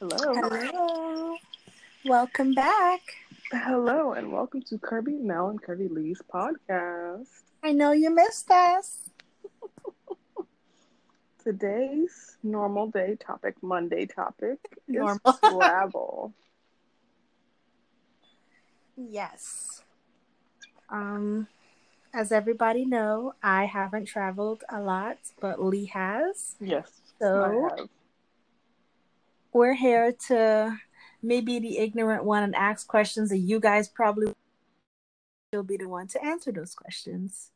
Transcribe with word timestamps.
Hello. 0.00 0.16
Hello. 0.34 1.36
Welcome 2.04 2.54
back. 2.54 3.00
Hello, 3.52 4.12
and 4.12 4.32
welcome 4.32 4.62
to 4.62 4.78
Kirby 4.78 5.12
Mel 5.14 5.48
and 5.48 5.60
Kirby 5.60 5.88
Lee's 5.88 6.22
podcast. 6.32 7.26
I 7.62 7.72
know 7.72 7.92
you 7.92 8.08
missed 8.14 8.50
us. 8.50 9.10
Today's 11.44 12.36
normal 12.42 12.86
day 12.88 13.16
topic, 13.16 13.56
Monday 13.62 14.06
topic, 14.06 14.58
is 14.88 14.94
Normal. 14.96 15.32
travel. 15.42 16.32
Yes. 18.96 19.82
Um, 20.88 21.46
as 22.14 22.32
everybody 22.32 22.84
know, 22.84 23.34
I 23.42 23.66
haven't 23.66 24.06
traveled 24.06 24.64
a 24.70 24.80
lot, 24.80 25.18
but 25.40 25.62
Lee 25.62 25.86
has. 25.86 26.56
Yes, 26.60 26.90
So- 27.20 27.44
I 27.74 27.80
have. 27.80 27.88
We're 29.52 29.74
here 29.74 30.12
to 30.28 30.76
maybe 31.22 31.58
the 31.58 31.78
ignorant 31.78 32.24
one 32.24 32.42
and 32.42 32.54
ask 32.54 32.86
questions 32.86 33.30
that 33.30 33.38
you 33.38 33.60
guys 33.60 33.88
probably 33.88 34.32
will 35.52 35.62
be 35.64 35.76
the 35.76 35.88
one 35.88 36.06
to 36.08 36.24
answer 36.24 36.52
those 36.52 36.74
questions 36.74 37.50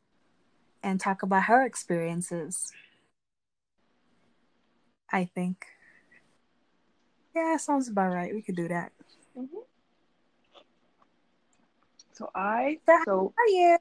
and 0.83 0.99
talk 0.99 1.23
about 1.23 1.43
her 1.43 1.65
experiences. 1.65 2.71
I 5.11 5.25
think. 5.25 5.65
Yeah, 7.35 7.57
sounds 7.57 7.87
about 7.87 8.13
right. 8.13 8.33
We 8.33 8.41
could 8.41 8.55
do 8.55 8.67
that. 8.67 8.91
Mhm. 9.37 9.47
So 12.13 12.29
I, 12.35 12.79
So- 12.85 13.01
so 13.05 13.33
How 13.37 13.43
are 13.43 13.47
you? 13.47 13.77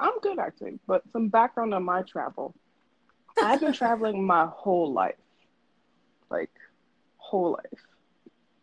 I'm 0.00 0.18
good 0.20 0.38
actually, 0.38 0.78
but 0.86 1.02
some 1.12 1.28
background 1.28 1.74
on 1.74 1.84
my 1.84 2.02
travel. 2.02 2.54
I've 3.42 3.60
been 3.60 3.72
traveling 3.82 4.24
my 4.24 4.46
whole 4.46 4.92
life, 4.92 5.14
like 6.28 6.50
whole 7.30 7.52
life. 7.52 7.82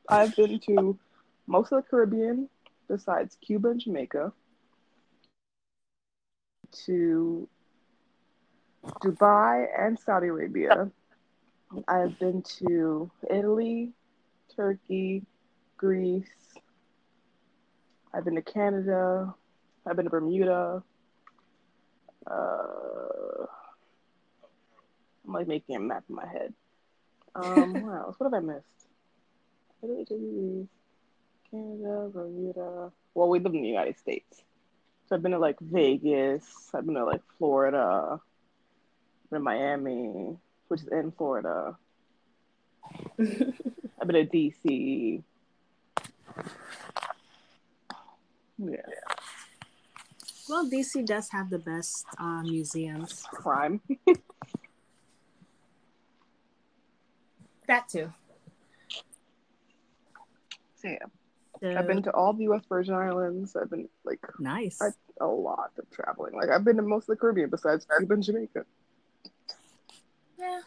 I've 0.09 0.35
been 0.35 0.59
to 0.67 0.97
most 1.47 1.71
of 1.71 1.77
the 1.81 1.89
Caribbean, 1.89 2.49
besides 2.89 3.37
Cuba 3.41 3.69
and 3.69 3.79
Jamaica, 3.79 4.33
to 6.85 7.47
Dubai 9.03 9.67
and 9.77 9.97
Saudi 9.97 10.27
Arabia. 10.27 10.91
I've 11.87 12.19
been 12.19 12.41
to 12.59 13.09
Italy, 13.29 13.93
Turkey, 14.53 15.23
Greece. 15.77 16.25
I've 18.13 18.25
been 18.25 18.35
to 18.35 18.41
Canada. 18.41 19.33
I've 19.85 19.95
been 19.95 20.05
to 20.05 20.11
Bermuda. 20.11 20.83
Uh, 22.29 23.45
I'm 25.25 25.33
like 25.33 25.47
making 25.47 25.77
a 25.77 25.79
map 25.79 26.03
in 26.09 26.15
my 26.15 26.27
head. 26.27 26.53
Um, 27.35 27.73
what 27.85 27.95
else? 27.95 28.15
What 28.19 28.33
have 28.33 28.43
I 28.43 28.45
missed? 28.45 28.65
Italy, 29.83 30.05
Turkey, 30.05 30.67
Canada, 31.51 32.09
Bermuda. 32.13 32.91
Well, 33.13 33.29
we 33.29 33.39
live 33.39 33.53
in 33.53 33.61
the 33.61 33.67
United 33.67 33.97
States. 33.97 34.43
So 35.07 35.15
I've 35.15 35.21
been 35.21 35.31
to 35.31 35.39
like 35.39 35.59
Vegas. 35.59 36.43
I've 36.73 36.85
been 36.85 36.95
to 36.95 37.05
like 37.05 37.21
Florida. 37.37 38.19
I've 38.19 39.29
been 39.29 39.39
to 39.39 39.43
Miami, 39.43 40.37
which 40.67 40.81
is 40.81 40.87
in 40.87 41.11
Florida. 41.11 41.77
I've 43.19 44.07
been 44.07 44.15
to 44.15 44.25
DC. 44.25 45.23
Yeah, 48.59 48.77
Well, 50.49 50.67
DC 50.67 51.05
does 51.05 51.29
have 51.29 51.51
the 51.51 51.59
best 51.59 52.05
uh, 52.17 52.41
museums. 52.41 53.23
crime. 53.31 53.81
That 57.77 57.89
too. 57.89 58.11
So 60.81 60.87
yeah, 61.61 61.77
I've 61.77 61.85
been 61.85 62.01
to 62.03 62.11
all 62.11 62.33
the 62.33 62.45
U.S. 62.45 62.63
Virgin 62.67 62.95
Islands. 62.95 63.55
I've 63.55 63.69
been 63.69 63.87
like 64.03 64.19
nice. 64.39 64.81
I, 64.81 64.87
a 65.23 65.27
lot 65.27 65.73
of 65.77 65.87
traveling. 65.91 66.33
Like 66.35 66.49
I've 66.49 66.63
been 66.63 66.77
to 66.77 66.81
most 66.81 67.03
of 67.03 67.07
the 67.09 67.15
Caribbean 67.17 67.51
besides 67.51 67.85
Cuba 67.95 68.15
and 68.15 68.23
Jamaica. 68.23 68.65
Yeah. 70.39 70.61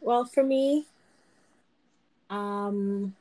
Well, 0.00 0.24
for 0.24 0.42
me, 0.42 0.86
um, 2.30 3.14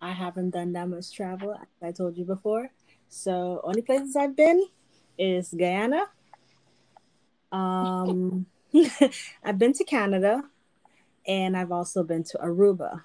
I 0.00 0.12
haven't 0.12 0.50
done 0.50 0.72
that 0.74 0.88
much 0.88 1.12
travel, 1.12 1.54
as 1.54 1.66
I 1.82 1.90
told 1.90 2.16
you 2.16 2.24
before. 2.24 2.70
So, 3.08 3.60
only 3.64 3.82
places 3.82 4.14
I've 4.14 4.36
been 4.36 4.64
is 5.18 5.52
Guyana. 5.56 6.04
Um, 7.50 8.46
I've 9.44 9.58
been 9.58 9.72
to 9.74 9.84
Canada, 9.84 10.42
and 11.26 11.56
I've 11.56 11.72
also 11.72 12.02
been 12.02 12.24
to 12.24 12.38
Aruba. 12.38 13.02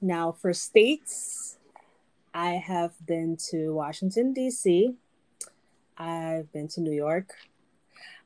Now, 0.00 0.32
for 0.32 0.52
states, 0.52 1.58
I 2.32 2.52
have 2.52 2.94
been 3.06 3.36
to 3.50 3.74
Washington 3.74 4.32
D.C. 4.32 4.94
I've 5.98 6.52
been 6.52 6.68
to 6.68 6.80
New 6.80 6.92
York. 6.92 7.30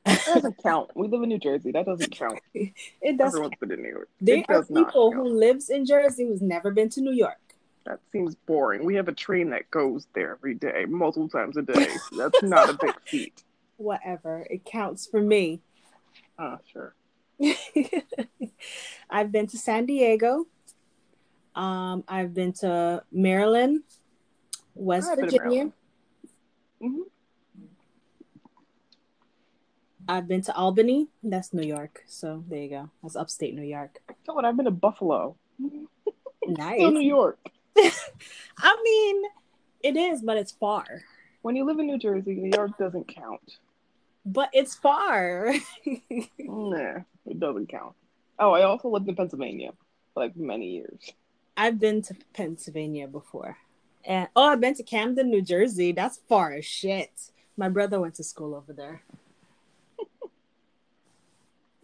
That 0.04 0.24
doesn't 0.24 0.62
count. 0.62 0.90
We 0.94 1.08
live 1.08 1.22
in 1.22 1.28
New 1.28 1.38
Jersey. 1.38 1.72
That 1.72 1.86
doesn't 1.86 2.10
count. 2.10 2.40
It 2.54 3.16
does. 3.16 3.34
Everyone's 3.34 3.54
been 3.60 3.72
in 3.72 3.82
New 3.82 3.88
York. 3.88 4.08
There 4.20 4.38
it 4.38 4.46
are 4.48 4.62
people 4.64 5.12
who 5.12 5.26
lives 5.26 5.70
in 5.70 5.86
Jersey 5.86 6.26
who's 6.26 6.42
never 6.42 6.70
been 6.70 6.88
to 6.90 7.00
New 7.00 7.12
York. 7.12 7.38
That 7.86 8.00
seems 8.12 8.34
boring. 8.34 8.84
We 8.84 8.94
have 8.96 9.08
a 9.08 9.12
train 9.12 9.50
that 9.50 9.70
goes 9.70 10.06
there 10.14 10.32
every 10.32 10.54
day, 10.54 10.84
multiple 10.86 11.28
times 11.28 11.56
a 11.56 11.62
day. 11.62 11.88
That's 12.16 12.42
not 12.42 12.68
a 12.68 12.74
big 12.74 12.94
feat. 13.06 13.42
Whatever, 13.78 14.46
it 14.50 14.64
counts 14.64 15.06
for 15.06 15.20
me. 15.20 15.60
Ah, 16.40 16.58
sure. 16.72 16.94
I've 19.10 19.30
been 19.30 19.46
to 19.48 19.58
San 19.58 19.84
Diego. 19.84 20.46
Um, 21.54 22.02
I've 22.08 22.32
been 22.32 22.54
to 22.54 23.02
Maryland, 23.12 23.82
West 24.74 25.10
Virginia. 25.16 25.40
Maryland. 25.40 25.72
hmm 26.80 27.00
I've 30.08 30.26
been 30.26 30.40
to 30.42 30.56
Albany. 30.56 31.08
That's 31.22 31.52
New 31.52 31.62
York. 31.62 32.02
So 32.06 32.42
there 32.48 32.58
you 32.58 32.70
go. 32.70 32.90
That's 33.02 33.16
upstate 33.16 33.54
New 33.54 33.62
York. 33.62 34.00
What? 34.24 34.44
I've 34.44 34.56
been 34.56 34.64
to 34.64 34.70
Buffalo. 34.70 35.36
Nice. 36.46 36.78
Still 36.78 36.92
New 36.92 37.00
York. 37.06 37.38
I 38.58 38.80
mean, 38.82 39.22
it 39.82 39.96
is, 39.96 40.22
but 40.22 40.38
it's 40.38 40.52
far. 40.52 40.86
When 41.42 41.54
you 41.54 41.64
live 41.64 41.78
in 41.78 41.86
New 41.86 41.98
Jersey, 41.98 42.34
New 42.34 42.50
York 42.56 42.76
doesn't 42.78 43.06
count. 43.08 43.58
But 44.24 44.50
it's 44.52 44.74
far. 44.74 45.54
Nah, 46.38 47.00
it 47.26 47.38
doesn't 47.38 47.68
count. 47.68 47.94
Oh, 48.38 48.52
I 48.52 48.62
also 48.62 48.88
lived 48.88 49.08
in 49.08 49.14
Pennsylvania 49.14 49.72
for 50.12 50.24
like 50.24 50.36
many 50.36 50.70
years. 50.70 51.12
I've 51.56 51.78
been 51.78 52.02
to 52.02 52.16
Pennsylvania 52.32 53.06
before. 53.06 53.56
And 54.04 54.28
oh, 54.34 54.48
I've 54.48 54.60
been 54.60 54.74
to 54.74 54.82
Camden, 54.82 55.30
New 55.30 55.42
Jersey. 55.42 55.92
That's 55.92 56.20
far 56.28 56.52
as 56.52 56.64
shit. 56.64 57.10
My 57.56 57.68
brother 57.68 58.00
went 58.00 58.14
to 58.14 58.24
school 58.24 58.54
over 58.54 58.72
there. 58.72 59.02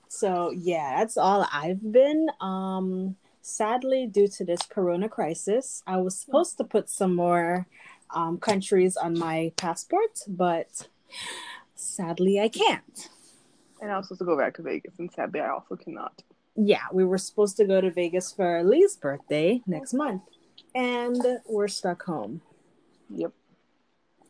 so 0.08 0.50
yeah, 0.50 0.98
that's 0.98 1.16
all 1.16 1.46
I've 1.52 1.92
been. 1.92 2.28
Um 2.40 3.16
sadly 3.42 4.06
due 4.06 4.26
to 4.26 4.44
this 4.44 4.62
corona 4.62 5.08
crisis, 5.08 5.82
I 5.86 5.98
was 5.98 6.18
supposed 6.18 6.56
to 6.58 6.64
put 6.64 6.88
some 6.88 7.14
more 7.14 7.66
um 8.14 8.38
countries 8.38 8.96
on 8.96 9.18
my 9.18 9.52
passport, 9.56 10.20
but 10.26 10.88
sadly 11.76 12.40
I 12.40 12.48
can't. 12.48 13.08
And 13.80 13.92
I 13.92 13.96
was 13.98 14.06
supposed 14.06 14.20
to 14.20 14.24
go 14.24 14.36
back 14.38 14.54
to 14.56 14.62
Vegas, 14.62 14.94
and 14.98 15.12
sadly, 15.12 15.40
I 15.40 15.50
also 15.50 15.76
cannot. 15.76 16.22
yeah, 16.56 16.80
we 16.92 17.04
were 17.04 17.18
supposed 17.18 17.56
to 17.58 17.64
go 17.66 17.80
to 17.80 17.90
Vegas 17.90 18.32
for 18.32 18.64
Lee's 18.64 18.96
birthday 18.96 19.60
next 19.66 19.92
month, 19.92 20.22
and 20.74 21.22
we're 21.46 21.68
stuck 21.68 22.02
home 22.02 22.40
Yep. 23.10 23.32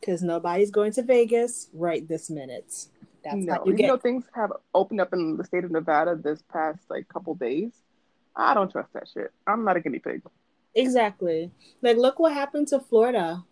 because 0.01 0.23
nobody's 0.23 0.71
going 0.73 0.93
to 0.93 1.03
Vegas 1.03 1.69
right 1.73 2.07
this 2.07 2.29
minute. 2.29 2.87
That's 3.25 3.37
no, 3.37 3.55
you 3.65 3.73
even 3.73 3.77
get. 3.77 3.87
though 3.89 3.97
things 3.99 4.25
have 4.35 4.53
opened 4.75 5.01
up 5.01 5.13
in 5.13 5.37
the 5.37 5.45
state 5.45 5.65
of 5.65 5.71
Nevada 5.71 6.17
this 6.17 6.43
past 6.43 6.81
like 6.91 7.09
couple 7.09 7.35
days, 7.37 7.73
I 8.35 8.53
don't 8.55 8.71
trust 8.71 8.93
that 8.95 9.09
shit. 9.13 9.33
I'm 9.47 9.65
not 9.65 9.77
a 9.77 9.81
guinea 9.81 9.99
pig. 10.01 10.23
Exactly. 10.75 11.51
Like, 11.83 11.97
look 11.97 12.19
what 12.19 12.33
happened 12.35 12.69
to 12.69 12.81
Florida. 12.81 13.43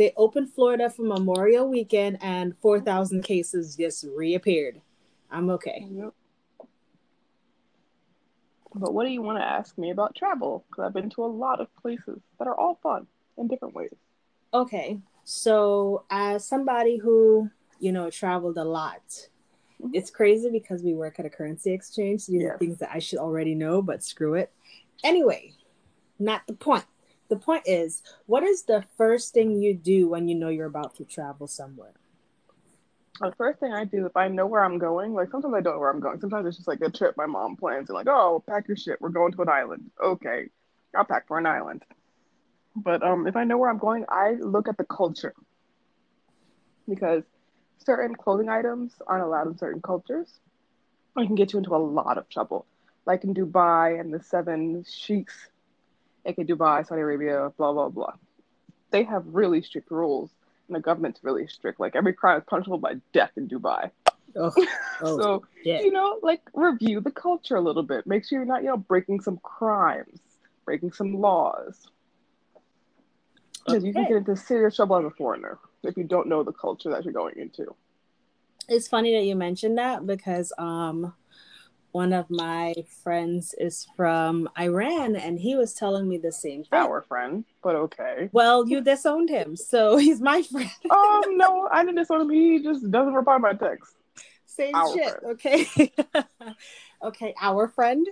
They 0.00 0.14
opened 0.16 0.50
Florida 0.50 0.88
for 0.88 1.02
Memorial 1.02 1.68
Weekend, 1.68 2.16
and 2.22 2.56
four 2.62 2.80
thousand 2.80 3.20
cases 3.22 3.76
just 3.76 4.06
reappeared. 4.16 4.80
I'm 5.30 5.50
okay. 5.50 5.86
Yep. 5.90 6.14
But 8.76 8.94
what 8.94 9.04
do 9.04 9.10
you 9.10 9.20
want 9.20 9.36
to 9.40 9.44
ask 9.44 9.76
me 9.76 9.90
about 9.90 10.14
travel? 10.14 10.64
Because 10.70 10.86
I've 10.86 10.94
been 10.94 11.10
to 11.10 11.24
a 11.24 11.26
lot 11.26 11.60
of 11.60 11.68
places 11.76 12.18
that 12.38 12.48
are 12.48 12.56
all 12.56 12.78
fun 12.82 13.08
in 13.36 13.46
different 13.46 13.74
ways. 13.74 13.92
Okay. 14.54 14.98
So, 15.24 16.04
as 16.08 16.46
somebody 16.46 16.96
who, 16.96 17.50
you 17.78 17.92
know, 17.92 18.08
traveled 18.08 18.56
a 18.56 18.64
lot, 18.64 19.28
Mhm. 19.82 19.90
it's 19.92 20.10
crazy 20.10 20.48
because 20.48 20.82
we 20.82 20.94
work 20.94 21.20
at 21.20 21.26
a 21.26 21.30
currency 21.30 21.74
exchange. 21.74 22.24
These 22.24 22.40
are 22.40 22.52
Yes. 22.52 22.58
things 22.58 22.78
that 22.78 22.90
I 22.90 23.00
should 23.00 23.18
already 23.18 23.54
know, 23.54 23.82
but 23.82 24.02
screw 24.02 24.32
it. 24.32 24.50
Anyway, 25.04 25.52
not 26.18 26.46
the 26.46 26.54
point. 26.54 26.86
The 27.30 27.36
point 27.36 27.62
is, 27.66 28.02
what 28.26 28.42
is 28.42 28.64
the 28.64 28.84
first 28.98 29.32
thing 29.32 29.62
you 29.62 29.72
do 29.72 30.08
when 30.08 30.26
you 30.28 30.34
know 30.34 30.48
you're 30.48 30.66
about 30.66 30.96
to 30.96 31.04
travel 31.04 31.46
somewhere? 31.46 31.94
The 33.20 33.32
first 33.38 33.60
thing 33.60 33.72
I 33.72 33.84
do 33.84 34.04
if 34.04 34.16
I 34.16 34.26
know 34.26 34.46
where 34.46 34.64
I'm 34.64 34.78
going, 34.78 35.14
like 35.14 35.30
sometimes 35.30 35.54
I 35.54 35.60
don't 35.60 35.74
know 35.74 35.78
where 35.78 35.90
I'm 35.90 36.00
going. 36.00 36.20
Sometimes 36.20 36.46
it's 36.48 36.56
just 36.56 36.66
like 36.66 36.80
a 36.80 36.90
trip 36.90 37.16
my 37.16 37.26
mom 37.26 37.56
plans 37.56 37.88
and 37.88 37.94
like, 37.94 38.08
oh, 38.08 38.42
pack 38.48 38.66
your 38.66 38.76
shit. 38.76 39.00
We're 39.00 39.10
going 39.10 39.30
to 39.32 39.42
an 39.42 39.48
island. 39.48 39.90
Okay, 40.02 40.48
I'll 40.96 41.04
pack 41.04 41.28
for 41.28 41.38
an 41.38 41.46
island. 41.46 41.84
But 42.74 43.04
um, 43.04 43.28
if 43.28 43.36
I 43.36 43.44
know 43.44 43.58
where 43.58 43.70
I'm 43.70 43.78
going, 43.78 44.06
I 44.08 44.32
look 44.32 44.68
at 44.68 44.76
the 44.76 44.84
culture 44.84 45.34
because 46.88 47.22
certain 47.84 48.16
clothing 48.16 48.48
items 48.48 48.94
aren't 49.06 49.24
allowed 49.24 49.46
in 49.46 49.56
certain 49.56 49.82
cultures. 49.82 50.40
I 51.16 51.26
can 51.26 51.36
get 51.36 51.52
you 51.52 51.58
into 51.58 51.76
a 51.76 51.78
lot 51.78 52.18
of 52.18 52.28
trouble. 52.28 52.66
Like 53.06 53.22
in 53.22 53.34
Dubai 53.34 54.00
and 54.00 54.12
the 54.12 54.20
seven 54.20 54.84
sheiks, 54.88 55.49
aka 56.24 56.44
Dubai, 56.44 56.86
Saudi 56.86 57.00
Arabia, 57.00 57.52
blah 57.56 57.72
blah 57.72 57.88
blah. 57.88 58.14
They 58.90 59.04
have 59.04 59.24
really 59.26 59.62
strict 59.62 59.90
rules, 59.90 60.30
and 60.68 60.76
the 60.76 60.80
government's 60.80 61.20
really 61.22 61.46
strict. 61.46 61.80
Like 61.80 61.96
every 61.96 62.12
crime 62.12 62.38
is 62.38 62.44
punishable 62.46 62.78
by 62.78 62.94
death 63.12 63.32
in 63.36 63.48
Dubai. 63.48 63.90
Oh, 64.36 64.52
oh, 65.02 65.18
so 65.18 65.44
yeah. 65.64 65.80
you 65.80 65.90
know, 65.90 66.18
like 66.22 66.42
review 66.54 67.00
the 67.00 67.10
culture 67.10 67.56
a 67.56 67.60
little 67.60 67.82
bit. 67.82 68.06
Make 68.06 68.26
sure 68.26 68.38
you're 68.38 68.46
not, 68.46 68.62
you 68.62 68.68
know, 68.68 68.76
breaking 68.76 69.20
some 69.20 69.38
crimes, 69.38 70.20
breaking 70.64 70.92
some 70.92 71.14
laws. 71.20 71.88
Because 73.66 73.84
you 73.84 73.92
can 73.92 74.04
get 74.04 74.16
into 74.16 74.36
serious 74.36 74.76
trouble 74.76 74.96
as 74.96 75.04
a 75.04 75.10
foreigner 75.10 75.58
if 75.82 75.96
you 75.96 76.04
don't 76.04 76.28
know 76.28 76.42
the 76.42 76.52
culture 76.52 76.90
that 76.90 77.04
you're 77.04 77.12
going 77.12 77.38
into. 77.38 77.74
It's 78.68 78.88
funny 78.88 79.14
that 79.14 79.24
you 79.24 79.36
mentioned 79.36 79.78
that 79.78 80.06
because 80.06 80.52
um 80.58 81.14
one 81.92 82.12
of 82.12 82.30
my 82.30 82.74
friends 83.02 83.54
is 83.58 83.86
from 83.96 84.48
Iran 84.58 85.16
and 85.16 85.38
he 85.38 85.54
was 85.56 85.74
telling 85.74 86.08
me 86.08 86.18
the 86.18 86.32
same 86.32 86.64
thing. 86.64 86.78
Our 86.78 87.02
friend, 87.02 87.44
but 87.62 87.74
okay. 87.76 88.28
Well, 88.32 88.68
you 88.68 88.80
disowned 88.80 89.28
him, 89.30 89.56
so 89.56 89.96
he's 90.04 90.20
my 90.20 90.42
friend. 90.42 90.70
um, 90.90 91.36
no, 91.36 91.68
I 91.70 91.84
didn't 91.84 91.96
disown 91.96 92.22
him. 92.22 92.30
He 92.30 92.62
just 92.62 92.90
doesn't 92.90 93.14
reply 93.14 93.38
my 93.38 93.52
text. 93.54 93.94
Same 94.46 94.74
Our 94.74 94.92
shit, 94.94 95.20
friend. 95.20 95.24
okay? 95.32 95.92
okay, 97.02 97.34
our 97.40 97.68
friend. 97.68 98.06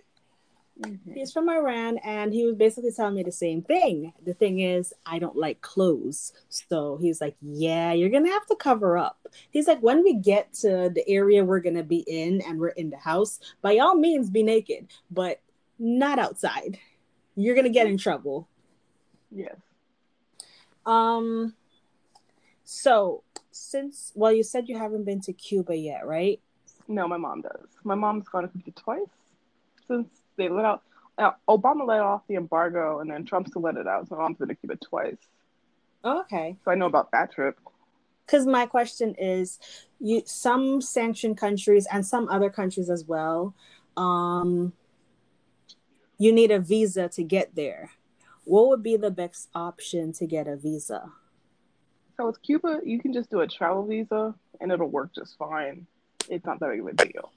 He's 1.13 1.33
from 1.33 1.49
Iran 1.49 1.99
and 1.99 2.33
he 2.33 2.47
was 2.47 2.55
basically 2.55 2.93
telling 2.93 3.15
me 3.15 3.23
the 3.25 3.33
same 3.33 3.63
thing. 3.63 4.13
The 4.25 4.35
thing 4.35 4.61
is, 4.61 4.95
I 5.05 5.19
don't 5.19 5.37
like 5.37 5.61
clothes. 5.61 6.33
So 6.49 6.99
he's 7.01 7.21
like, 7.21 7.37
Yeah, 7.41 7.93
you're 7.93 8.11
gonna 8.11 8.31
have 8.31 8.47
to 8.47 8.57
cover 8.57 8.97
up. 8.97 9.27
He's 9.51 9.67
like, 9.67 9.81
When 9.81 10.05
we 10.05 10.15
get 10.15 10.53
to 10.55 10.91
the 10.95 11.05
area 11.09 11.45
we're 11.45 11.61
gonna 11.61 11.83
be 11.83 12.05
in 12.07 12.43
and 12.43 12.61
we're 12.61 12.69
in 12.69 12.91
the 12.91 12.97
house, 12.97 13.41
by 13.61 13.79
all 13.79 13.97
means 13.97 14.31
be 14.31 14.43
naked, 14.43 14.89
but 15.11 15.41
not 15.79 16.19
outside. 16.19 16.79
You're 17.35 17.57
gonna 17.57 17.71
get 17.71 17.89
in 17.89 17.99
trouble. 17.99 18.49
Yes. 19.33 19.57
Um 20.87 21.55
so 22.65 23.25
since 23.51 24.13
well 24.15 24.33
you 24.33 24.45
said 24.45 24.69
you 24.69 24.79
haven't 24.79 25.05
been 25.05 25.21
to 25.23 25.33
Cuba 25.33 25.77
yet, 25.77 26.07
right? 26.07 26.41
No, 26.87 27.09
my 27.09 27.17
mom 27.17 27.43
does. 27.43 27.67
My 27.83 27.97
mom's 27.97 28.29
gone 28.29 28.43
to 28.43 28.49
Cuba 28.49 28.71
twice 28.71 29.09
since 29.89 30.09
they 30.39 30.49
let 30.49 30.65
out. 30.67 30.83
Uh, 31.19 31.33
Obama 31.49 31.87
let 31.87 32.01
off 32.01 32.23
the 32.29 32.37
embargo, 32.37 33.01
and 33.01 33.11
then 33.11 33.27
Trump 33.27 33.49
still 33.49 33.63
let 33.63 33.77
it 33.77 33.87
out. 33.89 34.09
So 34.09 34.17
mom's 34.17 34.39
been 34.39 34.49
to 34.49 34.57
Cuba 34.57 34.77
twice. 34.77 35.19
Okay. 36.05 36.57
So 36.65 36.71
I 36.73 36.77
know 36.77 36.87
about 36.87 37.11
that 37.13 37.33
trip. 37.33 37.59
because 38.27 38.47
my 38.47 38.67
question 38.67 39.15
is 39.19 39.59
you 40.01 40.23
some 40.27 40.81
sanctioned 40.81 41.37
countries 41.39 41.87
and 41.93 42.07
some 42.07 42.29
other 42.29 42.51
countries 42.51 42.91
as 42.91 43.05
well 43.05 43.55
um 43.97 44.73
you 46.19 46.33
need 46.33 46.51
a 46.51 46.61
visa 46.61 47.09
to 47.09 47.23
get 47.25 47.55
there 47.57 47.91
what 48.45 48.69
would 48.69 48.83
be 48.83 48.97
the 48.97 49.11
best 49.11 49.49
option 49.55 50.13
to 50.13 50.27
get 50.27 50.47
a 50.49 50.57
visa 50.57 51.03
So 52.17 52.27
with 52.27 52.43
Cuba, 52.43 52.81
you 52.85 53.01
can 53.01 53.13
just 53.13 53.31
do 53.31 53.41
a 53.41 53.47
travel 53.47 53.87
visa, 53.87 54.35
and 54.61 54.73
it'll 54.73 54.89
work 54.89 55.15
just 55.15 55.39
fine. 55.39 55.87
It's 56.29 56.45
not 56.45 56.61
that 56.61 56.71
big 56.71 56.81
of 56.81 56.87
a 56.89 56.93
deal. 56.95 57.33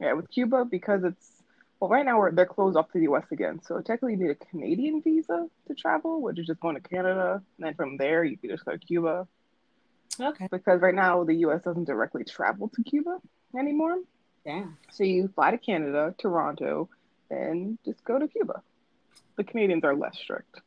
Yeah, 0.00 0.12
with 0.12 0.30
Cuba 0.30 0.64
because 0.64 1.02
it's 1.04 1.38
well, 1.80 1.90
right 1.90 2.04
now 2.04 2.18
we're, 2.18 2.32
they're 2.32 2.46
closed 2.46 2.76
off 2.76 2.90
to 2.92 2.98
the 2.98 3.04
U.S. 3.04 3.24
again. 3.30 3.60
So 3.62 3.76
technically, 3.80 4.12
you 4.12 4.18
need 4.18 4.30
a 4.30 4.34
Canadian 4.34 5.00
visa 5.00 5.48
to 5.68 5.74
travel, 5.74 6.20
which 6.20 6.38
is 6.38 6.46
just 6.46 6.60
going 6.60 6.74
to 6.74 6.80
Canada, 6.80 7.42
and 7.56 7.66
then 7.66 7.74
from 7.74 7.96
there 7.96 8.24
you 8.24 8.36
can 8.36 8.50
just 8.50 8.64
go 8.64 8.72
to 8.72 8.78
Cuba. 8.78 9.28
okay 10.20 10.48
Because 10.50 10.80
right 10.80 10.94
now 10.94 11.24
the 11.24 11.34
U.S. 11.34 11.62
doesn't 11.62 11.84
directly 11.84 12.24
travel 12.24 12.68
to 12.74 12.82
Cuba 12.82 13.18
anymore. 13.56 13.98
Yeah. 14.44 14.64
So 14.90 15.04
you 15.04 15.28
fly 15.34 15.52
to 15.52 15.58
Canada, 15.58 16.14
Toronto, 16.18 16.88
then 17.28 17.78
just 17.84 18.02
go 18.04 18.18
to 18.18 18.26
Cuba. 18.26 18.62
The 19.36 19.44
Canadians 19.44 19.84
are 19.84 19.94
less 19.94 20.18
strict. 20.18 20.60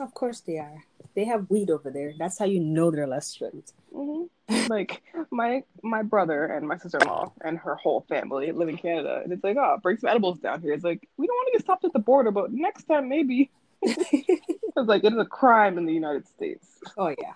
Of 0.00 0.12
course 0.14 0.40
they 0.40 0.58
are 0.58 0.84
they 1.14 1.24
have 1.24 1.48
weed 1.50 1.70
over 1.70 1.90
there 1.90 2.12
that's 2.18 2.38
how 2.38 2.44
you 2.44 2.60
know 2.60 2.90
they're 2.90 3.06
less 3.06 3.26
strict 3.28 3.72
hmm 3.94 4.24
like 4.68 5.02
my 5.30 5.62
my 5.82 6.02
brother 6.02 6.44
and 6.46 6.66
my 6.68 6.76
sister 6.76 6.98
in 6.98 7.06
law 7.06 7.32
and 7.42 7.58
her 7.58 7.74
whole 7.76 8.04
family 8.08 8.52
live 8.52 8.68
in 8.68 8.76
Canada, 8.76 9.20
and 9.22 9.32
it's 9.32 9.42
like, 9.42 9.56
oh, 9.58 9.78
bring 9.82 9.96
some 9.96 10.08
edibles 10.10 10.38
down 10.38 10.60
here. 10.60 10.72
It's 10.74 10.84
like 10.84 11.08
we 11.16 11.26
don't 11.26 11.34
want 11.36 11.48
to 11.48 11.52
get 11.52 11.62
stopped 11.62 11.84
at 11.84 11.92
the 11.94 11.98
border, 11.98 12.30
but 12.30 12.52
next 12.52 12.84
time 12.84 13.08
maybe. 13.08 13.50
it's 13.82 14.36
like 14.76 15.04
it 15.04 15.12
is 15.12 15.18
a 15.18 15.24
crime 15.24 15.78
in 15.78 15.86
the 15.86 15.92
United 15.92 16.26
States. 16.28 16.66
oh 16.98 17.08
yeah 17.08 17.32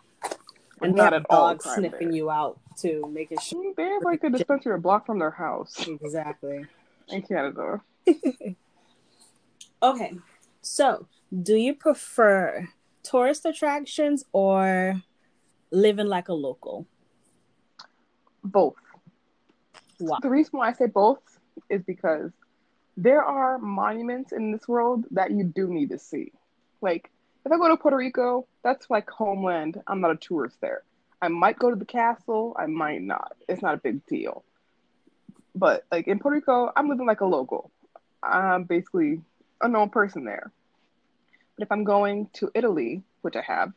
and 0.80 0.94
not 0.94 1.10
they 1.10 1.16
have 1.16 1.22
at 1.24 1.26
all 1.30 1.58
sniffing 1.58 2.08
there. 2.08 2.16
you 2.16 2.30
out 2.30 2.58
to 2.78 3.06
making 3.12 3.38
sure 3.40 3.62
Mm, 3.62 3.76
They 3.76 3.84
have 3.84 4.02
like 4.02 4.22
a 4.24 4.30
dispensary 4.30 4.74
a 4.74 4.78
block 4.78 5.06
from 5.06 5.18
their 5.18 5.30
house 5.30 5.74
exactly 5.86 6.66
in 7.08 7.22
Canada. 7.22 7.80
Okay, 9.80 10.12
so 10.60 11.06
do 11.30 11.54
you 11.54 11.74
prefer 11.74 12.68
tourist 13.02 13.44
attractions 13.44 14.24
or 14.32 15.02
living 15.70 16.06
like 16.06 16.28
a 16.28 16.34
local? 16.34 16.86
Both. 18.44 18.76
Wow. 20.00 20.18
The 20.22 20.30
reason 20.30 20.58
why 20.58 20.68
I 20.68 20.72
say 20.72 20.86
both 20.86 21.20
is 21.68 21.82
because 21.82 22.30
there 22.96 23.22
are 23.22 23.58
monuments 23.58 24.32
in 24.32 24.52
this 24.52 24.66
world 24.66 25.04
that 25.10 25.30
you 25.30 25.44
do 25.44 25.68
need 25.68 25.90
to 25.90 25.98
see. 25.98 26.32
Like, 26.80 27.10
if 27.44 27.52
I 27.52 27.56
go 27.56 27.68
to 27.68 27.76
Puerto 27.76 27.96
Rico, 27.96 28.46
that's 28.62 28.90
like 28.90 29.08
homeland. 29.10 29.80
I'm 29.86 30.00
not 30.00 30.12
a 30.12 30.16
tourist 30.16 30.60
there. 30.60 30.82
I 31.20 31.28
might 31.28 31.58
go 31.58 31.70
to 31.70 31.76
the 31.76 31.84
castle, 31.84 32.56
I 32.58 32.66
might 32.66 33.02
not. 33.02 33.36
It's 33.48 33.62
not 33.62 33.74
a 33.74 33.78
big 33.78 34.06
deal. 34.06 34.44
But, 35.54 35.84
like, 35.90 36.06
in 36.06 36.20
Puerto 36.20 36.36
Rico, 36.36 36.70
I'm 36.76 36.88
living 36.88 37.06
like 37.06 37.20
a 37.20 37.26
local. 37.26 37.72
I'm 38.22 38.64
basically 38.64 39.20
a 39.60 39.68
known 39.68 39.90
person 39.90 40.24
there. 40.24 40.52
But 41.58 41.64
if 41.64 41.72
I'm 41.72 41.82
going 41.82 42.28
to 42.34 42.50
Italy, 42.54 43.02
which 43.22 43.34
I 43.34 43.42
have, 43.42 43.72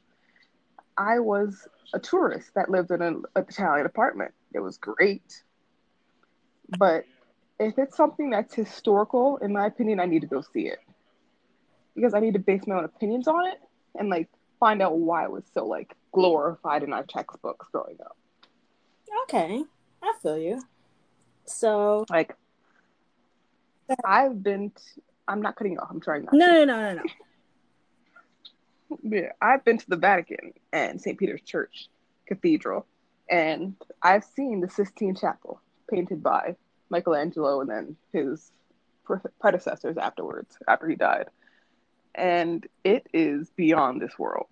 I 0.97 1.17
was 1.17 1.67
a 1.95 1.99
tourist 1.99 2.51
that 2.53 2.69
lived 2.69 2.91
in 2.91 3.01
an 3.01 3.23
Italian 3.35 3.87
apartment. 3.87 4.33
It 4.53 4.59
was 4.59 4.77
great. 4.77 5.43
But 6.77 7.05
if 7.59 7.79
it's 7.79 7.97
something 7.97 8.29
that's 8.29 8.53
historical, 8.53 9.37
in 9.37 9.53
my 9.53 9.65
opinion, 9.65 9.99
I 9.99 10.05
need 10.05 10.21
to 10.21 10.27
go 10.27 10.41
see 10.41 10.67
it. 10.67 10.79
Because 11.95 12.13
I 12.13 12.19
need 12.19 12.33
to 12.33 12.39
base 12.39 12.67
my 12.67 12.75
own 12.75 12.85
opinions 12.85 13.27
on 13.27 13.47
it 13.47 13.59
and 13.95 14.09
like 14.09 14.29
find 14.59 14.81
out 14.81 14.99
why 14.99 15.23
it 15.25 15.31
was 15.31 15.43
so 15.51 15.65
like 15.65 15.95
glorified 16.11 16.83
in 16.83 16.93
our 16.93 17.03
textbooks 17.03 17.67
growing 17.71 17.97
up. 18.05 18.15
Okay, 19.23 19.63
I 20.03 20.13
feel 20.21 20.37
you. 20.37 20.61
So 21.45 22.05
Like 22.11 22.35
I've 24.05 24.41
been 24.43 24.69
t- 24.69 25.01
I'm 25.27 25.41
not 25.41 25.55
cutting 25.55 25.73
you 25.73 25.79
off, 25.79 25.89
I'm 25.89 25.99
trying 25.99 26.25
not 26.25 26.33
no, 26.35 26.45
to. 26.45 26.65
no, 26.65 26.65
no, 26.65 26.93
no, 26.93 27.01
no. 27.01 27.03
Yeah, 29.03 29.31
I've 29.41 29.63
been 29.63 29.77
to 29.77 29.89
the 29.89 29.95
Vatican 29.95 30.53
and 30.73 30.99
St. 30.99 31.17
Peter's 31.17 31.41
Church 31.41 31.87
Cathedral, 32.27 32.85
and 33.29 33.75
I've 34.01 34.23
seen 34.23 34.61
the 34.61 34.69
Sistine 34.69 35.15
Chapel 35.15 35.61
painted 35.89 36.21
by 36.21 36.55
Michelangelo 36.89 37.61
and 37.61 37.69
then 37.69 37.95
his 38.11 38.51
predecessors 39.39 39.97
afterwards, 39.97 40.57
after 40.67 40.87
he 40.87 40.95
died. 40.95 41.27
And 42.15 42.67
it 42.83 43.07
is 43.13 43.49
beyond 43.51 44.01
this 44.01 44.17
world. 44.19 44.47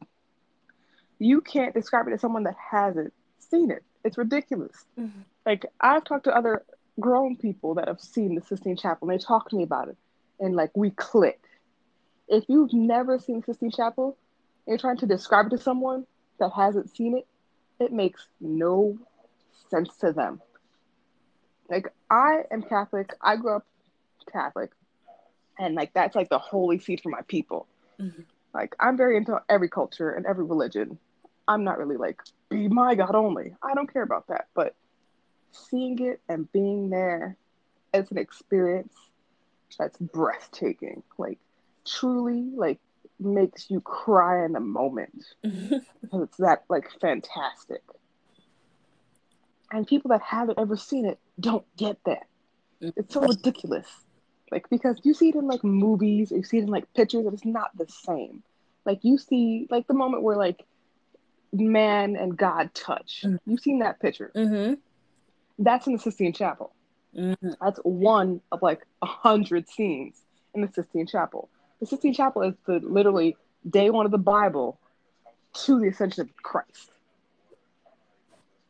You 1.19 1.41
can't 1.41 1.73
describe 1.73 2.07
it 2.07 2.11
to 2.11 2.19
someone 2.19 2.43
that 2.43 2.55
hasn't 2.55 3.13
seen 3.39 3.71
it. 3.71 3.83
It's 4.05 4.17
ridiculous. 4.17 4.85
Mhm. 4.97 5.25
Like, 5.45 5.65
I've 5.81 6.05
talked 6.05 6.23
to 6.25 6.35
other 6.35 6.63
grown 6.99 7.35
people 7.35 7.73
that 7.75 7.87
have 7.87 7.99
seen 7.99 8.35
the 8.35 8.41
Sistine 8.41 8.77
Chapel, 8.77 9.09
and 9.09 9.19
they 9.19 9.23
talk 9.23 9.49
to 9.49 9.55
me 9.55 9.63
about 9.63 9.89
it, 9.89 9.97
and 10.39 10.55
like, 10.55 10.71
we 10.75 10.91
click. 10.91 11.41
If 12.27 12.45
you've 12.47 12.73
never 12.73 13.19
seen 13.19 13.39
the 13.39 13.45
Sistine 13.45 13.71
Chapel, 13.71 14.17
you're 14.69 14.77
trying 14.77 14.97
to 14.97 15.07
describe 15.07 15.47
it 15.47 15.49
to 15.49 15.57
someone 15.57 16.05
that 16.39 16.51
hasn't 16.55 16.95
seen 16.95 17.17
it, 17.17 17.27
it 17.79 17.91
makes 17.91 18.27
no 18.39 18.97
sense 19.69 19.95
to 19.97 20.13
them. 20.13 20.41
Like 21.69 21.93
I 22.09 22.43
am 22.51 22.61
Catholic. 22.61 23.13
I 23.21 23.35
grew 23.35 23.55
up 23.57 23.65
Catholic. 24.31 24.71
And 25.57 25.75
like 25.75 25.93
that's 25.93 26.15
like 26.15 26.29
the 26.29 26.39
holy 26.39 26.79
seat 26.79 27.01
for 27.01 27.09
my 27.09 27.21
people. 27.27 27.67
Mhm. 27.99 28.25
Like 28.53 28.75
I'm 28.79 28.97
very 28.97 29.17
into 29.17 29.41
every 29.49 29.69
culture 29.69 30.11
and 30.11 30.25
every 30.25 30.45
religion. 30.45 30.99
I'm 31.47 31.63
not 31.63 31.79
really 31.79 31.97
like 31.97 32.21
be 32.49 32.67
my 32.67 32.95
God 32.95 33.15
only. 33.15 33.55
I 33.63 33.73
don't 33.73 33.91
care 33.91 34.03
about 34.03 34.27
that. 34.27 34.47
But 34.53 34.75
seeing 35.51 35.99
it 35.99 36.21
and 36.29 36.51
being 36.51 36.89
there, 36.89 37.37
it's 37.93 38.11
an 38.11 38.17
experience 38.17 38.93
that's 39.77 39.97
breathtaking. 39.97 41.03
Like 41.17 41.39
truly 41.85 42.51
like 42.55 42.79
makes 43.19 43.69
you 43.69 43.81
cry 43.81 44.45
in 44.45 44.53
the 44.53 44.59
moment 44.59 45.25
because 45.41 45.81
it's 46.13 46.37
that 46.37 46.63
like 46.69 46.89
fantastic. 46.99 47.81
And 49.71 49.85
people 49.85 50.09
that 50.09 50.21
haven't 50.21 50.57
ever 50.57 50.75
seen 50.75 51.05
it 51.05 51.19
don't 51.39 51.65
get 51.77 51.97
that. 52.05 52.27
It's 52.81 53.13
so 53.13 53.21
ridiculous. 53.21 53.87
Like 54.51 54.69
because 54.69 54.99
you 55.03 55.13
see 55.13 55.29
it 55.29 55.35
in 55.35 55.47
like 55.47 55.63
movies, 55.63 56.31
or 56.31 56.37
you 56.37 56.43
see 56.43 56.57
it 56.57 56.63
in 56.63 56.69
like 56.69 56.91
pictures, 56.93 57.25
and 57.25 57.33
it's 57.33 57.45
not 57.45 57.77
the 57.77 57.87
same. 57.87 58.41
Like 58.85 58.99
you 59.03 59.17
see 59.17 59.67
like 59.69 59.85
the 59.87 59.93
moment 59.93 60.23
where 60.23 60.37
like 60.37 60.65
man 61.53 62.15
and 62.15 62.35
God 62.37 62.73
touch. 62.73 63.23
Mhm. 63.25 63.39
You've 63.45 63.59
seen 63.59 63.79
that 63.79 63.99
picture. 63.99 64.31
Mm-hmm. 64.35 64.75
That's 65.59 65.87
in 65.87 65.93
the 65.93 65.99
Sistine 65.99 66.33
Chapel. 66.33 66.73
Mm-hmm. 67.15 67.51
That's 67.61 67.79
one 67.83 68.41
of 68.51 68.61
like 68.61 68.85
a 69.01 69.05
hundred 69.05 69.67
scenes 69.69 70.21
in 70.53 70.61
the 70.61 70.71
Sistine 70.71 71.05
Chapel. 71.05 71.49
The 71.79 71.85
Sistine 71.85 72.13
Chapel 72.13 72.41
is 72.43 72.55
the 72.65 72.79
literally 72.79 73.37
day 73.69 73.89
one 73.89 74.05
of 74.05 74.11
the 74.11 74.17
Bible 74.17 74.79
to 75.65 75.79
the 75.79 75.87
ascension 75.87 76.21
of 76.21 76.35
Christ. 76.37 76.91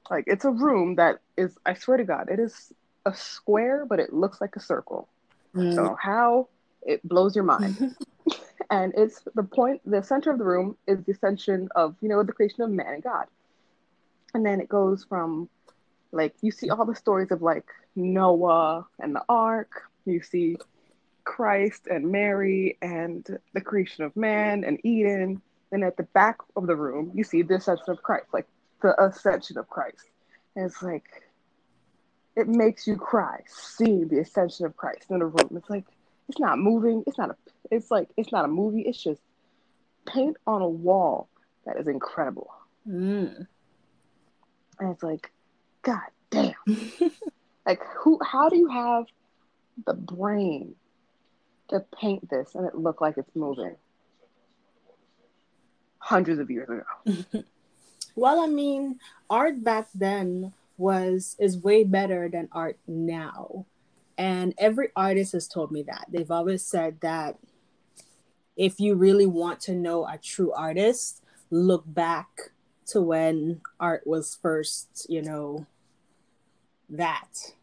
Like 0.10 0.26
it's 0.28 0.46
a 0.46 0.52
room 0.52 0.96
that 0.96 1.20
is, 1.38 1.58
I 1.66 1.74
swear 1.74 1.98
to 1.98 2.04
God, 2.04 2.30
it 2.30 2.40
is 2.40 2.74
a 3.06 3.14
square, 3.14 3.86
but 3.86 4.00
it 4.00 4.14
looks 4.14 4.42
like 4.42 4.56
a 4.56 4.60
circle. 4.60 5.08
Mm. 5.56 5.76
So 5.76 5.98
how 6.00 6.50
it 6.82 7.08
blows 7.08 7.36
your 7.36 7.44
mind. 7.44 7.96
and 8.70 8.94
it's 8.96 9.22
the 9.36 9.44
point, 9.44 9.82
the 9.86 10.04
center 10.04 10.32
of 10.32 10.38
the 10.38 10.46
room 10.46 10.78
is 10.88 11.04
the 11.04 11.12
ascension 11.12 11.70
of, 11.76 11.96
you 12.02 12.10
know, 12.10 12.24
the 12.24 12.34
creation 12.34 12.64
of 12.64 12.70
man 12.72 12.94
and 12.94 13.04
God. 13.04 13.26
And 14.34 14.46
then 14.46 14.60
it 14.62 14.70
goes 14.70 15.04
from 15.04 15.50
like 16.12 16.36
you 16.42 16.52
see 16.52 16.70
all 16.70 16.86
the 16.86 16.96
stories 16.96 17.32
of 17.32 17.42
like 17.42 17.66
Noah 17.96 18.86
and 19.00 19.16
the 19.16 19.24
ark. 19.30 19.84
You 20.06 20.22
see 20.22 20.58
Christ 21.30 21.86
and 21.86 22.12
Mary 22.12 22.76
and 22.82 23.40
the 23.54 23.62
creation 23.62 24.04
of 24.04 24.18
man 24.18 24.64
and 24.64 24.80
Eden. 24.84 25.40
And 25.72 25.84
at 25.84 25.96
the 25.96 26.04
back 26.04 26.38
of 26.56 26.66
the 26.66 26.76
room, 26.76 27.12
you 27.14 27.24
see 27.24 27.44
the 27.44 27.58
ascension 27.58 27.86
of 27.90 28.02
Christ, 28.02 28.26
like 28.34 28.48
the 28.82 29.00
ascension 29.00 29.60
of 29.60 29.70
Christ. 29.70 30.10
And 30.56 30.66
it's 30.66 30.82
like 30.82 31.06
it 32.36 32.48
makes 32.48 32.88
you 32.88 32.96
cry 32.96 33.42
seeing 33.46 34.08
the 34.08 34.18
ascension 34.18 34.66
of 34.66 34.76
Christ 34.76 35.06
in 35.12 35.22
a 35.22 35.28
room. 35.28 35.52
It's 35.56 35.70
like 35.70 35.86
it's 36.30 36.40
not 36.40 36.58
moving. 36.58 37.04
It's 37.06 37.20
not 37.20 37.30
a. 37.30 37.36
It's 37.70 37.92
like 37.92 38.10
it's 38.18 38.32
not 38.32 38.46
a 38.46 38.48
movie. 38.48 38.82
It's 38.82 39.02
just 39.02 39.22
paint 40.08 40.36
on 40.48 40.64
a 40.64 40.68
wall 40.68 41.30
that 41.68 41.78
is 41.78 41.88
incredible. 41.88 42.50
Mm. 42.88 43.46
And 44.80 44.92
it's 44.92 45.04
like, 45.04 45.30
God 45.84 46.10
damn. 46.32 46.56
like 47.68 47.84
who? 48.00 48.20
How 48.24 48.50
do 48.50 48.58
you 48.58 48.70
have 48.70 49.06
the 49.86 49.94
brain 49.94 50.74
to 51.70 51.86
paint 52.00 52.30
this 52.30 52.56
and 52.56 52.66
it 52.66 52.76
look 52.76 53.02
like 53.02 53.18
it's 53.18 53.36
moving? 53.36 53.76
Hundreds 56.00 56.40
of 56.40 56.50
years 56.50 56.70
ago. 56.70 57.44
Well, 58.20 58.42
I 58.42 58.48
mean, 58.48 59.00
art 59.30 59.64
back 59.64 59.88
then 59.96 60.52
was 60.78 61.38
is 61.40 61.58
way 61.58 61.86
better 61.86 62.28
than 62.28 62.50
art 62.52 62.78
now. 62.86 63.66
And 64.18 64.54
every 64.58 64.90
artist 64.94 65.32
has 65.32 65.48
told 65.48 65.72
me 65.72 65.84
that. 65.84 66.08
They've 66.10 66.30
always 66.30 66.66
said 66.66 67.00
that 67.00 67.38
if 68.58 68.78
you 68.78 68.96
really 68.96 69.26
want 69.26 69.62
to 69.62 69.74
know 69.74 70.06
a 70.06 70.18
true 70.18 70.52
artist, 70.52 71.24
look 71.50 71.84
back 71.88 72.28
to 72.88 73.02
when 73.02 73.62
art 73.80 74.06
was 74.06 74.38
first, 74.42 75.08
you 75.08 75.22
know, 75.22 75.66
that. 76.90 77.54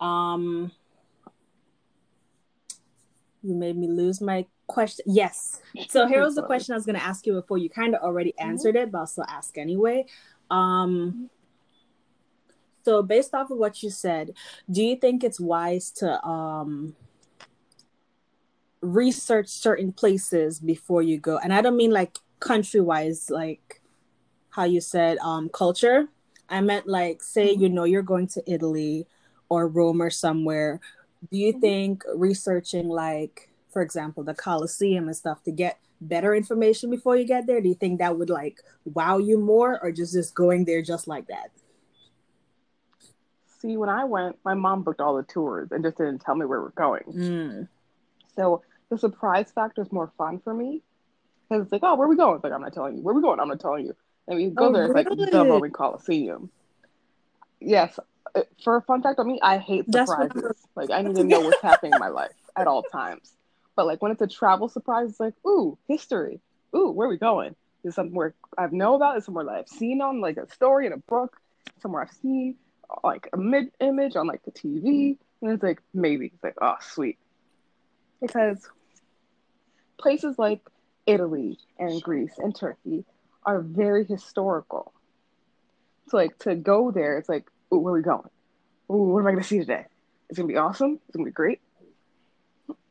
Um 0.00 0.72
you 3.42 3.54
made 3.54 3.76
me 3.76 3.88
lose 3.88 4.20
my 4.20 4.46
question. 4.66 5.04
Yes. 5.08 5.60
So 5.88 6.06
here 6.06 6.22
was 6.22 6.34
the 6.34 6.42
question 6.42 6.72
I 6.74 6.76
was 6.76 6.86
going 6.86 6.98
to 6.98 7.04
ask 7.04 7.26
you 7.26 7.34
before. 7.34 7.58
You 7.58 7.70
kind 7.70 7.94
of 7.94 8.02
already 8.02 8.38
answered 8.38 8.76
it, 8.76 8.90
but 8.90 8.98
I'll 8.98 9.06
still 9.06 9.26
ask 9.28 9.56
anyway. 9.58 10.06
Um, 10.50 11.30
so 12.84 13.02
based 13.02 13.34
off 13.34 13.50
of 13.50 13.58
what 13.58 13.82
you 13.82 13.90
said, 13.90 14.32
do 14.70 14.82
you 14.82 14.96
think 14.96 15.22
it's 15.22 15.38
wise 15.38 15.90
to 15.92 16.24
um 16.24 16.96
research 18.80 19.48
certain 19.48 19.92
places 19.92 20.58
before 20.58 21.02
you 21.02 21.18
go? 21.18 21.38
And 21.38 21.52
I 21.52 21.60
don't 21.60 21.76
mean 21.76 21.90
like 21.90 22.16
country 22.40 22.80
wise, 22.80 23.28
like 23.30 23.82
how 24.50 24.64
you 24.64 24.80
said 24.80 25.18
um 25.18 25.50
culture. 25.50 26.08
I 26.48 26.62
meant 26.62 26.86
like 26.86 27.22
say 27.22 27.52
you 27.52 27.68
know 27.68 27.84
you're 27.84 28.02
going 28.02 28.26
to 28.28 28.42
Italy 28.50 29.06
or 29.50 29.68
Rome 29.68 30.00
or 30.00 30.10
somewhere. 30.10 30.80
Do 31.30 31.38
you 31.38 31.58
think 31.60 32.04
researching 32.14 32.88
like 32.88 33.48
for 33.72 33.82
example 33.82 34.22
the 34.24 34.34
Colosseum 34.34 35.06
and 35.06 35.16
stuff 35.16 35.42
to 35.44 35.50
get 35.52 35.78
better 36.00 36.34
information 36.34 36.90
before 36.90 37.16
you 37.16 37.24
get 37.24 37.46
there? 37.46 37.60
Do 37.60 37.68
you 37.68 37.74
think 37.74 37.98
that 37.98 38.16
would 38.18 38.30
like 38.30 38.60
wow 38.84 39.18
you 39.18 39.38
more 39.38 39.78
or 39.82 39.92
just 39.92 40.12
just 40.12 40.34
going 40.34 40.64
there 40.64 40.82
just 40.82 41.08
like 41.08 41.26
that? 41.28 41.50
See, 43.60 43.76
when 43.76 43.88
I 43.88 44.04
went, 44.04 44.36
my 44.44 44.54
mom 44.54 44.84
booked 44.84 45.00
all 45.00 45.16
the 45.16 45.24
tours 45.24 45.72
and 45.72 45.82
just 45.82 45.96
didn't 45.98 46.20
tell 46.20 46.36
me 46.36 46.46
where 46.46 46.60
we're 46.60 46.70
going. 46.70 47.02
Mm. 47.08 47.68
So 48.36 48.62
the 48.88 48.96
surprise 48.96 49.50
factor 49.52 49.82
is 49.82 49.90
more 49.90 50.12
fun 50.16 50.38
for 50.38 50.54
me 50.54 50.82
because 51.48 51.64
it's 51.64 51.72
like, 51.72 51.82
oh, 51.82 51.96
where 51.96 52.06
are 52.06 52.10
we 52.10 52.16
going? 52.16 52.36
It's 52.36 52.44
like, 52.44 52.52
I'm 52.52 52.60
not 52.60 52.72
telling 52.72 52.96
you. 52.96 53.02
Where 53.02 53.12
are 53.12 53.16
we 53.16 53.22
going? 53.22 53.40
I'm 53.40 53.48
not 53.48 53.58
telling 53.60 53.86
you. 53.86 53.96
And 54.28 54.36
we 54.36 54.50
go 54.50 54.68
Oh, 54.68 54.72
there, 54.72 54.84
it's 54.84 54.94
like 54.94 55.08
really? 55.08 55.28
the 55.30 55.44
Roman 55.44 55.70
Coliseum. 55.72 56.50
Yes. 57.60 57.98
Uh, 58.34 58.42
For 58.62 58.76
a 58.76 58.82
fun 58.82 59.02
fact 59.02 59.18
on 59.18 59.26
me, 59.26 59.38
I 59.42 59.58
hate 59.58 59.90
surprises. 59.90 60.66
Like, 60.74 60.90
I 60.90 61.02
need 61.02 61.16
to 61.16 61.24
know 61.24 61.40
what's 61.40 61.62
happening 61.62 61.92
in 61.92 61.98
my 61.98 62.08
life 62.08 62.32
at 62.56 62.66
all 62.66 62.82
times. 62.82 63.32
But 63.76 63.86
like 63.86 64.02
when 64.02 64.10
it's 64.10 64.22
a 64.22 64.26
travel 64.26 64.68
surprise, 64.68 65.10
it's 65.10 65.20
like, 65.20 65.34
ooh, 65.46 65.78
history. 65.86 66.40
Ooh, 66.74 66.90
where 66.90 67.06
are 67.06 67.10
we 67.10 67.16
going? 67.16 67.54
Is 67.84 67.94
somewhere 67.94 68.34
I've 68.58 68.72
know 68.72 68.96
about? 68.96 69.16
Is 69.18 69.24
somewhere 69.24 69.44
that 69.44 69.54
I've 69.54 69.68
seen 69.68 70.02
on 70.02 70.20
like 70.20 70.36
a 70.36 70.52
story 70.52 70.86
in 70.86 70.92
a 70.92 70.96
book? 70.96 71.36
Somewhere 71.80 72.02
I've 72.02 72.10
seen 72.10 72.56
like 73.04 73.28
a 73.32 73.36
mid 73.36 73.70
image 73.80 74.16
on 74.16 74.26
like 74.26 74.42
the 74.42 74.50
TV? 74.50 75.16
And 75.40 75.52
it's 75.52 75.62
like 75.62 75.80
maybe. 75.94 76.32
It's 76.34 76.42
like, 76.42 76.56
oh, 76.60 76.74
sweet. 76.80 77.18
Because 78.20 78.68
places 79.96 80.38
like 80.38 80.60
Italy 81.06 81.58
and 81.78 82.02
Greece 82.02 82.34
and 82.38 82.54
Turkey 82.54 83.04
are 83.44 83.60
very 83.60 84.04
historical. 84.04 84.92
So 86.08 86.16
like 86.16 86.36
to 86.40 86.56
go 86.56 86.90
there, 86.90 87.16
it's 87.16 87.28
like, 87.28 87.46
ooh, 87.72 87.78
where 87.78 87.94
are 87.94 87.96
we 87.96 88.02
going? 88.02 88.28
Ooh, 88.90 89.12
what 89.12 89.20
am 89.20 89.26
I 89.26 89.30
gonna 89.32 89.44
see 89.44 89.58
today? 89.58 89.86
It's 90.28 90.38
gonna 90.38 90.48
be 90.48 90.56
awesome. 90.56 91.00
It's 91.06 91.16
gonna 91.16 91.26
be 91.26 91.32
great. 91.32 91.60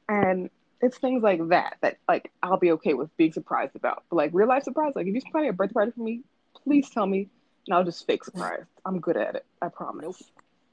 And 0.10 0.50
it's 0.82 0.98
things 0.98 1.24
like 1.24 1.48
that 1.50 1.78
that 1.82 1.98
like 2.08 2.32
I'll 2.42 2.58
be 2.58 2.72
okay 2.74 2.94
with 2.94 3.16
being 3.18 3.34
surprised 3.34 3.76
about. 3.76 4.04
But 4.10 4.16
like 4.16 4.32
real 4.34 4.48
life 4.48 4.64
surprise, 4.64 4.94
like 4.96 5.08
if 5.08 5.14
you're 5.14 5.22
planning 5.32 5.50
a 5.50 5.54
birthday 5.54 5.74
party 5.74 5.92
for 5.92 6.02
me, 6.02 6.22
please 6.64 6.90
tell 6.90 7.06
me 7.06 7.30
and 7.68 7.76
I'll 7.76 7.84
just 7.84 8.06
fake 8.08 8.24
surprised. 8.24 8.68
I'm 8.86 9.00
good 9.00 9.18
at 9.18 9.36
it. 9.36 9.46
I 9.62 9.68
promise. 9.70 10.24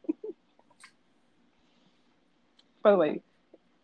By 2.83 2.93
the 2.93 2.97
way, 2.97 3.21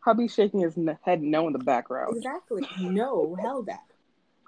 hubby's 0.01 0.33
shaking 0.35 0.61
his 0.61 0.79
head 1.03 1.23
no 1.23 1.47
in 1.47 1.53
the 1.53 1.59
background 1.59 2.17
Exactly. 2.17 2.67
No, 2.79 3.37
hell 3.41 3.63
that. 3.65 3.81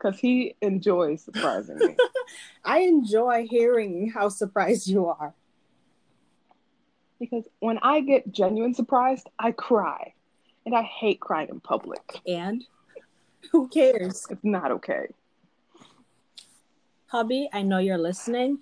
because 0.03 0.19
he 0.19 0.57
enjoys 0.61 1.23
surprising 1.23 1.79
me. 1.79 1.97
I 2.65 2.81
enjoy 2.81 3.47
hearing 3.49 4.11
how 4.11 4.29
surprised 4.29 4.89
you 4.89 5.07
are. 5.07 5.35
Because 7.23 7.45
when 7.61 7.79
I 7.79 8.01
get 8.01 8.33
genuine 8.33 8.75
surprised, 8.75 9.29
I 9.39 9.53
cry. 9.53 10.13
And 10.67 10.75
I 10.75 10.83
hate 10.83 11.21
crying 11.21 11.51
in 11.51 11.61
public. 11.61 12.21
And 12.27 12.65
who 13.53 13.69
cares? 13.69 14.27
It's 14.29 14.43
not 14.43 14.73
okay. 14.73 15.07
Hubby, 17.07 17.49
I 17.53 17.63
know 17.63 17.79
you're 17.79 17.97
listening. 17.97 18.59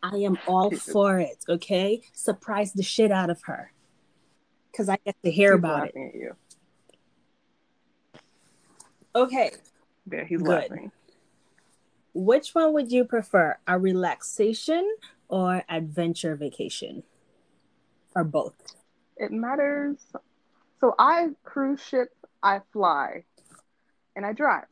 I 0.00 0.16
am 0.18 0.38
all 0.46 0.70
for 0.70 1.18
it, 1.18 1.44
okay? 1.48 2.02
Surprise 2.12 2.72
the 2.72 2.84
shit 2.84 3.10
out 3.10 3.30
of 3.30 3.42
her. 3.42 3.72
Because 4.70 4.88
I 4.88 4.98
get 5.04 5.16
to 5.24 5.30
hear 5.30 5.52
He's 5.52 5.58
about 5.58 5.88
it. 5.88 5.94
at 5.96 6.14
you. 6.14 6.36
Okay. 9.16 9.50
Yeah, 10.10 10.24
he's 10.24 10.38
Good. 10.42 10.48
laughing. 10.48 10.92
Which 12.12 12.54
one 12.54 12.72
would 12.74 12.92
you 12.92 13.04
prefer? 13.04 13.58
A 13.66 13.76
relaxation 13.76 14.88
or 15.28 15.64
adventure 15.68 16.36
vacation? 16.36 17.02
Or 18.14 18.24
both? 18.24 18.54
It 19.16 19.32
matters. 19.32 19.98
So 20.80 20.94
I 20.98 21.28
cruise 21.44 21.82
ship, 21.82 22.10
I 22.42 22.60
fly, 22.72 23.24
and 24.16 24.26
I 24.26 24.32
drive. 24.32 24.66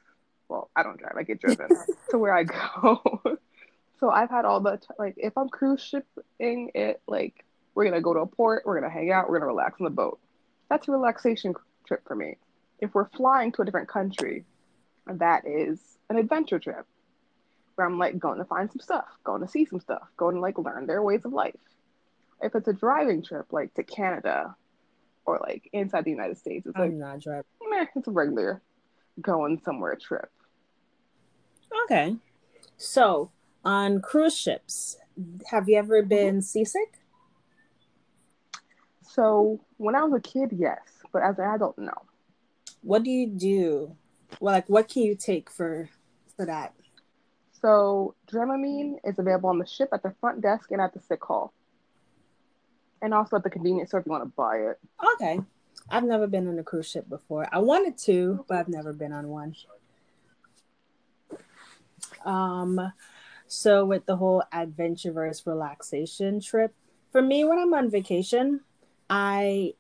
Well, 0.49 0.71
I 0.77 0.83
don't 0.83 0.99
drive. 0.99 1.15
I 1.17 1.23
get 1.23 1.41
driven 1.41 1.69
to 2.11 2.19
where 2.19 2.35
I 2.35 2.45
go. 2.45 3.01
so 4.01 4.11
I've 4.11 4.31
had 4.31 4.45
all 4.45 4.61
the 4.61 4.77
t- 4.77 4.87
like 4.99 5.15
if 5.17 5.37
I'm 5.37 5.49
cruise 5.49 5.83
shipping 5.83 6.71
it, 6.75 7.01
like 7.07 7.45
we're 7.75 7.85
gonna 7.85 8.01
go 8.01 8.15
to 8.15 8.21
a 8.21 8.27
port, 8.27 8.65
we're 8.67 8.79
gonna 8.79 8.93
hang 8.93 9.11
out, 9.11 9.29
we're 9.29 9.39
gonna 9.39 9.47
relax 9.47 9.81
on 9.81 9.85
the 9.85 9.91
boat. 9.91 10.19
That's 10.69 10.89
a 10.89 10.93
relaxation 10.93 11.55
trip 11.87 12.07
for 12.07 12.15
me. 12.15 12.37
If 12.81 12.95
we're 12.95 13.09
flying 13.11 13.53
to 13.53 13.63
a 13.63 13.65
different 13.65 13.89
country, 13.89 14.45
that 15.07 15.47
is 15.47 15.79
an 16.11 16.17
adventure 16.17 16.59
trip 16.59 16.87
where 17.75 17.87
I'm 17.87 17.99
like 17.99 18.19
going 18.19 18.39
to 18.39 18.45
find 18.45 18.71
some 18.71 18.81
stuff, 18.81 19.07
going 19.25 19.41
to 19.41 19.49
see 19.49 19.65
some 19.65 19.81
stuff, 19.81 20.03
going 20.17 20.37
to 20.37 20.41
like 20.41 20.59
learn 20.59 20.87
their 20.87 21.03
ways 21.03 21.25
of 21.25 21.33
life. 21.33 21.55
If 22.43 22.55
it's 22.55 22.69
a 22.69 22.73
driving 22.73 23.23
trip, 23.23 23.47
like 23.53 23.73
to 23.75 23.83
Canada 23.83 24.55
or 25.25 25.41
like 25.47 25.69
inside 25.73 26.05
the 26.05 26.11
United 26.11 26.39
States, 26.39 26.67
it's 26.67 26.77
like 26.77 26.91
I'm 26.91 26.99
not 26.99 27.21
driving. 27.21 27.45
meh, 27.69 27.87
it's 27.95 28.09
a 28.09 28.11
regular 28.11 28.63
going 29.21 29.61
somewhere 29.65 29.97
trip. 29.97 30.31
Okay. 31.85 32.17
So, 32.77 33.31
on 33.65 34.01
cruise 34.01 34.37
ships, 34.37 34.97
Have 35.47 35.69
you 35.69 35.77
ever 35.77 36.01
mm-hmm. 36.01 36.09
been 36.09 36.43
seasick? 36.43 36.99
So 39.03 39.61
when 39.77 39.95
I 39.95 40.03
was 40.05 40.15
a 40.15 40.21
kid, 40.21 40.51
yes, 40.57 40.81
but 41.13 41.23
as 41.23 41.39
an 41.39 41.45
adult, 41.45 41.77
no. 41.79 41.93
What 42.83 43.03
do 43.03 43.11
you 43.11 43.27
do? 43.27 43.97
Well, 44.41 44.55
like, 44.55 44.69
what 44.69 44.89
can 44.89 45.03
you 45.03 45.15
take 45.15 45.51
for 45.51 45.89
for 46.37 46.47
that? 46.47 46.73
So 47.61 48.15
Dramamine 48.27 48.97
is 49.05 49.19
available 49.19 49.51
on 49.51 49.59
the 49.59 49.67
ship 49.67 49.91
at 49.93 50.03
the 50.03 50.15
front 50.21 50.41
desk 50.41 50.71
and 50.71 50.81
at 50.81 50.95
the 50.95 51.01
sick 51.01 51.23
hall, 51.23 51.53
and 53.03 53.13
also 53.13 53.37
at 53.37 53.43
the 53.43 53.51
convenience 53.51 53.91
store 53.91 54.01
if 54.01 54.07
you 54.07 54.13
want 54.13 54.25
to 54.25 54.33
buy 54.37 54.57
it. 54.57 54.79
Okay, 55.15 55.41
I've 55.91 56.05
never 56.05 56.27
been 56.27 56.49
on 56.49 56.59
a 56.59 56.63
cruise 56.63 56.89
ship 56.89 57.09
before. 57.09 57.47
I 57.53 57.59
wanted 57.59 57.99
to, 57.99 58.45
but 58.49 58.59
I've 58.59 58.69
never 58.69 58.93
been 58.93 59.13
on 59.13 59.29
one. 59.29 59.57
Um, 62.25 62.93
so 63.49 63.85
with 63.85 64.07
the 64.07 64.17
whole 64.17 64.43
adventure 64.53 65.13
versus 65.13 65.47
relaxation 65.47 66.41
trip, 66.41 66.73
for 67.11 67.21
me, 67.21 67.45
when 67.45 67.59
I'm 67.59 67.75
on 67.75 67.91
vacation, 67.91 68.61
I 69.11 69.75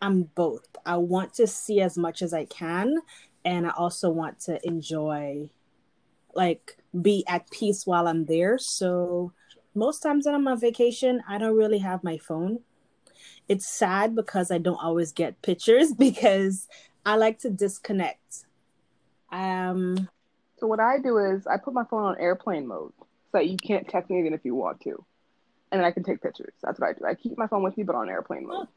I'm 0.00 0.22
both. 0.22 0.66
I 0.86 0.96
want 0.96 1.34
to 1.34 1.46
see 1.46 1.80
as 1.80 1.98
much 1.98 2.22
as 2.22 2.32
I 2.32 2.44
can, 2.46 2.98
and 3.44 3.66
I 3.66 3.70
also 3.70 4.10
want 4.10 4.40
to 4.40 4.64
enjoy, 4.66 5.50
like, 6.34 6.78
be 7.00 7.24
at 7.28 7.50
peace 7.50 7.86
while 7.86 8.08
I'm 8.08 8.24
there. 8.24 8.58
So 8.58 9.32
most 9.74 10.00
times 10.00 10.24
that 10.24 10.34
I'm 10.34 10.46
on 10.48 10.58
vacation, 10.60 11.22
I 11.28 11.38
don't 11.38 11.56
really 11.56 11.78
have 11.78 12.04
my 12.04 12.18
phone. 12.18 12.60
It's 13.48 13.66
sad 13.66 14.14
because 14.14 14.50
I 14.50 14.58
don't 14.58 14.82
always 14.82 15.12
get 15.12 15.42
pictures 15.42 15.92
because 15.98 16.68
I 17.04 17.16
like 17.16 17.38
to 17.40 17.50
disconnect. 17.50 18.44
Um, 19.30 20.08
So 20.58 20.66
what 20.66 20.80
I 20.80 20.98
do 20.98 21.18
is 21.18 21.46
I 21.46 21.56
put 21.56 21.74
my 21.74 21.84
phone 21.84 22.04
on 22.04 22.18
airplane 22.20 22.66
mode 22.66 22.92
so 22.98 23.38
that 23.38 23.48
you 23.48 23.56
can't 23.56 23.88
text 23.88 24.10
me 24.10 24.18
even 24.20 24.34
if 24.34 24.44
you 24.44 24.54
want 24.54 24.80
to, 24.82 25.04
and 25.70 25.80
then 25.80 25.84
I 25.84 25.90
can 25.90 26.02
take 26.04 26.22
pictures. 26.22 26.52
That's 26.62 26.78
what 26.78 26.90
I 26.90 26.92
do. 26.92 27.04
I 27.06 27.14
keep 27.14 27.36
my 27.38 27.46
phone 27.46 27.62
with 27.62 27.76
me, 27.76 27.82
but 27.84 27.96
on 27.96 28.08
airplane 28.08 28.46
mode, 28.46 28.68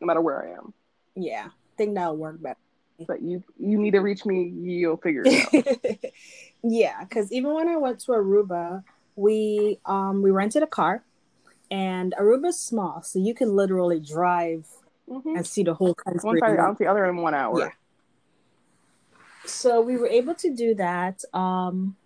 no 0.00 0.06
matter 0.06 0.20
where 0.20 0.42
I 0.46 0.52
am. 0.56 0.74
yeah, 1.16 1.46
I 1.48 1.76
think 1.76 1.94
that'll 1.94 2.16
work 2.16 2.40
better. 2.42 2.58
So 3.06 3.14
you 3.20 3.42
you 3.58 3.78
need 3.78 3.92
to 3.92 4.00
reach 4.00 4.24
me, 4.24 4.44
you'll 4.44 4.96
figure 4.98 5.26
it 5.28 5.34
out. 5.38 5.52
yeah, 6.62 7.02
because 7.04 7.32
even 7.32 7.52
when 7.54 7.68
I 7.68 7.76
went 7.76 8.00
to 8.00 8.12
Aruba, 8.12 8.84
we 9.16 9.78
um 9.84 10.22
we 10.22 10.30
rented 10.30 10.62
a 10.62 10.66
car, 10.66 11.04
and 11.70 12.14
Aruba's 12.18 12.58
small, 12.58 13.02
so 13.02 13.18
you 13.18 13.34
can 13.34 13.54
literally 13.54 14.00
drive 14.00 14.66
hmm 15.08 15.36
and 15.36 15.46
see 15.46 15.62
the 15.62 15.74
whole 15.74 15.94
country. 15.94 16.20
One 16.22 16.38
side 16.38 16.58
out 16.58 16.78
the 16.78 16.86
other 16.86 17.06
in 17.06 17.16
one 17.16 17.34
hour. 17.34 17.58
Yeah. 17.58 17.70
So 19.44 19.80
we 19.80 19.96
were 19.96 20.06
able 20.06 20.34
to 20.36 20.54
do 20.54 20.74
that. 20.76 21.24
Um, 21.34 21.96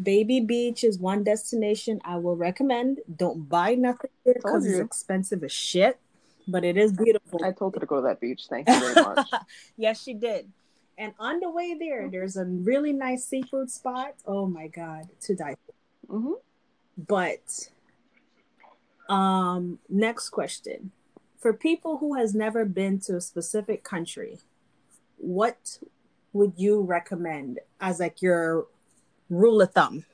Baby 0.00 0.40
Beach 0.40 0.84
is 0.84 0.98
one 0.98 1.24
destination 1.24 2.00
I 2.04 2.16
will 2.16 2.36
recommend. 2.36 3.00
Don't 3.14 3.48
buy 3.48 3.74
nothing 3.74 4.10
there 4.24 4.34
because 4.34 4.64
it's 4.64 4.78
expensive 4.78 5.42
as 5.42 5.52
shit, 5.52 5.98
but 6.46 6.64
it 6.64 6.76
is 6.76 6.92
beautiful. 6.92 7.44
I 7.44 7.52
told 7.52 7.74
her 7.74 7.80
to 7.80 7.86
go 7.86 7.96
to 7.96 8.02
that 8.02 8.20
beach. 8.20 8.46
Thank 8.48 8.68
you 8.68 8.78
very 8.78 8.94
much. 8.94 9.26
yes, 9.76 10.02
she 10.02 10.14
did. 10.14 10.50
And 10.96 11.14
on 11.18 11.40
the 11.40 11.50
way 11.50 11.76
there, 11.78 12.08
there's 12.10 12.36
a 12.36 12.44
really 12.44 12.92
nice 12.92 13.24
seafood 13.24 13.70
spot. 13.70 14.14
Oh 14.26 14.46
my 14.46 14.68
god, 14.68 15.08
to 15.22 15.34
die. 15.34 15.56
for. 15.66 15.77
Hmm 16.08 16.32
But 16.96 17.70
um, 19.08 19.78
next 19.88 20.30
question: 20.30 20.92
For 21.38 21.52
people 21.52 21.98
who 21.98 22.14
has 22.14 22.34
never 22.34 22.64
been 22.64 23.00
to 23.00 23.16
a 23.16 23.20
specific 23.20 23.84
country, 23.84 24.38
what 25.18 25.78
would 26.32 26.54
you 26.56 26.82
recommend 26.82 27.60
as 27.80 28.00
like 28.00 28.22
your 28.22 28.66
rule 29.30 29.60
of 29.62 29.72
thumb? 29.72 30.04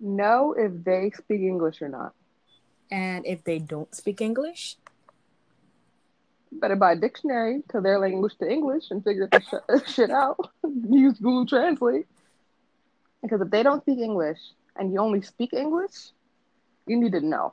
Know 0.00 0.54
if 0.54 0.84
they 0.84 1.10
speak 1.10 1.40
English 1.40 1.82
or 1.82 1.88
not. 1.88 2.14
And 2.90 3.26
if 3.26 3.44
they 3.44 3.58
don't 3.58 3.94
speak 3.94 4.20
English, 4.20 4.76
Better 6.52 6.76
buy 6.76 6.92
a 6.92 6.96
dictionary 6.96 7.62
to 7.70 7.80
their 7.80 7.98
language 7.98 8.36
to 8.38 8.50
English 8.50 8.90
and 8.90 9.04
figure 9.04 9.28
the 9.30 9.40
sh- 9.40 9.90
shit 9.94 10.10
out. 10.10 10.38
Use 10.90 11.18
Google 11.18 11.46
Translate. 11.46 12.06
Because 13.22 13.40
if 13.40 13.50
they 13.50 13.62
don't 13.62 13.82
speak 13.82 13.98
English 13.98 14.38
and 14.76 14.92
you 14.92 15.00
only 15.00 15.22
speak 15.22 15.52
English, 15.52 16.10
you 16.86 16.96
need 16.96 17.12
to 17.12 17.20
know. 17.20 17.52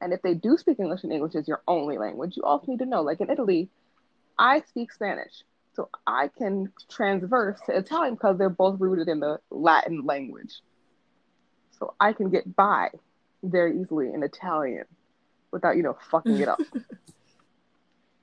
And 0.00 0.12
if 0.12 0.20
they 0.22 0.34
do 0.34 0.56
speak 0.56 0.80
English 0.80 1.04
and 1.04 1.12
English 1.12 1.34
is 1.34 1.46
your 1.46 1.62
only 1.68 1.96
language, 1.96 2.36
you 2.36 2.42
also 2.42 2.66
need 2.72 2.80
to 2.80 2.86
know. 2.86 3.02
Like 3.02 3.20
in 3.20 3.30
Italy, 3.30 3.68
I 4.38 4.62
speak 4.62 4.92
Spanish. 4.92 5.44
So 5.74 5.88
I 6.06 6.28
can 6.28 6.72
transverse 6.90 7.58
to 7.66 7.76
Italian 7.76 8.14
because 8.14 8.36
they're 8.36 8.50
both 8.50 8.78
rooted 8.80 9.08
in 9.08 9.20
the 9.20 9.38
Latin 9.50 10.04
language. 10.04 10.60
So 11.78 11.94
I 11.98 12.12
can 12.12 12.28
get 12.30 12.54
by 12.54 12.90
very 13.42 13.80
easily 13.80 14.12
in 14.12 14.22
Italian 14.22 14.84
without, 15.50 15.76
you 15.76 15.82
know, 15.82 15.96
fucking 16.10 16.38
it 16.40 16.48
up. 16.48 16.60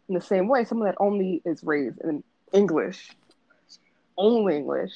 in 0.10 0.16
the 0.16 0.22
same 0.22 0.48
way, 0.48 0.66
someone 0.66 0.88
that 0.88 0.98
only 1.00 1.42
is 1.46 1.64
raised 1.64 2.02
in 2.02 2.24
English, 2.52 3.16
only 4.18 4.58
English, 4.58 4.92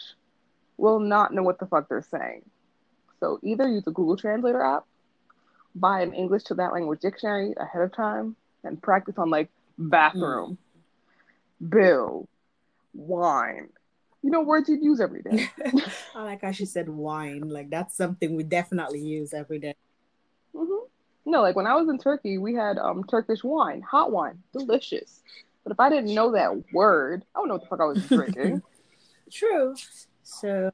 will 0.77 0.99
not 0.99 1.33
know 1.33 1.43
what 1.43 1.59
the 1.59 1.67
fuck 1.67 1.87
they're 1.87 2.01
saying. 2.01 2.41
So 3.19 3.39
either 3.43 3.67
use 3.69 3.83
a 3.87 3.91
Google 3.91 4.17
Translator 4.17 4.61
app, 4.61 4.85
buy 5.75 6.01
an 6.01 6.13
English 6.13 6.43
to 6.45 6.55
that 6.55 6.73
language 6.73 6.99
dictionary 6.99 7.53
ahead 7.57 7.83
of 7.83 7.95
time, 7.95 8.35
and 8.63 8.81
practice 8.81 9.15
on 9.17 9.29
like 9.29 9.49
bathroom, 9.77 10.57
bill, 11.69 12.27
wine. 12.93 13.69
You 14.23 14.31
know, 14.31 14.41
words 14.41 14.67
you'd 14.67 14.83
use 14.83 14.99
every 14.99 15.21
day. 15.21 15.49
I 16.15 16.23
like 16.23 16.41
how 16.41 16.51
she 16.51 16.65
said 16.65 16.89
wine. 16.89 17.49
Like 17.49 17.69
that's 17.69 17.95
something 17.95 18.35
we 18.35 18.43
definitely 18.43 19.01
use 19.01 19.33
every 19.33 19.59
day. 19.59 19.75
hmm 20.55 20.82
No, 21.25 21.41
like 21.41 21.55
when 21.55 21.67
I 21.67 21.75
was 21.75 21.87
in 21.89 21.97
Turkey, 21.97 22.37
we 22.37 22.53
had 22.53 22.77
um 22.77 23.03
Turkish 23.05 23.43
wine, 23.43 23.81
hot 23.81 24.11
wine, 24.11 24.39
delicious. 24.51 25.21
But 25.63 25.71
if 25.71 25.79
I 25.79 25.89
didn't 25.89 26.13
know 26.13 26.31
that 26.33 26.73
word, 26.73 27.23
I 27.33 27.39
don't 27.39 27.47
know 27.47 27.55
what 27.55 27.63
the 27.63 27.67
fuck 27.67 27.79
I 27.79 27.85
was 27.85 28.07
drinking. 28.09 28.61
True. 29.31 29.75
So 30.23 30.71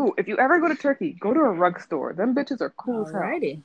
Ooh, 0.00 0.14
if 0.16 0.26
you 0.28 0.38
ever 0.38 0.60
go 0.60 0.68
to 0.68 0.74
Turkey, 0.74 1.14
go 1.20 1.34
to 1.34 1.40
a 1.40 1.50
rug 1.50 1.80
store. 1.80 2.14
Them 2.14 2.34
bitches 2.34 2.62
are 2.62 2.70
cool 2.70 3.06
as 3.06 3.12
hell. 3.12 3.20
alrighty. 3.20 3.60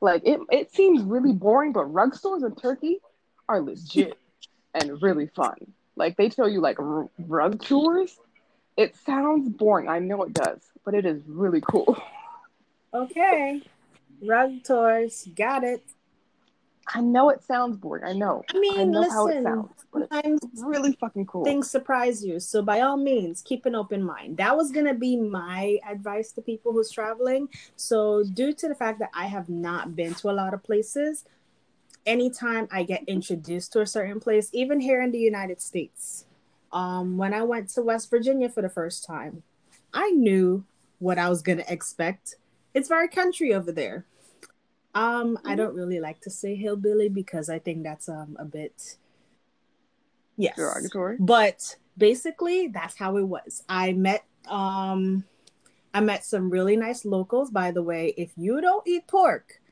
Like 0.00 0.22
it, 0.24 0.40
it 0.50 0.74
seems 0.74 1.02
really 1.02 1.32
boring, 1.32 1.72
but 1.72 1.84
rug 1.84 2.14
stores 2.14 2.42
in 2.42 2.54
Turkey 2.54 3.00
are 3.48 3.60
legit 3.60 4.18
and 4.74 5.00
really 5.02 5.26
fun. 5.26 5.56
Like 5.94 6.16
they 6.16 6.28
tell 6.28 6.48
you 6.48 6.60
like 6.60 6.78
r- 6.78 7.08
rug 7.18 7.62
tours. 7.62 8.16
It 8.76 8.94
sounds 9.04 9.48
boring. 9.48 9.88
I 9.88 9.98
know 9.98 10.22
it 10.22 10.34
does, 10.34 10.60
but 10.84 10.94
it 10.94 11.06
is 11.06 11.22
really 11.26 11.60
cool. 11.60 11.96
Okay. 12.94 13.60
Rug 14.22 14.62
tours. 14.64 15.28
Got 15.34 15.64
it. 15.64 15.82
I 16.94 17.00
know 17.00 17.30
it 17.30 17.42
sounds 17.42 17.76
boring. 17.76 18.04
I 18.04 18.12
know. 18.12 18.44
I 18.54 18.58
mean, 18.58 18.78
I 18.78 18.84
know 18.84 19.10
how 19.10 19.26
it 19.26 19.42
listen, 19.42 19.44
sounds, 19.44 19.84
but 19.92 20.08
it's 20.12 20.62
really 20.62 20.92
fucking 21.00 21.26
cool. 21.26 21.44
things 21.44 21.68
surprise 21.68 22.24
you. 22.24 22.38
So 22.38 22.62
by 22.62 22.80
all 22.80 22.96
means, 22.96 23.42
keep 23.42 23.66
an 23.66 23.74
open 23.74 24.02
mind. 24.04 24.36
That 24.36 24.56
was 24.56 24.70
gonna 24.70 24.94
be 24.94 25.16
my 25.16 25.78
advice 25.88 26.30
to 26.32 26.42
people 26.42 26.72
who's 26.72 26.90
traveling. 26.90 27.48
So 27.74 28.22
due 28.22 28.52
to 28.54 28.68
the 28.68 28.74
fact 28.74 29.00
that 29.00 29.10
I 29.12 29.26
have 29.26 29.48
not 29.48 29.96
been 29.96 30.14
to 30.14 30.30
a 30.30 30.32
lot 30.32 30.54
of 30.54 30.62
places, 30.62 31.24
anytime 32.06 32.68
I 32.70 32.84
get 32.84 33.02
introduced 33.08 33.72
to 33.72 33.80
a 33.80 33.86
certain 33.86 34.20
place, 34.20 34.48
even 34.52 34.78
here 34.78 35.02
in 35.02 35.10
the 35.10 35.18
United 35.18 35.60
States, 35.60 36.24
um, 36.72 37.16
when 37.16 37.34
I 37.34 37.42
went 37.42 37.68
to 37.70 37.82
West 37.82 38.10
Virginia 38.10 38.48
for 38.48 38.62
the 38.62 38.68
first 38.68 39.04
time, 39.04 39.42
I 39.92 40.10
knew 40.10 40.64
what 41.00 41.18
I 41.18 41.28
was 41.28 41.42
gonna 41.42 41.64
expect. 41.66 42.36
It's 42.76 42.88
very 42.88 43.08
country 43.08 43.54
over 43.54 43.72
there. 43.72 44.04
Um, 44.94 45.38
I 45.46 45.54
Mhm. 45.54 45.56
don't 45.56 45.74
really 45.74 45.98
like 45.98 46.20
to 46.20 46.30
say 46.30 46.54
hillbilly 46.54 47.08
because 47.08 47.48
I 47.48 47.58
think 47.58 47.82
that's 47.82 48.06
um 48.08 48.36
a 48.38 48.44
bit 48.44 48.98
yes 50.36 50.56
Derogatory. 50.56 51.16
but 51.18 51.76
basically 51.96 52.68
that's 52.68 52.94
how 52.98 53.16
it 53.16 53.22
was 53.22 53.62
i 53.70 53.94
met 53.94 54.22
um 54.48 55.24
i 55.94 56.00
met 56.00 56.22
some 56.26 56.50
really 56.50 56.76
nice 56.76 57.06
locals 57.06 57.50
by 57.50 57.70
the 57.70 57.82
way 57.82 58.12
if 58.18 58.32
you 58.36 58.60
don't 58.60 58.86
eat 58.86 59.06
pork 59.06 59.62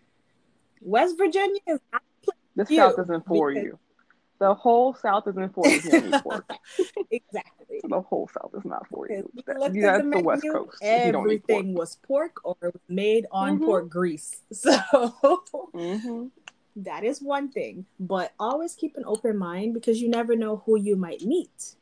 west 0.80 1.18
virginia 1.18 1.60
is 1.68 1.80
not 1.92 2.00
The 2.56 2.64
South 2.64 2.98
isn't 2.98 3.26
for 3.26 3.50
you. 3.52 3.78
The 4.44 4.52
whole 4.54 4.92
South 4.94 5.26
isn't 5.26 5.54
for 5.54 5.70
you. 5.70 5.80
you 5.90 6.12
pork. 6.22 6.46
exactly 7.10 7.80
The 7.82 8.00
whole 8.02 8.28
South 8.28 8.52
is 8.54 8.64
not 8.66 8.86
for 8.88 9.08
you. 9.08 9.30
we 9.34 9.42
That- 9.46 9.58
looked 9.58 9.76
yeah, 9.76 9.92
that's 9.92 10.04
the 10.04 10.10
the 10.10 10.20
West 10.20 10.44
Coast. 10.52 10.78
if 10.82 11.04
you 11.06 11.12
don't 11.12 11.22
pork. 11.24 11.40
everything 11.46 11.74
was 11.74 11.96
pork 11.96 12.34
or 12.44 12.56
made 12.88 13.24
on 13.32 13.58
Mhm. 13.58 13.64
pork 13.64 13.88
grease 13.88 14.30
so 14.52 14.72
hmm 15.72 16.26
that 16.76 17.04
is 17.04 17.22
one 17.22 17.48
thing 17.50 17.86
but 17.98 18.32
always 18.38 18.74
keep 18.74 18.96
an 18.98 19.04
open 19.06 19.38
mind 19.38 19.72
because 19.72 20.02
you 20.02 20.08
never 20.10 20.34
know 20.36 20.54
who 20.66 20.76
you 20.78 20.94
might 20.96 21.22
meet 21.22 21.76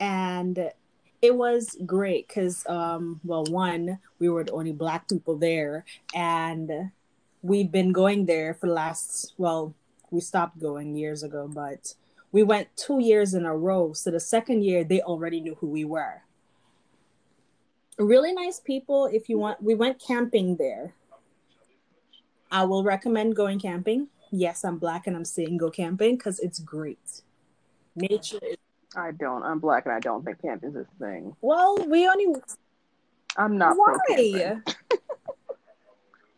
and 0.00 0.72
it 1.20 1.34
was 1.36 1.76
great 1.86 2.26
because 2.26 2.66
um 2.66 3.20
well 3.24 3.44
one 3.44 3.98
we 4.18 4.28
were 4.28 4.42
the 4.44 4.52
only 4.52 4.72
black 4.72 5.06
people 5.08 5.36
there 5.36 5.84
and 6.14 6.70
we've 7.42 7.70
been 7.70 7.92
going 7.92 8.24
there 8.26 8.54
for 8.54 8.66
the 8.68 8.72
last 8.84 9.34
well 9.36 9.74
we 10.10 10.20
stopped 10.20 10.58
going 10.58 10.96
years 10.96 11.22
ago 11.22 11.42
but 11.46 11.94
we 12.32 12.42
went 12.42 12.68
two 12.76 13.00
years 13.00 13.34
in 13.34 13.44
a 13.44 13.56
row 13.56 13.92
so 13.92 14.10
the 14.10 14.20
second 14.20 14.62
year 14.62 14.84
they 14.84 15.00
already 15.00 15.40
knew 15.40 15.56
who 15.56 15.68
we 15.68 15.84
were 15.84 16.22
really 17.98 18.32
nice 18.32 18.60
people. 18.60 19.06
If 19.06 19.28
you 19.28 19.38
want, 19.38 19.62
we 19.62 19.74
went 19.74 20.00
camping 20.00 20.56
there. 20.56 20.94
I 22.50 22.64
will 22.64 22.82
recommend 22.82 23.36
going 23.36 23.58
camping. 23.58 24.08
Yes, 24.30 24.64
I'm 24.64 24.78
black 24.78 25.06
and 25.06 25.16
I'm 25.16 25.24
saying 25.24 25.58
go 25.58 25.70
camping 25.70 26.16
because 26.16 26.38
it's 26.38 26.58
great. 26.58 27.22
Nature 27.96 28.38
is 28.42 28.56
I 28.96 29.10
don't. 29.12 29.42
I'm 29.42 29.58
black 29.58 29.84
and 29.84 29.94
I 29.94 30.00
don't 30.00 30.24
think 30.24 30.40
camping 30.40 30.70
is 30.70 30.76
a 30.76 30.86
thing. 30.98 31.36
well. 31.42 31.76
We 31.86 32.08
only 32.08 32.40
I'm 33.36 33.58
not 33.58 33.76
why? 33.76 33.98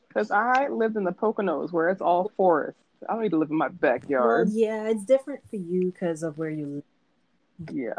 because 0.09 0.31
I 0.33 0.69
lived 0.69 0.97
in 0.97 1.05
the 1.05 1.13
Poconos 1.13 1.73
where 1.73 1.91
it's 1.91 2.03
all 2.03 2.33
forest. 2.37 2.79
I 3.09 3.13
don't 3.15 3.23
need 3.23 3.31
to 3.31 3.39
live 3.39 3.51
in 3.51 3.57
my 3.57 3.69
Well, 3.69 3.77
backyard. 3.81 4.49
yeah, 4.53 4.89
it's 4.89 5.05
different 5.05 5.49
for 5.49 5.57
you 5.57 5.91
because 5.93 6.23
of 6.23 6.37
where 6.39 6.51
you 6.51 6.67
live. 6.67 7.75
yeah, 7.77 7.95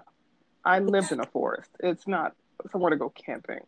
I 0.63 0.79
lived 0.79 1.11
in 1.11 1.19
a 1.19 1.25
forest. 1.25 1.69
It's 1.79 2.07
not 2.07 2.35
somewhere 2.71 2.91
to 2.91 2.97
go 2.97 3.09
camping. 3.09 3.61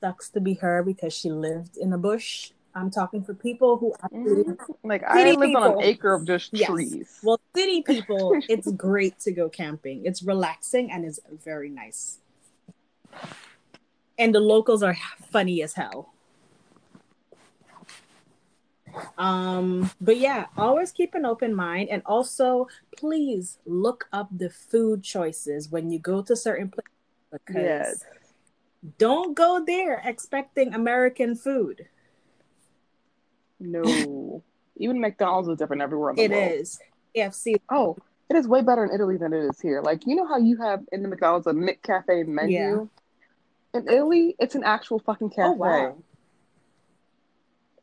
Sucks 0.00 0.28
to 0.30 0.40
be 0.40 0.54
her 0.54 0.82
because 0.82 1.12
she 1.12 1.30
lived 1.30 1.76
in 1.76 1.92
a 1.92 1.98
bush. 1.98 2.52
I'm 2.74 2.90
talking 2.90 3.22
for 3.24 3.34
people 3.34 3.78
who 3.78 3.94
actually 4.02 4.44
Mhm. 4.44 4.58
Like 4.82 5.02
I 5.04 5.32
live 5.32 5.54
on 5.56 5.72
an 5.78 5.82
acre 5.82 6.12
of 6.12 6.24
just 6.24 6.52
Yes. 6.52 6.66
trees. 6.68 7.20
Well, 7.22 7.40
city 7.56 7.82
people, 7.82 8.32
it's 8.48 8.70
great 8.72 9.18
to 9.20 9.32
go 9.32 9.48
camping. 9.48 10.04
It's 10.04 10.22
relaxing 10.22 10.90
and 10.90 11.04
it's 11.04 11.20
very 11.44 11.70
nice. 11.70 12.18
And 14.18 14.34
the 14.34 14.40
locals 14.40 14.82
are 14.82 14.96
funny 15.30 15.62
as 15.62 15.74
hell. 15.74 16.13
Um, 19.18 19.90
but 20.00 20.16
yeah, 20.18 20.46
always 20.56 20.92
keep 20.92 21.14
an 21.14 21.24
open 21.24 21.54
mind 21.54 21.88
and 21.90 22.02
also 22.06 22.68
please 22.96 23.58
look 23.66 24.08
up 24.12 24.28
the 24.30 24.50
food 24.50 25.02
choices 25.02 25.70
when 25.70 25.90
you 25.90 25.98
go 25.98 26.22
to 26.22 26.36
certain 26.36 26.70
places 26.70 26.90
because 27.32 27.54
Yes. 27.56 28.04
don't 28.98 29.34
go 29.34 29.64
there 29.64 30.00
expecting 30.04 30.74
American 30.74 31.34
food. 31.34 31.86
No. 33.60 34.42
Even 34.76 35.00
McDonald's 35.00 35.48
is 35.48 35.56
different 35.58 35.82
everywhere 35.82 36.10
in 36.10 36.16
the 36.16 36.22
It 36.24 36.30
world. 36.32 36.52
is 36.52 36.78
KFC. 37.16 37.54
Oh, 37.70 37.96
it 38.28 38.36
is 38.36 38.48
way 38.48 38.62
better 38.62 38.84
in 38.84 38.92
Italy 38.92 39.16
than 39.16 39.32
it 39.32 39.44
is 39.44 39.60
here. 39.60 39.80
Like 39.82 40.06
you 40.06 40.16
know 40.16 40.26
how 40.26 40.38
you 40.38 40.56
have 40.56 40.82
in 40.92 41.02
the 41.02 41.08
McDonald's 41.08 41.46
a 41.46 41.52
McCafe 41.52 42.26
menu. 42.26 42.88
Yeah. 43.72 43.78
In 43.80 43.88
Italy, 43.88 44.34
it's 44.38 44.54
an 44.54 44.64
actual 44.64 44.98
fucking 45.00 45.30
cafe. 45.30 45.42
Oh, 45.48 45.52
wow. 45.52 45.96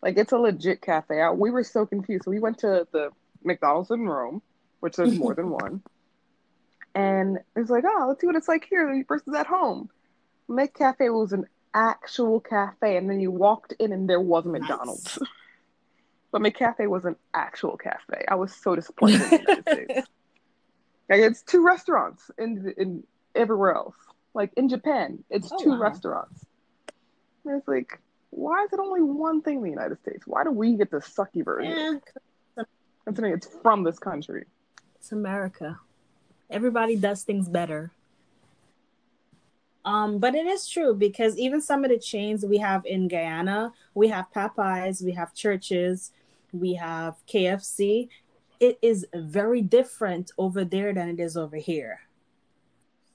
Like 0.01 0.17
it's 0.17 0.31
a 0.31 0.37
legit 0.37 0.81
cafe. 0.81 1.21
I, 1.21 1.31
we 1.31 1.51
were 1.51 1.63
so 1.63 1.85
confused. 1.85 2.23
So 2.25 2.31
we 2.31 2.39
went 2.39 2.59
to 2.59 2.87
the 2.91 3.09
McDonald's 3.43 3.91
in 3.91 4.07
Rome, 4.07 4.41
which 4.79 4.95
there's 4.95 5.17
more 5.17 5.35
than 5.35 5.49
one. 5.63 5.81
And 6.95 7.39
it's 7.55 7.69
like, 7.69 7.83
oh, 7.87 8.05
let's 8.07 8.19
see 8.21 8.27
what 8.27 8.35
it's 8.35 8.47
like 8.47 8.65
here 8.69 9.03
versus 9.07 9.33
at 9.35 9.47
home. 9.47 9.89
McCafe 10.49 11.13
was 11.13 11.31
an 11.31 11.45
actual 11.73 12.41
cafe, 12.41 12.97
and 12.97 13.09
then 13.09 13.21
you 13.21 13.31
walked 13.31 13.73
in 13.79 13.93
and 13.93 14.09
there 14.09 14.19
was 14.19 14.45
a 14.45 14.49
McDonald's. 14.49 15.17
But 16.33 16.41
McCafe 16.43 16.87
was 16.87 17.03
an 17.03 17.17
actual 17.33 17.75
cafe. 17.75 18.23
I 18.25 18.35
was 18.35 18.55
so 18.55 18.73
disappointed 18.73 19.21
in 19.21 19.29
the 19.31 19.37
United 19.39 19.63
States. 19.69 20.07
Like 21.09 21.19
it's 21.19 21.41
two 21.41 21.61
restaurants 21.61 22.31
in 22.37 22.73
in 22.77 23.03
everywhere 23.35 23.73
else. 23.75 23.95
Like 24.33 24.53
in 24.55 24.69
Japan, 24.69 25.25
it's 25.29 25.51
Oh, 25.51 25.57
two 25.61 25.71
wow. 25.71 25.79
restaurants. 25.79 26.45
And 27.43 27.57
it's 27.57 27.67
like, 27.67 27.99
why 28.31 28.63
is 28.63 28.73
it 28.73 28.79
only 28.79 29.01
one 29.01 29.41
thing 29.41 29.57
in 29.57 29.63
the 29.63 29.69
United 29.69 29.99
States? 30.01 30.25
Why 30.25 30.43
do 30.43 30.51
we 30.51 30.75
get 30.75 30.89
the 30.89 30.97
sucky 30.97 31.45
version? 31.45 32.01
Yeah, 32.57 32.63
Considering 33.05 33.33
it's 33.33 33.49
from 33.61 33.83
this 33.83 33.99
country. 33.99 34.45
It's 34.95 35.11
America. 35.11 35.79
Everybody 36.49 36.95
does 36.95 37.23
things 37.23 37.49
better. 37.49 37.91
Um, 39.83 40.19
but 40.19 40.35
it 40.35 40.45
is 40.45 40.67
true 40.67 40.93
because 40.93 41.37
even 41.37 41.61
some 41.61 41.83
of 41.83 41.89
the 41.89 41.97
chains 41.97 42.45
we 42.45 42.57
have 42.57 42.85
in 42.85 43.07
Guyana, 43.07 43.73
we 43.95 44.07
have 44.09 44.27
Popeyes, 44.33 45.03
we 45.03 45.11
have 45.13 45.33
Church's, 45.33 46.11
we 46.53 46.75
have 46.75 47.15
KFC. 47.27 48.09
It 48.59 48.77
is 48.81 49.07
very 49.13 49.61
different 49.61 50.31
over 50.37 50.63
there 50.63 50.93
than 50.93 51.09
it 51.09 51.19
is 51.19 51.35
over 51.35 51.57
here. 51.57 52.01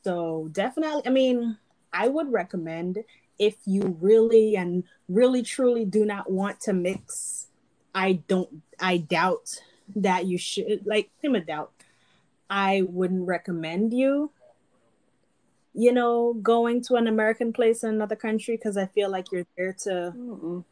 So 0.03 0.49
definitely, 0.53 1.03
I 1.07 1.11
mean, 1.11 1.57
I 1.93 2.09
would 2.09 2.33
recommend 2.33 3.05
if 3.39 3.57
you 3.67 3.97
really 4.01 4.57
and 4.57 4.85
really 5.09 5.43
truly 5.43 5.85
do 5.85 6.05
not 6.05 6.31
want 6.31 6.61
to 6.63 6.73
mix. 6.73 7.49
I 7.95 8.21
don't. 8.29 8.63
I 8.79 8.99
doubt 8.99 9.61
that 9.95 10.27
you 10.27 10.39
should 10.39 10.87
like 10.87 11.11
him 11.23 11.35
a 11.35 11.41
doubt. 11.41 11.73
I 12.49 12.83
wouldn't 12.89 13.27
recommend 13.27 13.93
you, 13.93 14.31
you 15.75 15.93
know, 15.93 16.35
going 16.35 16.83
to 16.85 16.95
an 16.95 17.07
American 17.07 17.53
place 17.53 17.83
in 17.83 17.91
another 17.91 18.17
country 18.17 18.57
because 18.57 18.77
I 18.77 18.87
feel 18.87 19.11
like 19.11 19.33
you're 19.33 19.47
there 19.57 19.73
to, 19.85 20.13
Mm-mm. 20.17 20.65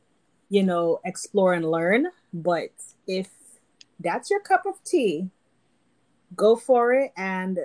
you 0.48 0.62
know, 0.62 1.00
explore 1.04 1.54
and 1.54 1.68
learn. 1.68 2.08
But 2.32 2.70
if 3.06 3.28
that's 3.98 4.30
your 4.30 4.40
cup 4.40 4.66
of 4.66 4.82
tea, 4.84 5.30
go 6.36 6.56
for 6.56 6.92
it 6.92 7.12
and 7.16 7.58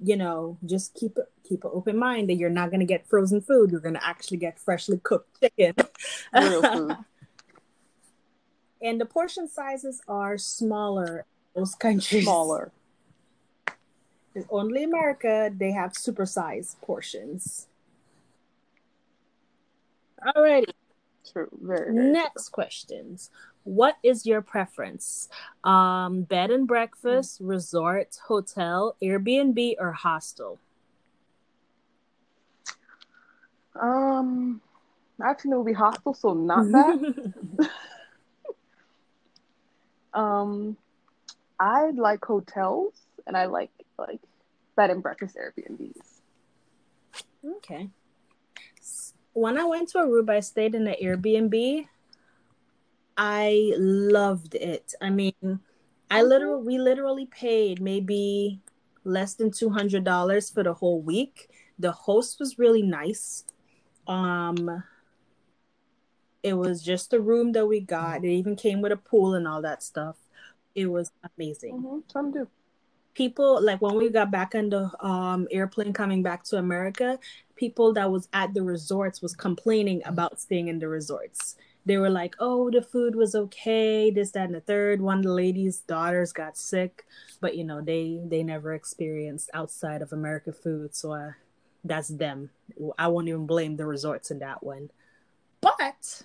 you 0.00 0.16
know, 0.16 0.58
just 0.64 0.94
keep 0.94 1.18
it 1.18 1.28
keep 1.50 1.64
an 1.64 1.70
open 1.74 1.98
mind 1.98 2.30
that 2.30 2.36
you're 2.36 2.48
not 2.48 2.70
gonna 2.70 2.86
get 2.86 3.06
frozen 3.06 3.40
food. 3.40 3.70
You're 3.70 3.80
gonna 3.80 4.00
actually 4.02 4.38
get 4.38 4.58
freshly 4.58 5.00
cooked 5.02 5.40
chicken. 5.40 5.74
And 8.82 8.98
the 8.98 9.04
portion 9.04 9.46
sizes 9.46 10.00
are 10.08 10.38
smaller 10.38 11.26
in 11.54 11.60
those 11.60 11.74
countries. 11.74 12.24
Smaller. 12.24 12.72
In 14.34 14.46
only 14.48 14.84
America, 14.84 15.52
they 15.54 15.72
have 15.72 15.92
supersized 15.92 16.80
portions. 16.80 17.66
Alrighty, 20.24 20.72
True. 21.30 21.48
Very, 21.60 21.92
very 21.92 22.12
next 22.12 22.50
questions. 22.50 23.30
What 23.64 23.96
is 24.02 24.24
your 24.24 24.40
preference? 24.40 25.28
Um, 25.64 26.22
bed 26.22 26.50
and 26.50 26.66
breakfast, 26.66 27.38
resort, 27.40 28.16
hotel, 28.26 28.96
Airbnb, 29.02 29.76
or 29.78 29.92
hostel? 29.92 30.58
Um, 33.80 34.60
seen 35.38 35.50
the 35.50 35.56
movie 35.56 35.72
Hostel, 35.72 36.14
so 36.14 36.34
not 36.34 36.64
that. 36.72 37.68
um, 40.14 40.76
I 41.58 41.90
like 41.90 42.24
hotels 42.24 42.94
and 43.26 43.36
I 43.36 43.46
like 43.46 43.70
like 43.98 44.20
bed 44.76 44.90
and 44.90 45.02
breakfast 45.02 45.36
Airbnbs. 45.36 46.20
okay. 47.56 47.88
When 49.32 49.58
I 49.58 49.64
went 49.64 49.88
to 49.90 49.98
Aruba, 49.98 50.30
I 50.30 50.40
stayed 50.40 50.74
in 50.74 50.86
an 50.86 50.96
Airbnb. 51.02 51.86
I 53.16 53.74
loved 53.76 54.54
it. 54.54 54.94
I 55.00 55.10
mean, 55.10 55.60
I 56.10 56.22
literally 56.22 56.64
we 56.64 56.78
literally 56.78 57.26
paid 57.26 57.80
maybe 57.80 58.60
less 59.04 59.34
than 59.34 59.50
two 59.50 59.70
hundred 59.70 60.04
dollars 60.04 60.50
for 60.50 60.62
the 60.62 60.74
whole 60.74 61.00
week. 61.00 61.48
The 61.78 61.92
host 61.92 62.38
was 62.40 62.58
really 62.58 62.82
nice. 62.82 63.44
Um, 64.10 64.82
it 66.42 66.54
was 66.54 66.82
just 66.82 67.10
the 67.10 67.20
room 67.20 67.52
that 67.52 67.66
we 67.66 67.80
got. 67.80 68.24
It 68.24 68.30
even 68.30 68.56
came 68.56 68.80
with 68.80 68.90
a 68.90 68.96
pool 68.96 69.34
and 69.34 69.46
all 69.46 69.62
that 69.62 69.82
stuff. 69.82 70.16
It 70.74 70.86
was 70.86 71.12
amazing. 71.36 71.74
Mm-hmm. 71.74 71.98
Some 72.08 72.32
do. 72.32 72.48
People 73.14 73.60
like 73.62 73.80
when 73.82 73.96
we 73.96 74.08
got 74.08 74.30
back 74.30 74.54
on 74.54 74.70
the 74.70 74.90
um 75.04 75.46
airplane 75.50 75.92
coming 75.92 76.22
back 76.22 76.42
to 76.44 76.56
America, 76.56 77.18
people 77.54 77.92
that 77.94 78.10
was 78.10 78.28
at 78.32 78.54
the 78.54 78.62
resorts 78.62 79.20
was 79.22 79.34
complaining 79.34 80.02
about 80.06 80.40
staying 80.40 80.68
in 80.68 80.78
the 80.78 80.88
resorts. 80.88 81.56
They 81.86 81.96
were 81.96 82.10
like, 82.10 82.34
"Oh, 82.38 82.70
the 82.70 82.82
food 82.82 83.14
was 83.16 83.34
okay, 83.34 84.10
this, 84.10 84.32
that, 84.32 84.46
and 84.46 84.54
the 84.54 84.60
third. 84.60 85.00
One 85.00 85.18
of 85.18 85.24
the 85.24 85.32
ladies' 85.32 85.80
daughters 85.80 86.32
got 86.32 86.56
sick, 86.56 87.04
but 87.40 87.56
you 87.56 87.64
know 87.64 87.80
they 87.80 88.20
they 88.26 88.42
never 88.42 88.74
experienced 88.74 89.50
outside 89.54 90.02
of 90.02 90.12
America 90.12 90.52
food, 90.52 90.94
so 90.94 91.12
uh, 91.12 91.32
that's 91.84 92.08
them. 92.08 92.50
I 92.98 93.08
won't 93.08 93.28
even 93.28 93.46
blame 93.46 93.76
the 93.76 93.86
resorts 93.86 94.30
in 94.30 94.38
that 94.40 94.62
one. 94.62 94.90
But 95.60 96.24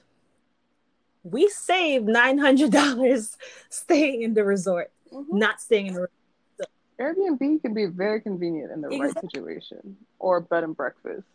we 1.24 1.50
saved 1.50 2.06
nine 2.06 2.38
hundred 2.38 2.72
dollars 2.72 3.38
staying 3.70 4.22
in 4.22 4.34
the 4.34 4.44
resort, 4.44 4.92
Mhm. 5.12 5.26
not 5.32 5.62
staying 5.62 5.88
in 5.88 5.94
the 5.96 6.08
Airbnb 7.00 7.62
can 7.62 7.74
be 7.74 7.86
very 7.88 8.22
convenient 8.22 8.72
in 8.72 8.80
the 8.80 8.88
right 8.88 9.20
situation 9.20 9.98
or 10.18 10.40
bed 10.40 10.64
and 10.64 10.78
breakfast. 10.78 11.28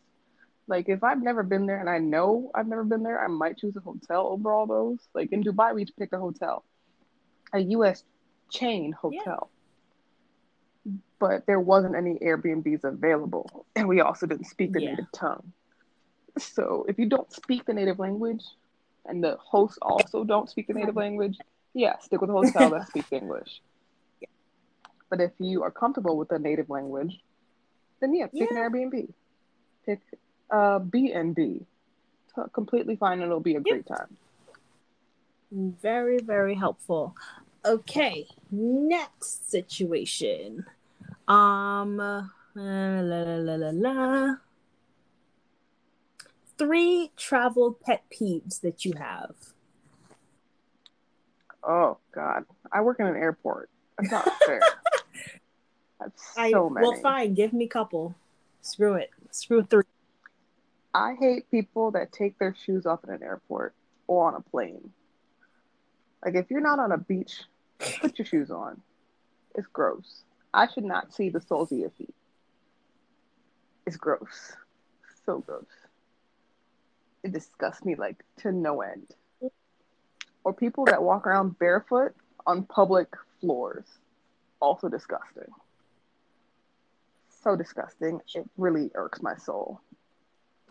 Like 0.68 0.88
if 0.88 1.04
I've 1.04 1.22
never 1.22 1.42
been 1.42 1.66
there 1.66 1.80
and 1.80 1.90
I 1.90 1.98
know 1.98 2.50
I've 2.54 2.66
never 2.68 2.84
been 2.84 3.02
there, 3.02 3.22
I 3.22 3.26
might 3.26 3.58
choose 3.58 3.76
a 3.76 3.80
hotel 3.80 4.28
over 4.28 4.52
all 4.52 4.66
those. 4.66 4.98
Like 5.14 5.32
in 5.32 5.42
Dubai, 5.42 5.74
we 5.74 5.84
picked 5.98 6.14
a 6.14 6.18
hotel, 6.18 6.64
a 7.52 7.58
U.S. 7.58 8.04
chain 8.50 8.92
hotel, 8.92 9.50
but 11.18 11.46
there 11.46 11.60
wasn't 11.60 11.94
any 11.94 12.14
Airbnbs 12.18 12.84
available, 12.84 13.66
and 13.76 13.88
we 13.88 14.00
also 14.00 14.26
didn't 14.26 14.46
speak 14.46 14.72
the 14.72 14.80
Yeah. 14.80 14.90
native 14.90 15.12
tongue. 15.12 15.52
So 16.38 16.84
if 16.88 16.98
you 16.98 17.06
don't 17.06 17.30
speak 17.32 17.64
the 17.66 17.74
native 17.74 17.98
language, 17.98 18.44
and 19.06 19.22
the 19.22 19.36
hosts 19.36 19.78
also 19.82 20.24
don't 20.24 20.48
speak 20.48 20.66
the 20.68 20.74
native 20.74 20.96
language, 20.96 21.38
yeah, 21.74 21.98
stick 21.98 22.20
with 22.20 22.30
a 22.30 22.32
hotel 22.32 22.70
that 22.70 22.88
speaks 22.92 23.12
English. 23.12 23.60
But 25.08 25.20
if 25.20 25.32
you 25.38 25.62
are 25.64 25.70
comfortable 25.72 26.16
with 26.16 26.28
the 26.28 26.38
native 26.38 26.70
language, 26.70 27.18
then 28.00 28.14
yeah, 28.14 28.26
pick 28.26 28.50
Yeah. 28.50 28.56
an 28.64 28.70
Airbnb. 28.70 29.12
Pick 29.84 30.00
Uh, 30.50 30.78
B 30.80 31.12
and 31.12 31.34
B. 31.34 31.64
Completely 32.52 32.96
fine. 32.96 33.20
It'll 33.20 33.40
be 33.40 33.56
a 33.56 33.60
great 33.60 33.86
time. 33.86 34.16
Very, 35.52 36.18
very 36.18 36.54
helpful. 36.54 37.14
Okay, 37.64 38.26
next 38.50 39.50
situation. 39.50 40.64
Um, 41.28 42.00
uh, 42.00 42.22
la, 42.54 43.00
la, 43.00 43.22
la, 43.22 43.54
la, 43.54 43.70
la. 43.72 44.34
Three 46.56 47.12
travel 47.16 47.78
pet 47.84 48.04
peeves 48.10 48.60
that 48.62 48.84
you 48.84 48.94
have. 48.98 49.34
Oh 51.62 51.98
God, 52.12 52.44
I 52.72 52.80
work 52.80 53.00
in 53.00 53.06
an 53.06 53.16
airport. 53.16 53.68
That's 53.98 54.10
not 54.10 54.32
fair. 54.46 54.60
That's 56.00 56.34
so 56.34 56.66
I, 56.66 56.72
many. 56.72 56.86
Well, 56.86 57.00
fine. 57.02 57.34
Give 57.34 57.52
me 57.52 57.66
a 57.66 57.68
couple. 57.68 58.14
Screw 58.62 58.94
it. 58.94 59.10
Screw 59.30 59.62
three. 59.62 59.84
I 60.94 61.14
hate 61.18 61.50
people 61.50 61.90
that 61.92 62.12
take 62.12 62.38
their 62.38 62.54
shoes 62.54 62.86
off 62.86 63.04
in 63.04 63.10
an 63.10 63.22
airport 63.22 63.74
or 64.06 64.28
on 64.28 64.34
a 64.34 64.40
plane. 64.40 64.90
Like 66.24 66.34
if 66.34 66.50
you're 66.50 66.60
not 66.60 66.78
on 66.78 66.92
a 66.92 66.98
beach, 66.98 67.44
put 68.00 68.18
your 68.18 68.26
shoes 68.26 68.50
on. 68.50 68.80
It's 69.54 69.66
gross. 69.72 70.24
I 70.52 70.68
should 70.68 70.84
not 70.84 71.14
see 71.14 71.30
the 71.30 71.40
soles 71.40 71.72
of 71.72 71.78
your 71.78 71.90
feet. 71.90 72.14
It's 73.86 73.96
gross. 73.96 74.56
So 75.24 75.38
gross. 75.38 75.64
It 77.22 77.32
disgusts 77.32 77.84
me 77.84 77.94
like 77.94 78.24
to 78.38 78.52
no 78.52 78.82
end. 78.82 79.14
Or 80.44 80.52
people 80.52 80.86
that 80.86 81.02
walk 81.02 81.26
around 81.26 81.58
barefoot 81.58 82.14
on 82.46 82.64
public 82.64 83.08
floors. 83.40 83.84
Also 84.60 84.88
disgusting. 84.88 85.50
So 87.42 87.56
disgusting. 87.56 88.20
It 88.34 88.48
really 88.56 88.90
irks 88.94 89.22
my 89.22 89.36
soul. 89.36 89.80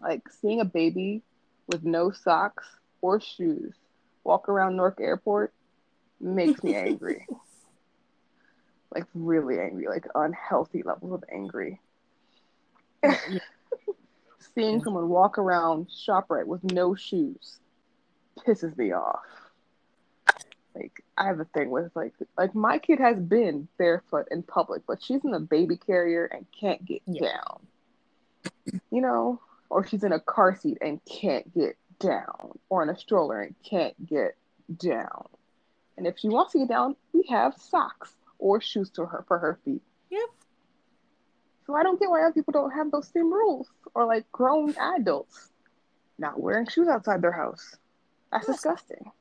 Like 0.02 0.30
seeing 0.30 0.62
a 0.62 0.66
baby 0.66 1.22
with 1.68 1.84
no 1.84 2.12
socks 2.12 2.68
or 3.02 3.20
shoes 3.20 3.74
walk 4.30 4.48
around 4.48 4.76
Newark 4.76 5.00
Airport 5.02 5.56
makes 6.22 6.64
me 6.64 6.76
angry. 6.76 7.26
like 8.94 9.06
really 9.16 9.60
angry, 9.60 9.88
like 9.88 10.06
unhealthy 10.14 10.84
levels 10.84 11.14
of 11.14 11.24
angry. 11.34 11.82
Seeing 14.54 14.84
someone 14.84 15.10
walk 15.10 15.40
around 15.40 15.88
ShopRite 15.90 16.46
with 16.46 16.64
no 16.64 16.94
shoes 16.94 17.58
pisses 18.46 18.78
me 18.78 18.92
off. 18.92 19.26
Like 20.76 21.04
I 21.18 21.26
have 21.26 21.40
a 21.40 21.46
thing 21.46 21.72
with 21.72 21.92
like 21.96 22.14
like 22.38 22.54
my 22.54 22.78
kid 22.78 23.00
has 23.00 23.18
been 23.18 23.68
barefoot 23.80 24.28
in 24.30 24.44
public, 24.44 24.84
but 24.88 25.02
she's 25.02 25.26
in 25.26 25.34
a 25.34 25.40
baby 25.40 25.76
carrier 25.76 26.26
and 26.26 26.46
can't 26.58 26.86
get 26.86 27.02
yeah. 27.08 27.32
down. 27.32 28.82
You 28.92 29.02
know, 29.02 29.42
or 29.72 29.88
she's 29.88 30.04
in 30.04 30.12
a 30.12 30.20
car 30.20 30.56
seat 30.56 30.78
and 30.82 31.02
can't 31.06 31.52
get 31.52 31.78
down, 32.00 32.58
or 32.70 32.84
in 32.84 32.90
a 32.90 32.98
stroller 32.98 33.42
and 33.42 33.56
can't 33.64 34.06
get 34.06 34.36
down. 34.78 35.26
And 35.98 36.08
if 36.08 36.18
she 36.18 36.30
wants 36.30 36.54
to 36.54 36.60
get 36.60 36.70
down, 36.70 36.96
we 37.14 37.26
have 37.30 37.56
socks 37.58 38.14
or 38.38 38.62
shoes 38.62 38.90
to 38.92 39.06
her 39.06 39.26
for 39.28 39.38
her 39.38 39.60
feet. 39.66 39.82
Yep. 40.10 40.30
So 41.68 41.76
I 41.76 41.84
don't 41.84 42.00
get 42.00 42.10
why 42.10 42.22
other 42.22 42.34
people 42.34 42.54
don't 42.54 42.72
have 42.72 42.90
those 42.92 43.10
same 43.14 43.32
rules, 43.32 43.68
or 43.94 44.06
like 44.06 44.32
grown 44.32 44.76
adults 44.78 45.50
not 46.20 46.40
wearing 46.40 46.68
shoes 46.68 46.88
outside 46.88 47.22
their 47.22 47.32
house. 47.32 47.78
That's 48.32 48.48
yes. 48.48 48.58
disgusting. 48.58 49.12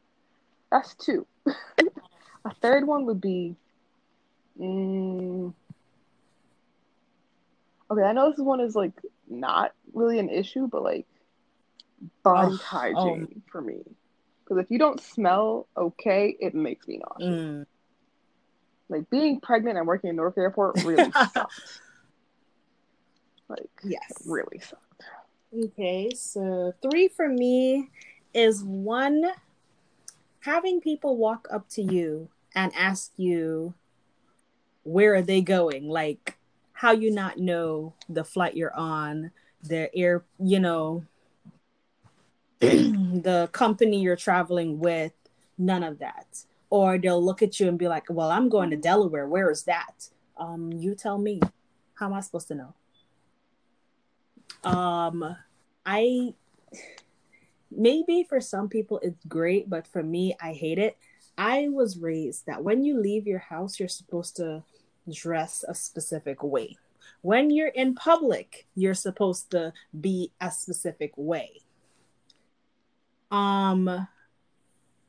That's 0.71 0.95
two. 0.95 1.27
a 1.47 2.55
third 2.61 2.87
one 2.87 3.07
would 3.07 3.21
be. 3.21 3.57
Mm, 4.61 5.55
okay, 7.91 8.03
I 8.03 8.13
know 8.13 8.31
this 8.31 8.41
one 8.41 8.61
is 8.61 8.75
like 8.75 8.93
not 9.29 9.73
really 9.93 10.19
an 10.19 10.29
issue, 10.29 10.67
but 10.67 10.83
like 10.83 11.07
body 12.23 12.55
oh, 12.55 12.57
hygiene 12.57 13.29
oh. 13.37 13.43
for 13.51 13.61
me. 13.61 13.83
Because 14.45 14.65
if 14.65 14.71
you 14.71 14.79
don't 14.79 15.01
smell 15.01 15.67
okay, 15.77 16.37
it 16.41 16.55
makes 16.55 16.87
me 16.89 16.99
nauseous. 16.99 17.41
Mm. 17.41 17.67
Like 18.89 19.11
being 19.11 19.41
pregnant 19.41 19.77
and 19.77 19.87
working 19.87 20.11
in 20.11 20.17
Newark 20.17 20.39
Airport 20.39 20.83
really 20.85 21.11
sucked. 21.35 21.53
Like, 23.49 23.71
yes, 23.83 24.23
really 24.27 24.59
sucked. 24.61 24.83
Okay, 25.57 26.11
so 26.15 26.75
three 26.83 27.09
for 27.09 27.29
me 27.29 27.91
is 28.35 28.63
one 28.63 29.25
having 30.41 30.81
people 30.81 31.17
walk 31.17 31.49
up 31.51 31.69
to 31.71 31.83
you 31.83 32.29
and 32.55 32.73
ask 32.75 33.13
you 33.17 33.75
where 34.85 35.15
are 35.15 35.23
they 35.23 35.41
going 35.41 35.89
like 35.89 36.37
how 36.73 36.93
you 36.93 37.11
not 37.11 37.39
know 37.39 37.93
the 38.09 38.25
flight 38.25 38.57
you're 38.57 38.75
on 38.75 39.31
the 39.63 39.95
air 39.95 40.25
you 40.39 40.59
know 40.59 41.05
the 43.23 43.49
company 43.53 44.01
you're 44.01 44.17
traveling 44.17 44.79
with 44.79 45.13
none 45.57 45.83
of 45.83 45.99
that 45.99 46.45
or 46.71 46.99
they'll 46.99 47.25
look 47.25 47.43
at 47.43 47.59
you 47.59 47.69
and 47.69 47.79
be 47.79 47.89
like 47.89 48.05
well 48.09 48.31
i'm 48.31 48.49
going 48.49 48.71
to 48.71 48.77
delaware 48.77 49.27
where 49.27 49.51
is 49.51 49.65
that 49.65 50.09
um 50.37 50.73
you 50.73 50.95
tell 50.95 51.19
me 51.19 51.41
how 51.95 52.07
am 52.07 52.15
i 52.15 52.21
supposed 52.21 52.49
to 52.49 52.55
know 52.55 52.75
um 54.65 55.37
i 55.87 56.33
maybe 57.71 58.25
for 58.29 58.41
some 58.41 58.69
people 58.69 58.99
it's 59.03 59.25
great, 59.27 59.69
but 59.69 59.87
for 59.87 60.03
me, 60.03 60.37
I 60.41 60.53
hate 60.53 60.79
it. 60.79 60.97
I 61.37 61.69
was 61.69 61.99
raised 61.99 62.47
that 62.47 62.65
when 62.65 62.83
you 62.83 63.01
leave 63.01 63.27
your 63.27 63.39
house, 63.39 63.79
you're 63.79 63.89
supposed 63.89 64.37
to 64.37 64.65
dress 65.11 65.65
a 65.67 65.75
specific 65.75 66.43
way. 66.43 66.77
When 67.23 67.51
you're 67.51 67.69
in 67.69 67.95
public, 67.95 68.67
you're 68.75 68.95
supposed 68.95 69.51
to 69.53 69.73
be 69.99 70.33
a 70.41 70.51
specific 70.51 71.13
way. 71.17 71.61
Um 73.31 74.09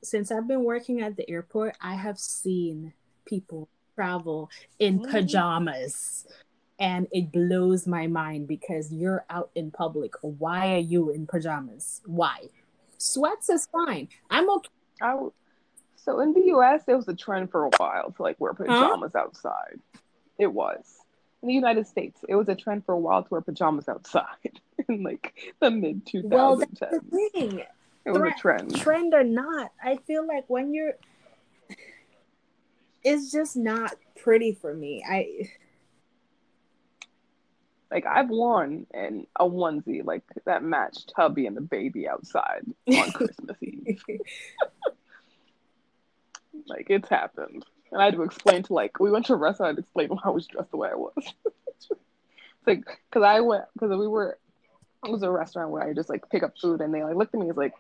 since 0.02 0.32
I've 0.32 0.48
been 0.48 0.64
working 0.64 1.02
at 1.02 1.18
the 1.18 1.30
airport, 1.30 1.76
I 1.82 1.96
have 1.96 2.18
seen 2.18 2.94
people 3.26 3.68
travel 3.96 4.50
in 4.80 5.00
mm. 5.00 5.12
pajamas 5.12 6.26
and 6.80 7.08
it 7.12 7.32
blows 7.32 7.86
my 7.86 8.08
mind 8.08 8.48
because 8.48 8.92
you're 8.94 9.26
out 9.30 9.52
in 9.56 9.70
public. 9.70 10.14
Why 10.22 10.76
are 10.76 10.80
you 10.80 11.10
in 11.10 11.28
pajamas? 11.28 12.02
Why? 12.06 12.48
Sweats 12.98 13.50
is 13.50 13.68
fine. 13.68 14.08
I'm 14.30 14.50
okay. 14.50 14.70
I, 15.02 15.18
so 15.98 16.22
in 16.22 16.34
the 16.34 16.46
U.S., 16.48 16.84
it 16.88 16.96
was 16.96 17.08
a 17.08 17.16
trend 17.16 17.52
for 17.52 17.66
a 17.66 17.70
while 17.78 18.12
to 18.16 18.22
like 18.22 18.40
wear 18.40 18.54
pajamas 18.54 19.12
huh? 19.14 19.20
outside. 19.20 19.80
It 20.38 20.52
was 20.54 20.86
in 21.42 21.50
the 21.50 21.54
United 21.54 21.88
States. 21.88 22.22
It 22.28 22.36
was 22.36 22.48
a 22.48 22.56
trend 22.56 22.86
for 22.86 22.94
a 22.94 23.00
while 23.00 23.24
to 23.24 23.30
wear 23.30 23.42
pajamas 23.42 23.90
outside 23.90 24.62
in 24.88 25.04
like 25.04 25.34
the 25.60 25.72
mid 25.72 26.06
2010s. 26.06 26.30
Well, 26.30 26.56
that's 26.56 26.80
the 26.80 27.02
thing. 27.34 27.64
It 28.10 28.20
was 28.20 28.34
a 28.36 28.40
trend. 28.40 28.76
Trend 28.76 29.14
or 29.14 29.24
not, 29.24 29.72
I 29.84 29.98
feel 30.08 30.26
like 30.26 30.46
when 30.48 30.74
you're, 30.74 30.94
it's 33.04 33.32
just 33.32 33.56
not 33.56 33.96
pretty 34.16 34.54
for 34.54 34.74
me. 34.74 35.04
I 35.08 35.50
like 37.92 38.06
I've 38.06 38.30
worn 38.30 38.86
in 38.94 39.28
a 39.40 39.46
onesie 39.46 40.04
like 40.06 40.24
that 40.46 40.64
matched 40.64 41.14
Tubby 41.16 41.46
and 41.48 41.58
the 41.58 41.62
baby 41.62 42.08
outside 42.08 42.64
on 42.88 43.12
Christmas 43.12 43.58
Eve. 43.62 44.02
like 46.68 46.88
it's 46.90 47.10
happened, 47.10 47.66
and 47.92 48.02
I 48.02 48.06
had 48.06 48.16
to 48.16 48.24
explain 48.24 48.64
to 48.64 48.74
like 48.74 49.00
we 49.00 49.12
went 49.12 49.28
to 49.28 49.34
a 49.34 49.38
restaurant. 49.38 49.68
I 49.68 49.70
had 49.70 49.76
to 49.78 49.82
explain 49.82 50.10
why 50.10 50.22
I 50.26 50.30
was 50.30 50.48
dressed 50.48 50.72
the 50.72 50.78
way 50.78 50.90
I 50.90 50.96
was. 50.96 51.14
it's 51.78 51.90
like 52.66 52.84
because 53.10 53.24
I 53.24 53.40
went 53.42 53.66
because 53.74 53.98
we 53.98 54.08
were 54.08 54.38
it 55.06 55.12
was 55.12 55.24
a 55.24 55.32
restaurant 55.32 55.72
where 55.72 55.84
I 55.84 55.94
just 55.94 56.10
like 56.10 56.30
pick 56.30 56.44
up 56.44 56.58
food 56.60 56.82
and 56.82 56.94
they 56.94 57.04
like 57.04 57.16
looked 57.16 57.34
at 57.34 57.40
me 57.40 57.50
as 57.50 57.58
like. 57.58 57.74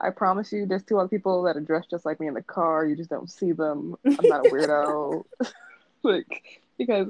I 0.00 0.10
promise 0.10 0.52
you, 0.52 0.66
there's 0.66 0.82
two 0.82 0.98
other 0.98 1.08
people 1.08 1.42
that 1.44 1.56
are 1.56 1.60
dressed 1.60 1.90
just 1.90 2.04
like 2.04 2.20
me 2.20 2.26
in 2.26 2.34
the 2.34 2.42
car. 2.42 2.84
You 2.84 2.96
just 2.96 3.10
don't 3.10 3.30
see 3.30 3.52
them. 3.52 3.96
I'm 4.04 4.16
not 4.22 4.46
a 4.46 4.50
weirdo. 4.50 5.24
like 6.02 6.60
because 6.78 7.08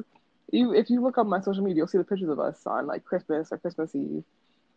you 0.52 0.72
if 0.72 0.90
you 0.90 1.02
look 1.02 1.18
on 1.18 1.28
my 1.28 1.40
social 1.40 1.64
media, 1.64 1.78
you'll 1.78 1.88
see 1.88 1.98
the 1.98 2.04
pictures 2.04 2.28
of 2.28 2.38
us 2.38 2.66
on 2.66 2.86
like 2.86 3.04
Christmas 3.04 3.50
or 3.50 3.58
Christmas 3.58 3.94
Eve 3.94 4.24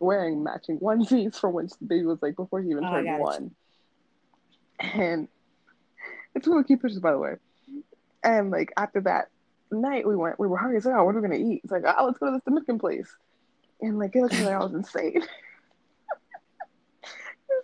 wearing 0.00 0.42
matching 0.42 0.78
onesies 0.80 1.36
for 1.36 1.50
when 1.50 1.66
the 1.66 1.86
baby 1.86 2.06
was 2.06 2.20
like 2.22 2.34
before 2.34 2.62
she 2.62 2.70
even 2.70 2.84
oh, 2.84 2.90
turned 2.90 3.20
one. 3.20 3.50
And 4.80 5.28
it's 6.34 6.46
really 6.46 6.64
cute 6.64 6.80
pictures, 6.80 7.00
by 7.00 7.12
the 7.12 7.18
way. 7.18 7.34
And 8.24 8.50
like 8.50 8.72
after 8.76 9.02
that 9.02 9.28
night, 9.70 10.06
we 10.06 10.16
went, 10.16 10.40
we 10.40 10.48
were 10.48 10.56
hungry. 10.56 10.80
So, 10.80 10.88
like, 10.88 10.98
oh, 10.98 11.04
what 11.04 11.14
are 11.14 11.20
we 11.20 11.28
gonna 11.28 11.40
eat? 11.40 11.60
It's 11.62 11.72
like, 11.72 11.84
oh, 11.86 12.06
let's 12.06 12.18
go 12.18 12.26
to 12.26 12.32
this 12.32 12.42
Dominican 12.44 12.78
place. 12.78 13.14
And 13.80 13.98
like 13.98 14.16
it 14.16 14.22
looked 14.22 14.40
like 14.40 14.48
I 14.48 14.58
was 14.58 14.74
insane. 14.74 15.22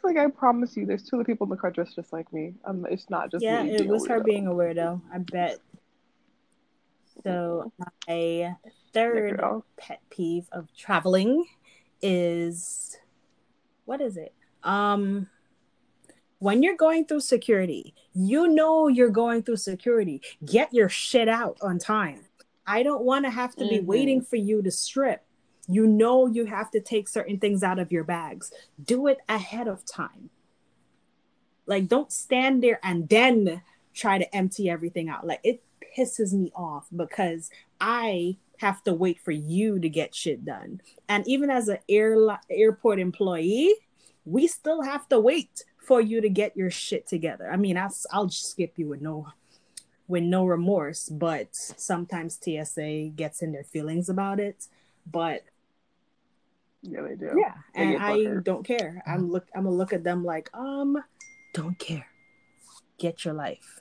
it's 0.07 0.17
like 0.17 0.25
I 0.25 0.31
promise 0.31 0.77
you, 0.77 0.87
there's 0.87 1.03
two 1.03 1.17
other 1.17 1.25
people 1.25 1.45
in 1.47 1.51
the 1.51 1.57
car 1.57 1.71
dressed 1.71 1.97
just 1.97 2.13
like 2.13 2.33
me. 2.33 2.55
Um, 2.65 2.87
it's 2.89 3.11
not 3.11 3.31
just 3.31 3.45
yeah. 3.45 3.63
it 3.63 3.87
was 3.87 4.07
her 4.07 4.23
being 4.23 4.47
a 4.47 4.51
weirdo. 4.51 5.01
I 5.13 5.19
bet 5.19 5.59
so 7.25 7.73
my 8.07 8.55
third 8.93 9.41
pet 9.77 10.01
peeve 10.11 10.49
of 10.53 10.69
traveling 10.77 11.47
is 12.03 12.97
what 13.85 14.01
is 14.01 14.17
it? 14.17 14.35
Um 14.63 15.29
when 16.39 16.63
you're 16.63 16.77
going 16.77 17.07
through 17.07 17.21
security, 17.21 17.95
you 18.13 18.47
know 18.49 18.89
you're 18.89 19.09
going 19.11 19.43
through 19.43 19.57
security. 19.57 20.21
Get 20.45 20.73
your 20.73 20.89
shit 20.89 21.29
out 21.29 21.57
on 21.63 21.79
time. 21.79 22.21
I 22.67 22.83
don't 22.83 23.03
want 23.03 23.25
to 23.25 23.31
have 23.31 23.57
to 23.57 23.65
mm-hmm. 23.65 23.77
be 23.77 23.81
waiting 23.81 24.21
for 24.21 24.37
you 24.37 24.63
to 24.63 24.71
strip 24.71 25.26
You 25.67 25.87
know 25.87 26.27
you 26.27 26.47
have 26.47 26.71
to 26.73 26.81
take 26.81 27.09
certain 27.09 27.39
things 27.39 27.63
out 27.63 27.79
of 27.79 27.93
your 27.93 28.05
bags. 28.05 28.53
Do 28.83 29.07
it 29.07 29.19
ahead 29.29 29.69
of 29.69 29.85
time. 29.85 30.31
Like, 31.67 31.89
don't 31.89 32.13
stand 32.13 32.63
there 32.63 32.79
and 32.83 33.09
then 33.09 33.63
try 33.93 34.19
to 34.19 34.37
empty 34.37 34.71
everything 34.71 35.09
out. 35.09 35.27
Like, 35.27 35.41
it 35.43 35.63
pisses 35.97 36.33
me 36.33 36.53
off 36.55 36.87
because 36.95 37.51
I 37.81 38.37
have 38.59 38.83
to 38.85 38.95
wait 38.95 39.21
for 39.21 39.33
you 39.33 39.79
to 39.81 39.89
get 39.89 40.15
shit 40.15 40.45
done. 40.45 40.81
And 41.09 41.27
even 41.27 41.51
as 41.51 41.69
an 41.69 41.79
air, 41.89 42.17
airport 42.49 43.01
employee, 43.01 43.75
we 44.25 44.47
still 44.47 44.83
have 44.83 45.09
to 45.09 45.21
wait 45.21 45.65
for 45.79 46.01
you 46.01 46.21
to 46.21 46.29
get 46.29 46.57
your 46.57 46.71
shit 46.71 47.07
together. 47.07 47.51
I 47.51 47.57
mean, 47.57 47.77
I'll, 47.77 47.95
I'll 48.11 48.29
skip 48.29 48.75
you 48.77 48.89
with 48.89 49.01
no 49.01 49.29
with 50.09 50.23
no 50.23 50.47
remorse, 50.47 51.09
but 51.09 51.49
sometimes 51.53 52.39
TSA 52.41 53.11
gets 53.17 53.43
in 53.43 53.51
their 53.51 53.65
feelings 53.65 54.09
about 54.09 54.39
it. 54.39 54.69
But 55.11 55.43
yeah, 56.87 57.03
they 57.03 57.15
do. 57.15 57.33
Yeah, 57.37 57.55
they 57.75 57.95
and 57.95 58.03
I 58.03 58.41
don't 58.43 58.65
care. 58.65 59.03
I'm 59.07 59.31
look. 59.31 59.47
I'm 59.55 59.65
gonna 59.65 59.77
look 59.77 59.93
at 59.93 60.05
them 60.05 60.25
like, 60.25 60.51
um, 60.55 60.97
don't 61.55 61.79
care. 61.79 62.07
Get 62.99 63.25
your 63.25 63.35
life. 63.35 63.81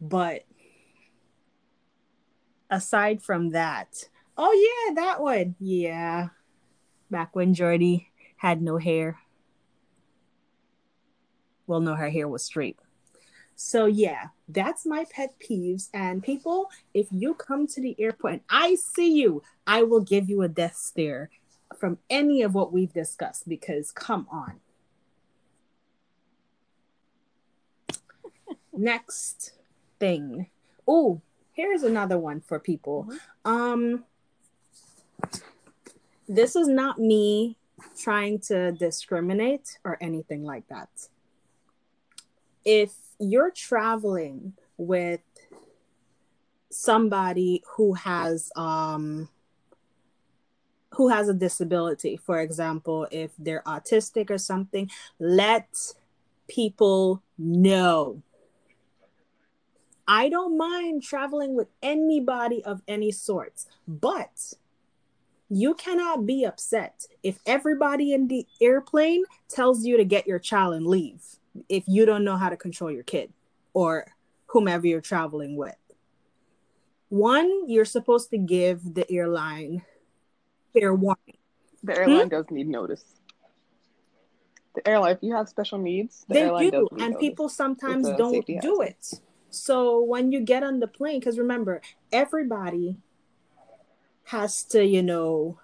But 0.00 0.44
aside 2.70 3.22
from 3.22 3.50
that, 3.50 4.08
oh 4.36 4.52
yeah, 4.52 4.94
that 4.94 5.20
one. 5.20 5.54
Yeah. 5.58 6.28
Back 7.10 7.34
when 7.34 7.54
Jordy 7.54 8.08
had 8.36 8.62
no 8.62 8.78
hair. 8.78 9.18
Well, 11.66 11.80
no, 11.80 11.94
her 11.94 12.10
hair 12.10 12.28
was 12.28 12.44
straight. 12.44 12.78
So 13.54 13.84
yeah, 13.84 14.28
that's 14.48 14.86
my 14.86 15.04
pet 15.10 15.34
peeves. 15.38 15.90
And 15.92 16.22
people, 16.22 16.70
if 16.94 17.08
you 17.10 17.34
come 17.34 17.66
to 17.66 17.80
the 17.80 17.94
airport 17.98 18.32
and 18.32 18.42
I 18.48 18.76
see 18.76 19.12
you, 19.12 19.42
I 19.66 19.82
will 19.82 20.00
give 20.00 20.30
you 20.30 20.40
a 20.42 20.48
death 20.48 20.76
stare 20.76 21.30
from 21.80 21.98
any 22.10 22.42
of 22.42 22.54
what 22.54 22.72
we've 22.72 22.92
discussed 22.92 23.48
because 23.48 23.90
come 23.90 24.28
on. 24.30 24.60
Next 28.72 29.54
thing. 29.98 30.48
Oh, 30.86 31.22
here's 31.52 31.82
another 31.82 32.18
one 32.18 32.42
for 32.42 32.60
people. 32.60 33.08
Mm-hmm. 33.08 33.50
Um 33.50 34.04
this 36.28 36.54
is 36.54 36.68
not 36.68 36.98
me 36.98 37.56
trying 37.98 38.38
to 38.38 38.72
discriminate 38.72 39.78
or 39.82 39.96
anything 40.00 40.44
like 40.44 40.68
that. 40.68 40.90
If 42.64 42.92
you're 43.18 43.50
traveling 43.50 44.52
with 44.76 45.20
somebody 46.70 47.62
who 47.76 47.94
has 47.94 48.52
um 48.54 49.28
who 50.94 51.08
has 51.08 51.28
a 51.28 51.34
disability 51.34 52.16
for 52.16 52.40
example 52.40 53.06
if 53.10 53.30
they're 53.38 53.62
autistic 53.66 54.30
or 54.30 54.38
something 54.38 54.90
let 55.18 55.92
people 56.48 57.22
know 57.38 58.22
I 60.12 60.28
don't 60.28 60.58
mind 60.58 61.04
traveling 61.04 61.54
with 61.54 61.68
anybody 61.84 62.64
of 62.64 62.82
any 62.88 63.12
sorts, 63.12 63.68
but 63.86 64.54
you 65.48 65.72
cannot 65.74 66.26
be 66.26 66.44
upset 66.44 67.06
if 67.22 67.38
everybody 67.46 68.12
in 68.12 68.26
the 68.26 68.44
airplane 68.60 69.22
tells 69.48 69.84
you 69.84 69.96
to 69.96 70.04
get 70.04 70.26
your 70.26 70.40
child 70.40 70.74
and 70.74 70.84
leave 70.84 71.22
if 71.68 71.84
you 71.86 72.06
don't 72.06 72.24
know 72.24 72.36
how 72.36 72.48
to 72.48 72.56
control 72.56 72.90
your 72.90 73.04
kid 73.04 73.32
or 73.72 74.04
whomever 74.46 74.84
you're 74.84 75.00
traveling 75.00 75.56
with. 75.56 75.76
One, 77.08 77.68
you're 77.68 77.84
supposed 77.84 78.30
to 78.30 78.38
give 78.38 78.94
the 78.94 79.08
airline 79.12 79.82
fair 80.72 80.94
warning. 80.94 81.36
The 81.82 81.96
airline 81.96 82.22
hmm? 82.22 82.28
does 82.28 82.46
need 82.50 82.68
notice. 82.68 83.04
The 84.74 84.86
airline, 84.86 85.12
if 85.12 85.18
you 85.22 85.34
have 85.34 85.48
special 85.48 85.78
needs, 85.78 86.24
the 86.28 86.34
they 86.34 86.70
do, 86.70 86.88
and 86.92 87.00
notice. 87.00 87.16
people 87.18 87.48
sometimes 87.48 88.08
don't 88.16 88.46
do 88.60 88.82
it. 88.82 89.20
So 89.50 90.00
when 90.00 90.30
you 90.30 90.40
get 90.40 90.62
on 90.62 90.78
the 90.78 90.86
plane, 90.86 91.18
because 91.18 91.38
remember, 91.38 91.80
everybody 92.12 92.96
has 94.24 94.62
to, 94.64 94.84
you 94.84 95.02
know, 95.02 95.58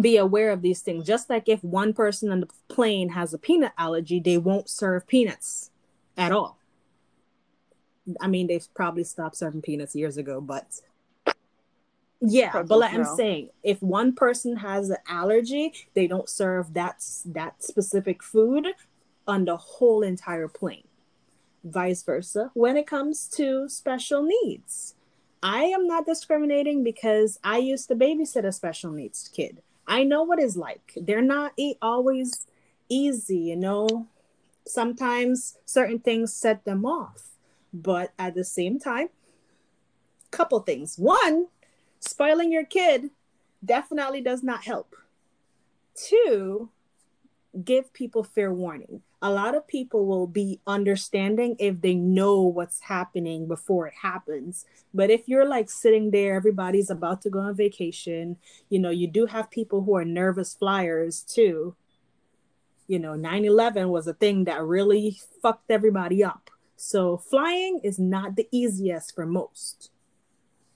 be 0.00 0.16
aware 0.16 0.50
of 0.50 0.62
these 0.62 0.80
things. 0.80 1.06
Just 1.06 1.30
like 1.30 1.48
if 1.48 1.62
one 1.62 1.92
person 1.92 2.32
on 2.32 2.40
the 2.40 2.48
plane 2.68 3.10
has 3.10 3.32
a 3.32 3.38
peanut 3.38 3.72
allergy, 3.78 4.18
they 4.18 4.38
won't 4.38 4.68
serve 4.68 5.06
peanuts 5.06 5.70
at 6.16 6.32
all. 6.32 6.58
I 8.20 8.26
mean, 8.26 8.48
they've 8.48 8.66
probably 8.74 9.04
stopped 9.04 9.36
serving 9.36 9.62
peanuts 9.62 9.94
years 9.94 10.16
ago, 10.16 10.40
but 10.40 10.80
yeah, 12.24 12.62
but 12.62 12.78
like 12.78 12.94
I'm 12.94 13.04
saying, 13.04 13.50
if 13.62 13.82
one 13.82 14.14
person 14.14 14.56
has 14.56 14.90
an 14.90 14.98
allergy, 15.08 15.72
they 15.94 16.06
don't 16.06 16.28
serve 16.28 16.74
that 16.74 17.04
that 17.26 17.62
specific 17.62 18.22
food 18.22 18.68
on 19.26 19.44
the 19.44 19.56
whole 19.56 20.02
entire 20.02 20.48
plane. 20.48 20.84
Vice 21.64 22.02
versa, 22.02 22.50
when 22.54 22.76
it 22.76 22.86
comes 22.86 23.28
to 23.28 23.68
special 23.68 24.22
needs, 24.22 24.94
I 25.42 25.64
am 25.64 25.86
not 25.86 26.06
discriminating 26.06 26.84
because 26.84 27.38
I 27.42 27.58
used 27.58 27.88
to 27.88 27.96
babysit 27.96 28.44
a 28.44 28.52
special 28.52 28.92
needs 28.92 29.28
kid. 29.28 29.62
I 29.86 30.04
know 30.04 30.22
what 30.22 30.38
it's 30.38 30.56
like. 30.56 30.92
They're 30.96 31.22
not 31.22 31.52
always 31.80 32.46
easy, 32.88 33.38
you 33.38 33.56
know. 33.56 34.06
Sometimes 34.64 35.58
certain 35.64 35.98
things 35.98 36.32
set 36.32 36.64
them 36.64 36.84
off, 36.84 37.30
but 37.72 38.12
at 38.16 38.34
the 38.34 38.44
same 38.44 38.78
time, 38.78 39.08
couple 40.30 40.60
things. 40.60 40.96
One, 40.96 41.48
spoiling 42.02 42.52
your 42.52 42.64
kid 42.64 43.10
definitely 43.64 44.20
does 44.20 44.42
not 44.42 44.64
help. 44.64 44.94
Two, 45.94 46.70
give 47.64 47.92
people 47.92 48.24
fair 48.24 48.52
warning. 48.52 49.02
A 49.20 49.30
lot 49.30 49.54
of 49.54 49.68
people 49.68 50.06
will 50.06 50.26
be 50.26 50.60
understanding 50.66 51.54
if 51.60 51.80
they 51.80 51.94
know 51.94 52.40
what's 52.40 52.80
happening 52.80 53.46
before 53.46 53.86
it 53.86 53.94
happens. 54.02 54.66
But 54.92 55.10
if 55.10 55.28
you're 55.28 55.46
like 55.46 55.70
sitting 55.70 56.10
there, 56.10 56.34
everybody's 56.34 56.90
about 56.90 57.22
to 57.22 57.30
go 57.30 57.38
on 57.38 57.54
vacation, 57.54 58.36
you 58.68 58.80
know, 58.80 58.90
you 58.90 59.06
do 59.06 59.26
have 59.26 59.50
people 59.50 59.82
who 59.82 59.94
are 59.96 60.04
nervous 60.04 60.54
flyers 60.54 61.20
too. 61.20 61.76
You 62.88 62.98
know, 62.98 63.14
9 63.14 63.44
11 63.44 63.90
was 63.90 64.08
a 64.08 64.14
thing 64.14 64.44
that 64.44 64.60
really 64.62 65.20
fucked 65.40 65.70
everybody 65.70 66.24
up. 66.24 66.50
So 66.74 67.16
flying 67.16 67.80
is 67.84 68.00
not 68.00 68.34
the 68.34 68.48
easiest 68.50 69.14
for 69.14 69.24
most. 69.24 69.91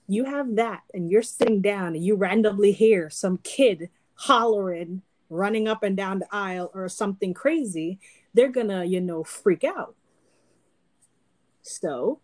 You 0.07 0.23
have 0.25 0.55
that, 0.55 0.83
and 0.93 1.09
you're 1.11 1.21
sitting 1.21 1.61
down 1.61 1.95
and 1.95 2.03
you 2.03 2.15
randomly 2.15 2.71
hear 2.71 3.09
some 3.09 3.39
kid 3.39 3.89
hollering 4.15 5.01
running 5.29 5.67
up 5.67 5.83
and 5.83 5.97
down 5.97 6.19
the 6.19 6.27
aisle 6.31 6.71
or 6.73 6.87
something 6.89 7.33
crazy, 7.33 7.99
they're 8.33 8.49
gonna, 8.49 8.85
you 8.85 9.01
know, 9.01 9.23
freak 9.23 9.63
out. 9.63 9.95
So, 11.61 12.19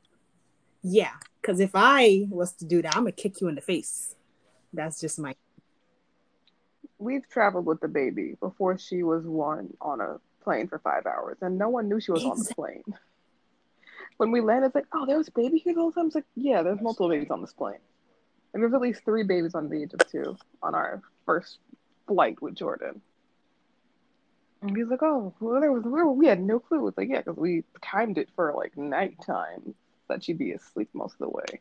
yeah, 0.82 1.13
because 1.41 1.60
if 1.60 1.72
I 1.74 2.28
was 2.30 2.54
to 2.54 2.65
do 2.65 2.82
that, 2.82 2.96
I'm 2.96 3.04
gonna 3.04 3.12
kick 3.12 3.41
you 3.41 3.48
in 3.48 3.56
the 3.56 3.62
face. 3.62 4.15
That's 4.72 5.00
just 5.00 5.19
my. 5.19 5.36
We've 6.98 7.28
traveled 7.30 7.65
with 7.65 7.82
the 7.82 7.88
baby 7.88 8.36
before 8.39 8.78
she 8.78 9.04
was 9.04 9.26
one 9.26 9.74
on 9.82 10.00
a 10.00 10.19
plane 10.43 10.67
for 10.67 10.80
five 10.80 11.06
hours, 11.06 11.38
and 11.41 11.58
no 11.58 11.69
one 11.69 11.89
knew 11.89 12.00
she 12.00 12.12
was 12.12 12.24
exactly. 12.24 12.39
on 12.41 12.48
the 12.48 12.56
plane. 12.56 13.00
When 14.17 14.32
we 14.32 14.41
landed, 14.41 14.67
it's 14.67 14.76
like, 14.76 14.88
oh, 14.93 15.06
there 15.06 15.17
was 15.17 15.30
baby 15.30 15.58
here 15.58 15.71
all 15.71 15.76
the 15.76 15.82
whole 15.82 15.91
time. 15.91 16.06
It's 16.08 16.15
like, 16.15 16.26
yeah, 16.36 16.62
there's 16.62 16.82
multiple 16.82 17.10
babies 17.10 17.32
on 17.32 17.41
this 17.41 17.54
plane. 17.54 17.80
And 18.54 18.62
there's 18.62 18.73
at 18.73 18.82
least 18.82 19.04
three 19.04 19.23
babies 19.23 19.56
on 19.56 19.69
the 19.69 19.82
age 19.82 19.93
of 19.93 20.12
two 20.12 20.38
on 20.62 20.76
our 20.76 21.02
first 21.26 21.58
flight 22.08 22.41
with 22.41 22.56
Jordan. 22.56 23.02
And 24.62 24.78
he's 24.78 24.88
like, 24.88 25.04
oh, 25.04 25.34
well, 25.39 25.60
there 25.60 25.71
was 25.71 25.84
we 25.84 26.28
had 26.28 26.41
no 26.41 26.60
clue. 26.60 26.88
It's 26.88 26.97
like, 26.97 27.10
yeah, 27.10 27.17
because 27.17 27.38
we 27.38 27.63
timed 27.84 28.17
it 28.17 28.30
for 28.36 28.54
like 28.56 28.78
nighttime 28.78 29.76
that 30.08 30.23
she'd 30.23 30.38
be 30.38 30.52
asleep 30.52 30.89
most 30.93 31.13
of 31.13 31.19
the 31.19 31.30
way. 31.30 31.60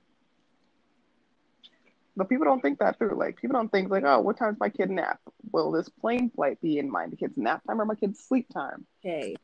But 2.16 2.28
people 2.28 2.44
don't 2.44 2.60
think 2.60 2.78
that 2.78 2.98
through. 2.98 3.18
Like, 3.18 3.40
people 3.40 3.54
don't 3.54 3.72
think 3.72 3.90
like, 3.90 4.04
oh, 4.06 4.20
what 4.20 4.36
time's 4.36 4.60
my 4.60 4.68
kid 4.68 4.90
nap? 4.90 5.18
Will 5.50 5.72
this 5.72 5.88
plane 5.88 6.30
flight 6.30 6.60
be 6.60 6.78
in 6.78 6.90
my 6.90 7.08
kid's 7.08 7.38
nap 7.38 7.62
time 7.66 7.80
or 7.80 7.86
my 7.86 7.94
kid's 7.94 8.20
sleep 8.20 8.48
time? 8.52 8.86
Hey. 9.00 9.36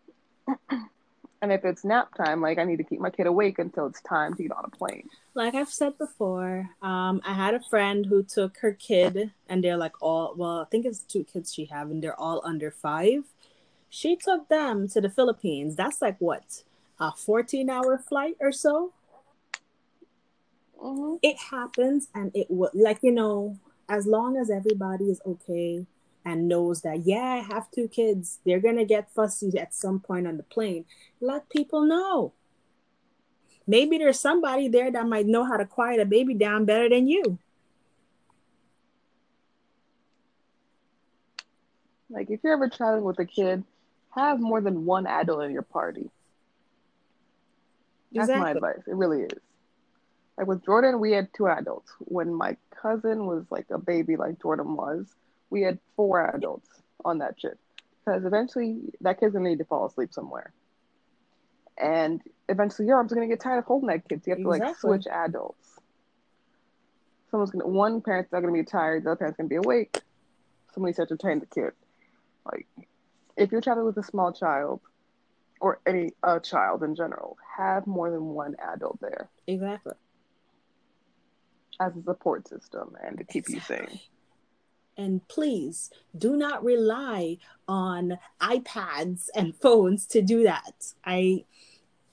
And 1.41 1.53
if 1.53 1.65
it's 1.65 1.85
nap 1.85 2.15
time, 2.15 2.41
like 2.41 2.59
I 2.59 2.65
need 2.65 2.79
to 2.79 2.85
keep 2.85 3.01
my 3.01 3.11
kid 3.11 3.27
awake 3.27 3.59
until 3.59 3.87
it's 3.87 4.01
time 4.03 4.35
to 4.35 4.43
get 4.43 4.53
on 4.53 4.65
a 4.65 4.77
plane. 4.77 5.09
Like 5.35 5.55
I've 5.55 5.69
said 5.69 5.97
before, 5.97 6.71
um, 6.83 7.21
I 7.25 7.33
had 7.33 7.55
a 7.55 7.61
friend 7.61 8.07
who 8.07 8.25
took 8.25 8.59
her 8.59 8.73
kid, 8.73 9.31
and 9.49 9.63
they're 9.63 9.77
like 9.77 10.03
all 10.03 10.35
well, 10.37 10.61
I 10.61 10.65
think 10.65 10.85
it's 10.85 11.01
two 11.01 11.25
kids 11.25 11.55
she 11.55 11.67
have, 11.67 11.91
and 11.91 12.03
they're 12.03 12.19
all 12.19 12.43
under 12.45 12.71
five. 12.71 13.25
She 13.89 14.17
took 14.17 14.49
them 14.49 14.89
to 14.89 15.01
the 15.01 15.11
Philippines. 15.11 15.77
That's 15.77 16.03
like 16.03 16.17
what 16.19 16.65
a 16.99 17.13
fourteen-hour 17.13 17.99
flight 17.99 18.37
or 18.41 18.51
so. 18.51 18.93
Mm-hmm. 20.83 21.17
It 21.23 21.37
happens, 21.51 22.09
and 22.15 22.33
it 22.35 22.51
would 22.51 22.75
like 22.75 22.99
you 23.03 23.13
know, 23.13 23.59
as 23.89 24.07
long 24.07 24.37
as 24.37 24.51
everybody 24.51 25.05
is 25.05 25.21
okay 25.25 25.87
and 26.25 26.49
knows 26.49 26.83
that 26.83 27.01
yeah 27.07 27.43
i 27.49 27.55
have 27.55 27.71
two 27.71 27.89
kids 27.89 28.39
they're 28.45 28.61
gonna 28.61 28.85
get 28.85 29.11
fussy 29.13 29.57
at 29.59 29.75
some 29.75 30.01
point 30.01 30.27
on 30.27 30.37
the 30.37 30.43
plane 30.43 30.85
let 31.21 31.49
people 31.49 31.83
know 31.83 32.33
maybe 33.67 33.99
there's 33.99 34.21
somebody 34.21 34.69
there 34.69 34.91
that 34.91 35.07
might 35.07 35.27
know 35.27 35.45
how 35.45 35.57
to 35.57 35.65
quiet 35.65 36.01
a 36.01 36.05
baby 36.05 36.35
down 36.35 36.65
better 36.65 36.89
than 36.89 37.07
you 37.07 37.39
Like 42.11 42.31
if 42.31 42.41
you're 42.43 42.55
ever 42.55 42.69
traveling 42.69 43.05
with 43.05 43.19
a 43.19 43.25
kid, 43.25 43.65
have 44.15 44.41
more 44.41 44.61
than 44.61 44.85
one 44.87 45.07
adult 45.07 45.43
in 45.45 45.53
your 45.53 45.63
party. 45.63 46.11
That's 48.13 48.31
my 48.31 48.53
advice. 48.53 48.81
It 48.87 48.95
really 48.95 49.23
is. 49.23 49.39
Like 50.37 50.47
with 50.47 50.65
Jordan, 50.65 51.01
we 51.01 51.13
had 51.13 51.29
two 51.35 51.47
adults. 51.47 51.93
When 51.99 52.33
my 52.33 52.57
cousin 52.83 53.27
was 53.27 53.45
like 53.51 53.67
a 53.71 53.79
baby, 53.79 54.17
like 54.17 54.41
Jordan 54.41 54.77
was, 54.77 55.07
we 55.51 55.63
had 55.63 55.79
four 55.97 56.35
adults 56.35 56.69
on 57.05 57.19
that 57.19 57.39
trip. 57.39 57.59
Because 58.05 58.25
eventually 58.25 58.79
that 59.01 59.21
kid's 59.21 59.35
gonna 59.35 59.49
need 59.49 59.59
to 59.59 59.65
fall 59.65 59.87
asleep 59.87 60.13
somewhere. 60.13 60.53
And 61.77 62.21
eventually 62.49 62.89
your 62.89 62.97
arms 62.97 63.13
are 63.13 63.15
gonna 63.15 63.29
get 63.29 63.41
tired 63.41 63.59
of 63.59 63.65
holding 63.65 63.89
that 63.89 64.09
kid. 64.09 64.25
So 64.25 64.31
you 64.31 64.35
have 64.37 64.43
to 64.43 64.49
like 64.49 64.77
switch 64.77 65.07
adults. 65.07 65.79
Someone's 67.31 67.51
gonna 67.51 67.67
one 67.67 68.01
parent's 68.01 68.33
not 68.33 68.41
gonna 68.41 68.53
be 68.53 68.65
tired, 68.65 69.05
the 69.05 69.11
other 69.11 69.17
parent's 69.17 69.37
gonna 69.37 69.49
be 69.49 69.57
awake. 69.57 70.01
Somebody 70.75 70.95
said 70.95 71.09
to 71.09 71.17
train 71.17 71.41
the 71.41 71.47
kid. 71.47 71.73
Like 72.51 72.67
if 73.37 73.53
you're 73.53 73.61
traveling 73.61 73.87
with 73.87 73.97
a 73.99 74.03
small 74.03 74.33
child 74.33 74.81
or 75.61 75.81
any 75.87 76.13
a 76.23 76.41
child 76.41 76.83
in 76.83 76.95
general, 76.95 77.37
have 77.57 77.87
more 77.87 78.11
than 78.11 78.27
one 78.27 78.57
adult 78.73 78.99
there 79.01 79.29
Exactly. 79.47 79.93
as 81.81 81.97
a 81.97 82.03
support 82.03 82.49
system 82.49 82.97
and 83.05 83.19
to 83.19 83.25
keep 83.25 83.49
you 83.49 83.61
sane. 83.61 84.01
And 84.99 85.27
please 85.29 85.91
do 86.17 86.37
not 86.37 86.65
rely 86.65 87.39
on 87.69 88.19
iPads 88.41 89.29
and 89.35 89.55
phones 89.63 90.05
to 90.07 90.21
do 90.21 90.43
that. 90.43 90.93
I 91.05 91.45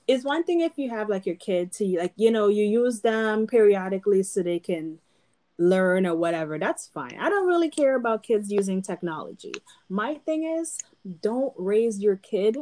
it's 0.08 0.24
one 0.24 0.44
thing 0.44 0.60
if 0.60 0.72
you 0.76 0.88
have 0.90 1.08
like 1.08 1.26
your 1.26 1.34
kid 1.34 1.72
to 1.72 1.84
like 1.98 2.12
you 2.16 2.30
know 2.30 2.46
you 2.46 2.64
use 2.64 3.00
them 3.00 3.46
periodically 3.48 4.22
so 4.22 4.42
they 4.42 4.60
can 4.60 5.00
learn 5.58 6.06
or 6.06 6.14
whatever. 6.14 6.58
That's 6.58 6.86
fine. 6.86 7.16
I 7.18 7.28
don't 7.28 7.48
really 7.48 7.70
care 7.70 7.96
about 7.96 8.22
kids 8.22 8.52
using 8.52 8.82
technology. 8.82 9.54
My 9.88 10.14
thing 10.14 10.44
is 10.44 10.78
don't 11.22 11.54
raise 11.56 11.98
your 12.00 12.16
kid 12.16 12.58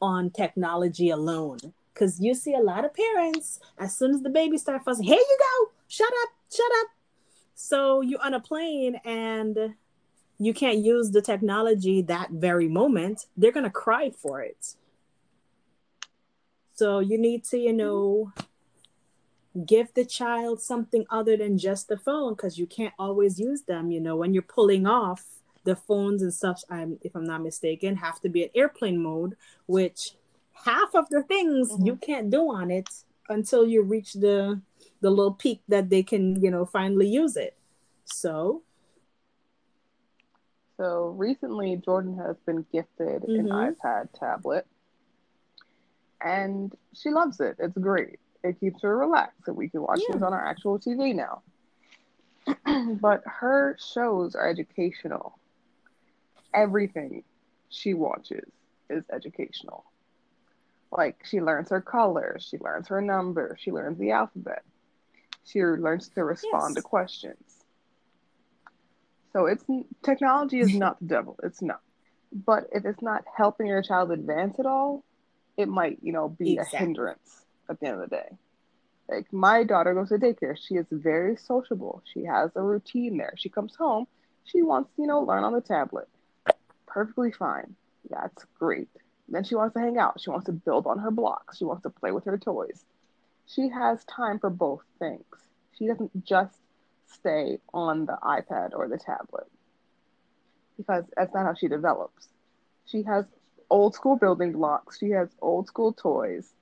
on 0.00 0.30
technology 0.30 1.10
alone 1.10 1.58
because 1.92 2.20
you 2.20 2.32
see 2.32 2.54
a 2.54 2.60
lot 2.60 2.84
of 2.84 2.94
parents 2.94 3.58
as 3.78 3.96
soon 3.96 4.12
as 4.12 4.22
the 4.22 4.30
baby 4.30 4.56
start 4.56 4.84
fussing 4.84 5.04
here 5.04 5.16
you 5.16 5.38
go! 5.38 5.72
Shut 5.88 6.12
up! 6.22 6.28
Shut 6.50 6.70
up 6.80 6.97
so 7.60 8.02
you're 8.02 8.24
on 8.24 8.34
a 8.34 8.40
plane 8.40 9.00
and 9.04 9.74
you 10.38 10.54
can't 10.54 10.78
use 10.78 11.10
the 11.10 11.20
technology 11.20 12.00
that 12.00 12.30
very 12.30 12.68
moment 12.68 13.26
they're 13.36 13.50
gonna 13.50 13.68
cry 13.68 14.08
for 14.10 14.40
it 14.40 14.76
so 16.72 17.00
you 17.00 17.18
need 17.18 17.42
to 17.42 17.58
you 17.58 17.72
know 17.72 18.32
give 19.66 19.92
the 19.94 20.04
child 20.04 20.60
something 20.62 21.04
other 21.10 21.36
than 21.36 21.58
just 21.58 21.88
the 21.88 21.98
phone 21.98 22.34
because 22.34 22.58
you 22.60 22.66
can't 22.66 22.94
always 22.96 23.40
use 23.40 23.62
them 23.62 23.90
you 23.90 24.00
know 24.00 24.14
when 24.14 24.32
you're 24.32 24.42
pulling 24.56 24.86
off 24.86 25.24
the 25.64 25.74
phones 25.74 26.22
and 26.22 26.32
stuff 26.32 26.62
i'm 26.70 26.96
if 27.02 27.16
i'm 27.16 27.24
not 27.24 27.42
mistaken 27.42 27.96
have 27.96 28.20
to 28.20 28.28
be 28.28 28.44
in 28.44 28.50
airplane 28.54 29.02
mode 29.02 29.36
which 29.66 30.12
half 30.64 30.94
of 30.94 31.08
the 31.08 31.24
things 31.24 31.72
Mhm. 31.72 31.86
you 31.86 31.96
can't 31.96 32.30
do 32.30 32.48
on 32.50 32.70
it 32.70 32.88
until 33.28 33.66
you 33.66 33.82
reach 33.82 34.12
the 34.12 34.60
the 35.00 35.10
little 35.10 35.32
peak 35.34 35.62
that 35.68 35.90
they 35.90 36.02
can 36.02 36.40
you 36.42 36.50
know 36.50 36.64
finally 36.64 37.08
use 37.08 37.36
it 37.36 37.56
so 38.04 38.62
So 40.76 41.08
recently, 41.18 41.76
Jordan 41.76 42.16
has 42.18 42.36
been 42.46 42.64
gifted 42.72 43.24
an 43.24 43.48
Mhm. 43.48 43.76
iPad 43.76 44.08
tablet, 44.12 44.64
and 46.20 46.72
she 46.94 47.10
loves 47.10 47.40
it. 47.40 47.56
It's 47.58 47.76
great. 47.76 48.20
It 48.44 48.60
keeps 48.60 48.82
her 48.82 48.96
relaxed, 48.96 49.48
and 49.48 49.56
we 49.56 49.68
can 49.68 49.82
watch 49.82 50.00
Yeah. 50.00 50.12
things 50.12 50.22
on 50.22 50.32
our 50.32 50.44
actual 50.44 50.78
TV 50.78 51.12
now. 51.12 51.42
but 53.00 53.22
her 53.26 53.76
shows 53.80 54.36
are 54.36 54.48
educational. 54.48 55.38
Everything 56.54 57.24
she 57.68 57.92
watches 57.94 58.48
is 58.88 59.04
educational. 59.10 59.84
Like 60.90 61.24
she 61.24 61.40
learns 61.40 61.70
her 61.70 61.80
colors, 61.80 62.46
she 62.48 62.58
learns 62.58 62.88
her 62.88 63.02
numbers, 63.02 63.58
she 63.60 63.72
learns 63.72 63.98
the 63.98 64.12
alphabet. 64.12 64.62
She 65.48 65.62
learns 65.62 66.08
to 66.10 66.24
respond 66.24 66.70
Yes. 66.70 66.74
to 66.76 66.82
questions. 66.82 67.64
So 69.32 69.46
it's 69.46 69.64
technology 70.02 70.60
is 70.60 70.74
not 70.74 70.98
the 71.00 71.06
devil. 71.06 71.38
It's 71.42 71.62
not. 71.62 71.80
But 72.32 72.68
if 72.72 72.84
it's 72.84 73.00
not 73.02 73.24
helping 73.34 73.66
your 73.66 73.82
child 73.82 74.10
advance 74.10 74.58
at 74.58 74.66
all, 74.66 75.04
it 75.56 75.68
might, 75.68 75.98
you 76.02 76.12
know, 76.12 76.28
be 76.28 76.54
Exactly. 76.54 76.76
a 76.76 76.80
hindrance 76.80 77.44
at 77.68 77.80
the 77.80 77.86
end 77.86 78.02
of 78.02 78.10
the 78.10 78.16
day. 78.16 78.28
Like 79.08 79.32
my 79.32 79.64
daughter 79.64 79.94
goes 79.94 80.10
to 80.10 80.18
daycare. 80.18 80.56
She 80.58 80.74
is 80.74 80.86
very 80.90 81.36
sociable. 81.36 82.02
She 82.12 82.24
has 82.24 82.50
a 82.54 82.62
routine 82.62 83.16
there. 83.16 83.32
She 83.36 83.48
comes 83.48 83.74
home. 83.74 84.06
She 84.44 84.62
wants, 84.62 84.90
you 84.98 85.06
know, 85.06 85.20
learn 85.20 85.44
on 85.44 85.52
the 85.54 85.60
tablet. 85.62 86.08
Perfectly 86.86 87.32
fine. 87.32 87.74
That's 88.10 88.44
great. 88.58 88.88
Then 89.28 89.44
she 89.44 89.54
wants 89.54 89.74
to 89.74 89.80
hang 89.80 89.98
out. 89.98 90.20
She 90.20 90.30
wants 90.30 90.46
to 90.46 90.52
build 90.52 90.86
on 90.86 90.98
her 90.98 91.10
blocks. 91.10 91.56
She 91.58 91.64
wants 91.64 91.82
to 91.84 91.90
play 91.90 92.12
with 92.12 92.24
her 92.24 92.38
toys. 92.38 92.84
She 93.48 93.68
has 93.70 94.04
time 94.04 94.38
for 94.38 94.50
both 94.50 94.82
things. 94.98 95.24
She 95.76 95.86
doesn't 95.86 96.24
just 96.24 96.58
stay 97.06 97.58
on 97.72 98.06
the 98.06 98.18
iPad 98.22 98.70
or 98.74 98.88
the 98.88 98.98
tablet 98.98 99.46
because 100.76 101.04
that's 101.16 101.34
not 101.34 101.46
how 101.46 101.54
she 101.54 101.68
develops. 101.68 102.28
She 102.86 103.02
has 103.04 103.24
old 103.70 103.94
school 103.94 104.16
building 104.16 104.52
blocks. 104.52 104.98
She 104.98 105.10
has 105.10 105.28
old 105.40 105.66
school 105.66 105.92
toys 105.92 106.52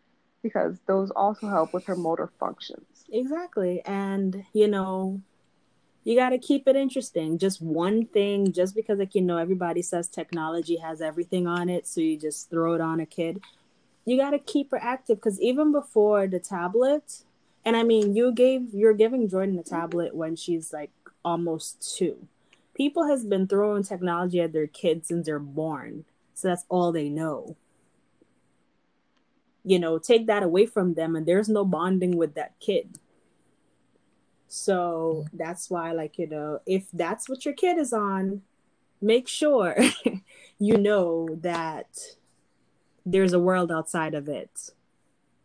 because 0.43 0.79
those 0.87 1.11
also 1.11 1.49
help 1.49 1.75
with 1.75 1.85
her 1.87 1.97
motor 1.97 2.31
functions. 2.39 3.05
Exactly. 3.13 3.83
And, 3.85 4.45
you 4.53 4.69
know, 4.69 5.21
you 6.05 6.17
got 6.17 6.31
to 6.31 6.39
keep 6.39 6.69
it 6.69 6.77
interesting. 6.77 7.39
Just 7.39 7.61
one 7.61 8.07
thing, 8.07 8.53
just 8.53 8.75
because, 8.77 8.99
like, 8.99 9.15
you 9.15 9.23
know, 9.23 9.39
everybody 9.39 9.83
says 9.83 10.09
technology 10.09 10.77
has 10.77 11.01
everything 11.01 11.47
on 11.47 11.69
it. 11.69 11.87
So 11.87 12.01
you 12.01 12.17
just 12.17 12.49
throw 12.49 12.75
it 12.75 12.81
on 12.81 13.01
a 13.01 13.07
kid. 13.07 13.41
You 14.07 14.17
got 14.17 14.31
to 14.31 14.39
keep 14.39 14.71
her 14.71 14.83
active 14.83 15.19
because 15.19 15.39
even 15.41 15.71
before 15.73 16.27
the 16.27 16.41
tablet, 16.41 17.23
and 17.65 17.77
I 17.77 17.83
mean, 17.83 18.17
you 18.17 18.33
gave, 18.33 18.73
you're 18.73 18.95
giving 18.95 19.29
Jordan 19.29 19.59
a 19.59 19.63
tablet 19.63 20.15
when 20.15 20.37
she's 20.37 20.73
like 20.73 20.91
almost 21.25 21.97
two. 21.99 22.27
People 22.75 23.07
has 23.09 23.25
been 23.25 23.47
throwing 23.47 23.83
technology 23.83 24.41
at 24.41 24.53
their 24.55 24.67
kids 24.67 25.09
since 25.09 25.27
they're 25.27 25.39
born. 25.39 26.05
So 26.33 26.49
that's 26.49 26.65
all 26.71 26.93
they 26.93 27.11
know 27.11 27.57
you 29.67 29.81
know, 29.81 29.99
take 29.99 30.29
that 30.29 30.45
away 30.45 30.65
from 30.65 30.95
them 30.95 31.17
and 31.17 31.27
there's 31.27 31.49
no 31.49 31.65
bonding 31.65 32.17
with 32.17 32.35
that 32.37 32.53
kid. 32.61 33.01
So 34.47 35.27
that's 35.33 35.69
why, 35.69 35.91
like, 35.91 36.19
you 36.19 36.29
know, 36.29 36.61
if 36.67 36.87
that's 36.93 37.29
what 37.29 37.45
your 37.45 37.53
kid 37.53 37.77
is 37.77 37.93
on, 37.93 38.43
make 39.03 39.27
sure 39.27 39.77
you 40.61 40.79
know 40.79 41.29
that 41.41 41.89
there's 43.07 43.33
a 43.33 43.39
world 43.39 43.71
outside 43.71 44.15
of 44.15 44.29
it. 44.29 44.71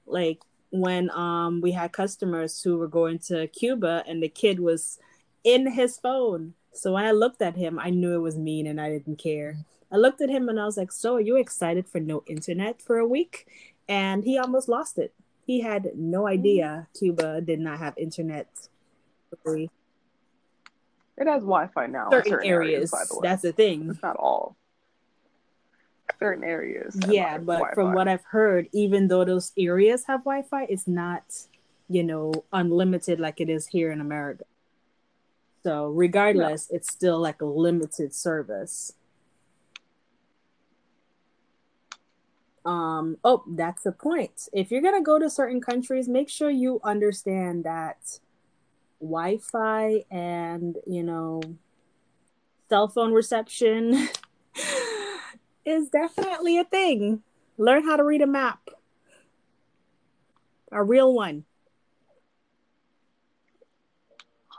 Like 0.05 0.39
when 0.72 1.09
um 1.12 1.62
we 1.62 1.72
had 1.72 1.91
customers 1.91 2.62
who 2.64 2.78
were 2.78 2.88
going 2.88 3.20
to 3.20 3.47
Cuba 3.47 4.03
and 4.07 4.22
the 4.22 4.28
kid 4.30 4.59
was 4.59 4.97
in 5.43 5.72
his 5.72 5.97
phone. 5.97 6.55
So 6.74 6.93
when 6.93 7.05
I 7.05 7.12
looked 7.12 7.41
at 7.41 7.55
him, 7.55 7.78
I 7.80 7.89
knew 7.91 8.16
it 8.16 8.20
was 8.20 8.38
mean 8.38 8.66
and 8.68 8.82
I 8.82 8.89
didn't 8.89 9.18
care. 9.18 9.57
I 9.91 9.97
looked 9.97 10.22
at 10.22 10.30
him 10.30 10.49
and 10.49 10.59
I 10.59 10.66
was 10.66 10.78
like, 10.78 10.91
So 10.91 11.16
are 11.16 11.22
you 11.22 11.38
excited 11.38 11.88
for 11.88 11.99
no 11.99 12.24
internet 12.28 12.82
for 12.82 12.97
a 12.97 13.07
week? 13.07 13.47
And 13.88 14.24
he 14.24 14.38
almost 14.38 14.68
lost 14.68 14.97
it. 14.97 15.14
He 15.45 15.62
had 15.62 15.91
no 15.95 16.28
idea 16.28 16.88
Cuba 16.97 17.41
did 17.41 17.59
not 17.59 17.80
have 17.80 17.93
internet. 17.97 18.47
It 19.45 21.28
has 21.28 21.41
Wi-Fi 21.41 21.88
now 21.88 22.05
in 22.05 22.12
Certain, 22.12 22.32
certain 22.32 22.49
areas. 22.49 22.89
by 22.91 23.03
the. 23.07 23.20
That's 23.22 23.41
the 23.41 23.51
thing. 23.51 23.89
It's 23.89 24.01
not 24.01 24.16
all. 24.16 24.55
Certain 26.20 26.43
areas. 26.43 26.97
Yeah, 27.07 27.38
but 27.38 27.59
from 27.74 27.91
Wi-Fi. 27.91 27.95
what 27.95 28.07
I've 28.07 28.26
heard, 28.26 28.68
even 28.72 29.07
though 29.07 29.26
those 29.26 29.51
areas 29.57 30.05
have 30.05 30.22
Wi 30.22 30.43
Fi, 30.43 30.66
it's 30.70 30.88
not, 30.88 31.24
you 31.89 32.03
know, 32.03 32.34
unlimited 32.53 33.20
like 33.20 33.41
it 33.41 33.49
is 33.49 33.68
here 33.68 33.91
in 33.91 34.01
America. 34.01 34.45
So 35.64 35.88
regardless, 35.88 36.70
it's 36.72 36.91
still 36.91 37.20
like 37.20 37.41
a 37.41 37.45
limited 37.45 38.14
service. 38.14 38.93
Um, 42.66 43.18
oh, 43.24 43.43
that's 43.47 43.84
the 43.84 43.91
point. 43.91 44.47
If 44.53 44.72
you're 44.72 44.82
gonna 44.82 45.01
go 45.01 45.20
to 45.20 45.30
certain 45.30 45.62
countries, 45.62 46.07
make 46.07 46.30
sure 46.30 46.49
you 46.49 46.80
understand 46.84 47.64
that 47.64 48.20
Wi-Fi 48.99 50.05
and 50.12 50.78
you 50.86 51.03
know 51.03 51.41
cell 52.70 52.88
phone 52.88 53.12
reception 53.14 54.07
is 55.66 55.89
definitely 55.89 56.57
a 56.57 56.64
thing. 56.64 57.24
Learn 57.57 57.84
how 57.84 57.95
to 57.95 58.03
read 58.03 58.22
a 58.22 58.28
map. 58.28 58.59
A 60.72 60.84
real 60.84 61.14
one. 61.14 61.45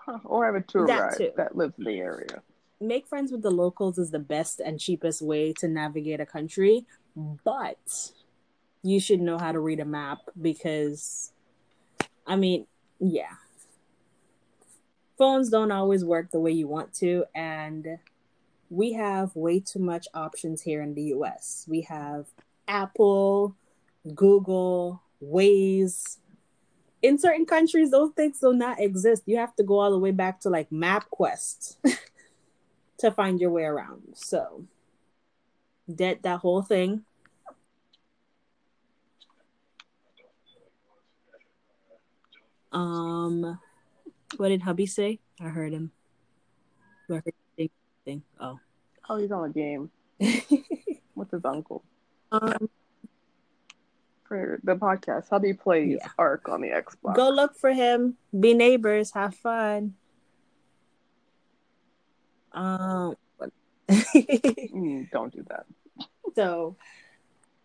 or 0.25 0.47
have 0.47 0.55
a 0.55 0.61
tour 0.61 0.87
That 0.87 1.11
guide 1.11 1.19
too. 1.19 1.31
that 1.37 1.57
lives 1.57 1.75
in 1.79 1.85
the 1.85 1.99
area. 1.99 2.43
Make 2.81 3.07
friends 3.07 3.31
with 3.31 3.43
the 3.43 3.51
locals 3.51 3.99
is 3.99 4.11
the 4.11 4.19
best 4.19 4.61
and 4.61 4.79
cheapest 4.81 5.23
way 5.23 5.53
to 5.59 5.69
navigate 5.69 6.21
a 6.21 6.27
country, 6.27 6.85
but 7.17 8.13
you 8.83 8.99
should 8.99 9.21
know 9.21 9.39
how 9.39 9.53
to 9.53 9.61
read 9.61 9.79
a 9.79 9.85
map 9.85 10.19
because 10.41 11.33
I 12.27 12.37
mean, 12.37 12.67
yeah. 12.99 13.35
Phones 15.17 15.51
don't 15.51 15.71
always 15.71 16.05
work 16.05 16.31
the 16.33 16.41
way 16.41 16.51
you 16.51 16.67
want 16.67 16.93
to 16.95 17.25
and 17.35 17.99
we 18.73 18.95
have 18.95 19.37
way 19.37 19.61
too 19.61 19.79
much 19.79 20.09
options 20.15 20.63
here 20.63 20.81
in 20.81 20.95
the 20.95 21.03
US. 21.15 21.67
We 21.69 21.83
have 21.83 22.27
Apple, 22.67 23.55
Google, 24.15 25.03
Waze. 25.23 26.17
In 27.03 27.19
certain 27.19 27.45
countries, 27.45 27.91
those 27.91 28.13
things 28.13 28.39
do 28.39 28.55
not 28.55 28.81
exist. 28.81 29.25
You 29.27 29.37
have 29.37 29.55
to 29.57 29.63
go 29.63 29.79
all 29.81 29.91
the 29.91 29.99
way 29.99 30.11
back 30.11 30.41
to 30.41 30.49
like 30.49 30.71
MapQuest 30.71 31.77
to 32.99 33.11
find 33.11 33.41
your 33.41 33.51
way 33.51 33.65
around. 33.65 34.15
So, 34.15 34.65
that 35.89 36.23
that 36.23 36.39
whole 36.39 36.63
thing. 36.63 37.05
Um, 42.73 43.59
what 44.39 44.49
did 44.49 44.63
hubby 44.63 44.87
say? 44.87 45.21
I 45.39 45.49
heard 45.49 45.75
him. 45.75 45.93
I 47.11 47.15
heard 47.17 47.27
him 47.27 47.42
thing. 48.05 48.23
Oh, 48.41 48.59
Oh, 49.09 49.17
he's 49.17 49.33
on 49.33 49.45
a 49.45 49.53
game 49.53 49.91
with 51.15 51.31
his 51.33 51.45
uncle 51.45 51.83
um, 52.31 52.69
for 54.25 54.61
the 54.63 54.77
podcast. 54.77 55.25
how 55.31 55.37
Hubby 55.37 55.55
plays 55.55 55.99
Yeah. 56.01 56.09
Ark 56.19 56.49
on 56.49 56.61
the 56.61 56.69
Xbox. 56.69 57.15
go 57.17 57.29
look 57.31 57.57
for 57.57 57.73
him. 57.73 58.17
Be 58.39 58.55
neighbors. 58.55 59.11
Have 59.13 59.35
fun. 59.35 59.95
Um. 62.53 63.17
Mm, 63.89 65.11
don't 65.11 65.33
do 65.35 65.45
that. 65.49 65.67
so, 66.35 66.77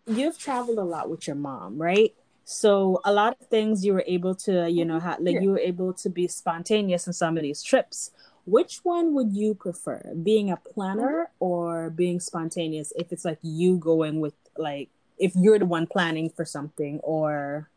you've 0.06 0.38
traveled 0.38 0.78
a 0.78 0.84
lot 0.84 1.08
with 1.08 1.26
your 1.26 1.36
mom, 1.36 1.80
right? 1.80 2.14
So 2.44 3.00
a 3.04 3.12
lot 3.12 3.36
of 3.40 3.46
things 3.46 3.84
you 3.84 3.94
were 3.94 4.04
able 4.06 4.34
to, 4.36 4.68
you 4.70 4.84
know, 4.84 5.00
ha- 5.00 5.16
like 5.20 5.36
Yeah. 5.36 5.40
you 5.40 5.50
were 5.52 5.58
able 5.58 5.92
to 5.94 6.10
be 6.10 6.26
spontaneous 6.28 7.06
in 7.06 7.12
some 7.14 7.36
of 7.38 7.42
these 7.42 7.62
trips. 7.62 8.10
Which 8.48 8.78
one 8.82 9.12
would 9.12 9.36
you 9.36 9.54
prefer, 9.54 10.14
being 10.22 10.50
a 10.50 10.56
planner 10.56 11.24
mm-hmm. 11.24 11.44
or 11.44 11.90
being 11.90 12.18
spontaneous? 12.18 12.94
If 12.96 13.12
it's 13.12 13.22
like 13.24 13.38
you 13.42 13.76
going 13.76 14.20
with, 14.20 14.32
like, 14.56 14.88
if 15.18 15.36
you're 15.36 15.58
the 15.58 15.66
one 15.66 15.86
planning 15.86 16.30
for 16.30 16.46
something 16.46 16.98
or 17.00 17.68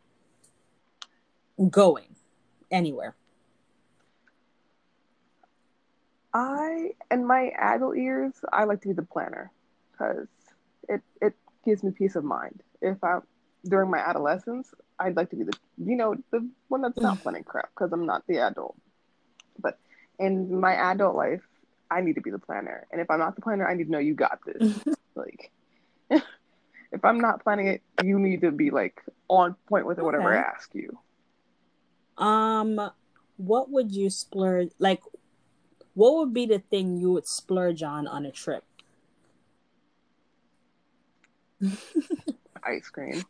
going 1.70 2.16
anywhere. 2.72 3.16
I, 6.34 6.92
in 7.12 7.28
my 7.28 7.52
adult 7.58 7.98
years, 7.98 8.34
I 8.54 8.64
like 8.64 8.82
to 8.84 8.88
be 8.88 8.94
the 8.94 9.02
planner 9.02 9.52
because 9.92 10.28
it 10.88 11.02
it 11.22 11.34
gives 11.66 11.84
me 11.84 11.92
peace 11.92 12.16
of 12.16 12.24
mind. 12.24 12.64
If 12.82 13.04
I 13.04 13.20
during 13.66 13.92
my 13.92 14.00
adolescence, 14.00 14.74
I'd 14.98 15.18
like 15.18 15.32
to 15.32 15.36
be 15.36 15.44
the 15.44 15.58
you 15.84 15.98
know 15.98 16.16
the 16.32 16.48
one 16.70 16.82
that's 16.82 17.02
not 17.02 17.20
planning 17.24 17.44
crap 17.44 17.72
because 17.76 17.92
I'm 17.92 18.06
not 18.06 18.26
the 18.28 18.38
adult. 18.38 18.78
But 19.60 19.78
in 20.22 20.60
my 20.60 20.74
adult 20.76 21.16
life, 21.16 21.42
I 21.90 22.02
need 22.02 22.14
to 22.16 22.22
be 22.22 22.32
the 22.32 22.40
planner, 22.40 22.88
and 22.92 23.02
if 23.02 23.10
I'm 23.10 23.20
not 23.20 23.36
the 23.36 23.42
planner, 23.42 23.68
I 23.68 23.74
need 23.74 23.86
to 23.86 23.92
know 23.92 24.00
you 24.00 24.14
got 24.14 24.40
this. 24.46 24.80
like, 25.16 25.52
if 26.10 27.04
I'm 27.04 27.20
not 27.20 27.44
planning 27.44 27.68
it, 27.68 27.82
you 28.04 28.18
need 28.20 28.42
to 28.42 28.52
be 28.52 28.70
like 28.70 29.02
on 29.28 29.56
point 29.68 29.86
with 29.86 29.98
it, 29.98 30.04
whatever 30.04 30.34
I 30.34 30.38
ask 30.38 30.74
you. 30.74 30.98
Um, 32.18 32.92
what 33.38 33.70
would 33.72 33.92
you 33.92 34.10
splurge 34.10 34.70
like? 34.80 35.02
What 35.94 36.16
would 36.16 36.34
be 36.34 36.46
the 36.46 36.60
thing 36.60 36.98
you 36.98 37.12
would 37.12 37.28
splurge 37.28 37.84
on 37.84 38.08
on 38.08 38.26
a 38.26 38.32
trip? 38.32 38.64
Ice 42.64 42.90
cream. 42.90 43.24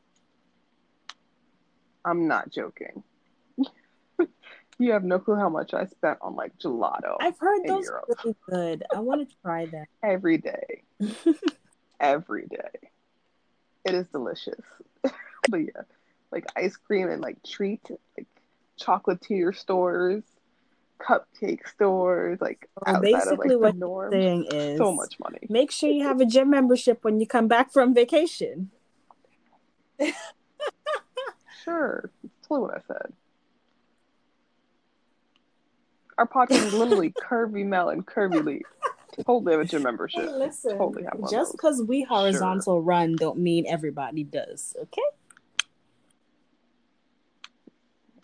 I'm 2.03 2.27
not 2.27 2.51
joking. 2.51 3.03
You 4.81 4.91
have 4.91 5.03
no 5.03 5.19
clue 5.19 5.35
how 5.35 5.49
much 5.49 5.73
I 5.73 5.85
spent 5.85 6.17
on 6.21 6.35
like 6.35 6.57
gelato 6.57 7.15
I've 7.19 7.37
heard 7.39 7.61
those 7.67 7.85
Europe. 7.85 8.05
are 8.09 8.15
really 8.23 8.35
good. 8.49 8.83
I 8.93 8.99
want 8.99 9.27
to 9.27 9.35
try 9.43 9.65
that. 9.67 9.87
every 10.03 10.37
day. 10.37 10.83
every 11.99 12.47
day. 12.47 12.89
It 13.85 13.95
is 13.95 14.07
delicious. 14.07 14.63
but 15.49 15.57
yeah, 15.57 15.81
like 16.31 16.45
ice 16.55 16.75
cream 16.77 17.09
and 17.09 17.21
like 17.21 17.37
treat, 17.43 17.81
like 18.17 18.27
chocolatier 18.79 19.55
stores, 19.55 20.23
cupcake 20.99 21.67
stores, 21.67 22.39
like 22.41 22.69
Well, 22.85 22.95
outside 22.95 23.05
of 23.05 23.39
like 23.39 23.39
basically 23.39 23.55
what 23.55 23.75
norm. 23.75 24.11
Thing 24.11 24.45
is, 24.51 24.77
So 24.77 24.91
much 24.91 25.15
money. 25.19 25.39
Make 25.49 25.71
sure 25.71 25.89
you 25.89 26.03
have 26.03 26.21
a 26.21 26.25
gym 26.25 26.49
membership 26.49 27.03
when 27.03 27.19
you 27.19 27.27
come 27.27 27.47
back 27.47 27.71
from 27.71 27.93
vacation. 27.93 28.71
Sure. 31.63 32.09
That's 32.23 32.33
totally 32.47 32.67
what 32.67 32.77
I 32.77 32.81
said. 32.87 33.13
Our 36.17 36.27
podcast 36.27 36.65
is 36.67 36.73
literally 36.73 37.11
Curvy 37.11 37.65
Mel 37.65 37.89
and 37.89 38.05
Curvy 38.05 38.43
Lee. 38.43 38.61
Totally 39.25 39.51
have 39.53 39.61
a 39.61 39.65
gym 39.65 39.83
membership. 39.83 40.29
Listen, 40.31 40.77
Totally 40.77 41.03
have 41.03 41.19
one 41.19 41.31
just 41.31 41.51
because 41.53 41.81
we 41.81 42.03
horizontal 42.03 42.81
run 42.81 43.15
don't 43.15 43.39
mean 43.39 43.65
everybody 43.67 44.23
does. 44.23 44.75
Okay, 44.83 45.01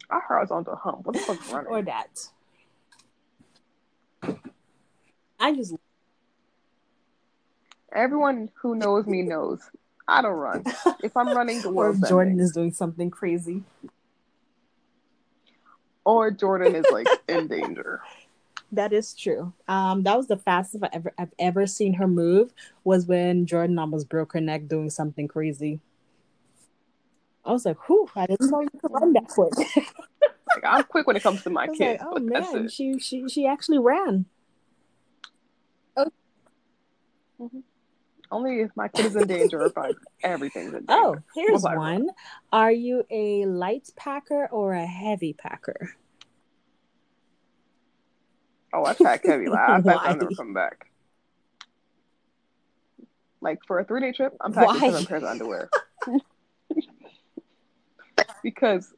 Our 0.10 0.22
horizontal 0.22 0.76
hump. 0.76 1.06
What 1.06 1.14
the 1.16 1.20
fuck's 1.22 1.52
running? 1.52 1.68
or 1.72 1.82
that. 1.84 2.30
I 5.40 5.54
just 5.54 5.76
Everyone 7.94 8.50
who 8.62 8.76
knows 8.76 9.06
me 9.08 9.22
knows 9.24 9.62
I 10.08 10.22
don't 10.22 10.34
run. 10.34 10.64
If 11.04 11.16
I'm 11.18 11.30
running, 11.36 11.62
the 11.62 11.70
or 11.70 11.94
Jordan 11.94 12.34
ending. 12.34 12.46
is 12.46 12.52
doing 12.54 12.72
something 12.72 13.10
crazy. 13.10 13.64
Or 16.08 16.32
Jordan 16.32 16.74
is 16.74 16.86
like 16.89 17.05
in 17.28 17.47
danger. 17.47 18.01
That 18.72 18.93
is 18.93 19.14
true. 19.14 19.53
Um, 19.68 20.03
that 20.03 20.18
was 20.18 20.28
the 20.28 20.38
fastest 20.38 20.84
I 20.84 20.89
ever 20.93 21.14
I've 21.18 21.34
ever 21.38 21.68
seen 21.68 21.93
her 21.95 22.08
move 22.08 22.53
was 22.84 23.05
when 23.05 23.45
Jordan 23.45 23.78
almost 23.78 24.10
broke 24.10 24.34
her 24.34 24.41
neck 24.41 24.68
doing 24.68 24.89
something 24.89 25.28
crazy. 25.28 25.82
I 27.45 27.51
was 27.51 27.66
like, 27.66 27.78
"Whew! 27.88 28.10
I 28.16 28.26
didn't 28.26 28.49
know 28.49 28.62
you 28.62 28.70
could 28.82 28.91
run 28.91 29.14
that 29.14 29.28
quick." 29.28 29.53
Like 30.55 30.64
I'm 30.64 30.84
quick 30.86 31.05
when 31.05 31.18
it 31.18 31.22
comes 31.22 31.43
to 31.43 31.49
my 31.49 31.68
kids, 31.68 32.01
like, 32.01 32.01
"Oh 32.01 32.14
but 32.14 32.24
that's 32.34 32.53
man, 32.53 32.66
it. 32.66 32.72
she 32.72 32.97
she 32.99 33.28
she 33.28 33.45
actually 33.45 33.80
ran." 33.80 34.26
Only 38.32 38.62
if 38.62 38.72
my 38.76 38.88
kid 38.90 39.06
is 39.06 39.16
in 39.16 39.28
danger 39.28 39.62
or 39.62 39.68
if 39.68 39.78
I, 39.78 39.92
everything's 40.24 40.74
in 40.74 40.86
oh, 40.90 41.14
danger. 41.14 41.24
Oh, 41.28 41.32
here's 41.36 41.64
run? 41.64 41.78
one. 41.78 42.10
Are 42.52 42.72
you 42.72 43.04
a 43.10 43.46
light 43.46 43.90
packer 43.96 44.48
or 44.52 44.74
a 44.74 44.86
heavy 44.86 45.34
packer? 45.34 45.92
Oh, 48.74 48.86
I 48.86 48.94
pack 48.94 49.26
heavy. 49.26 49.48
Like, 49.48 49.60
I 49.70 49.80
Why? 49.80 49.94
I'll 49.94 50.18
never 50.18 50.30
come 50.36 50.54
back. 50.54 50.88
Like 53.40 53.60
for 53.66 53.80
a 53.80 53.86
three 53.86 54.02
day 54.02 54.12
trip, 54.12 54.36
I'm 54.42 54.52
packing 54.52 54.82
Why? 54.82 54.90
seven 54.90 55.06
pairs 55.06 55.24
of 55.24 55.30
underwear. 55.30 55.70
because 58.44 58.94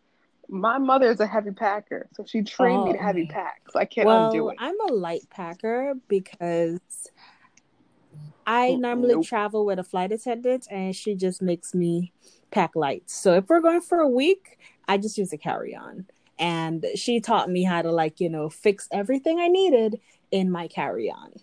my 0.47 0.77
mother 0.79 1.09
is 1.09 1.19
a 1.19 1.27
heavy 1.27 1.51
packer, 1.51 2.07
so 2.13 2.23
she 2.25 2.41
trained 2.41 2.85
me 2.85 2.93
to 2.93 2.99
Oh. 2.99 3.01
heavy 3.03 3.27
pack. 3.27 3.61
So 3.69 3.79
I 3.79 3.85
can't 3.85 4.09
undo 4.09 4.49
it. 4.49 4.55
I'm 4.59 4.79
a 4.89 4.93
light 4.93 5.29
packer 5.29 5.93
because 6.07 6.79
I 8.51 8.71
Mm, 8.71 8.79
normally 8.79 9.13
nope. 9.13 9.25
travel 9.25 9.63
with 9.63 9.77
a 9.77 9.83
flight 9.83 10.11
attendant 10.11 10.67
and 10.71 10.95
she 10.95 11.13
just 11.15 11.39
makes 11.41 11.75
me 11.75 12.11
pack 12.49 12.75
light. 12.75 13.03
So 13.09 13.35
if 13.35 13.47
we're 13.47 13.61
going 13.61 13.81
for 13.81 13.99
a 13.99 14.07
week, 14.09 14.57
I 14.87 14.97
just 14.97 15.19
use 15.19 15.31
a 15.31 15.37
carry 15.37 15.75
on. 15.75 16.07
And 16.39 16.83
she 16.95 17.19
taught 17.19 17.49
me 17.49 17.63
how 17.63 17.83
to, 17.83 17.91
like, 17.91 18.19
you 18.19 18.27
know, 18.29 18.49
fix 18.49 18.87
everything 18.91 19.39
I 19.39 19.49
needed 19.49 19.99
in 20.31 20.49
my 20.49 20.67
carry 20.67 21.11
on. 21.11 21.33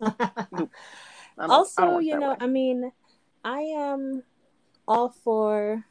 I 0.00 0.46
don't- 0.52 0.70
I 1.38 1.48
don't 1.48 1.50
also, 1.50 1.98
you 2.00 2.16
know, 2.18 2.30
way. 2.30 2.36
I 2.40 2.46
mean, 2.48 2.92
I 3.44 3.60
am 3.60 4.24
all 4.88 5.10
for 5.10 5.86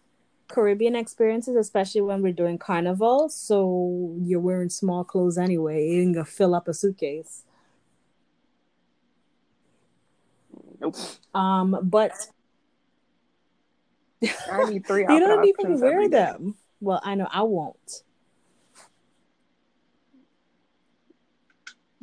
Caribbean 0.50 0.96
experiences, 0.96 1.56
especially 1.56 2.02
when 2.02 2.22
we're 2.22 2.34
doing 2.34 2.58
carnival. 2.58 3.30
So 3.30 4.18
you're 4.20 4.42
wearing 4.42 4.70
small 4.70 5.06
clothes 5.06 5.38
anyway. 5.38 5.88
You 5.90 6.14
can 6.14 6.26
fill 6.26 6.54
up 6.54 6.68
a 6.68 6.74
suitcase. 6.74 7.45
Nope. 10.80 10.96
Um, 11.34 11.78
but 11.84 12.12
I 14.52 14.64
need 14.66 14.86
three 14.86 15.02
you 15.10 15.20
don't 15.20 15.46
even 15.46 15.80
wear 15.80 16.10
them. 16.10 16.56
Well, 16.80 17.00
I 17.04 17.16
know 17.16 17.28
I 17.32 17.42
won't. 17.44 18.04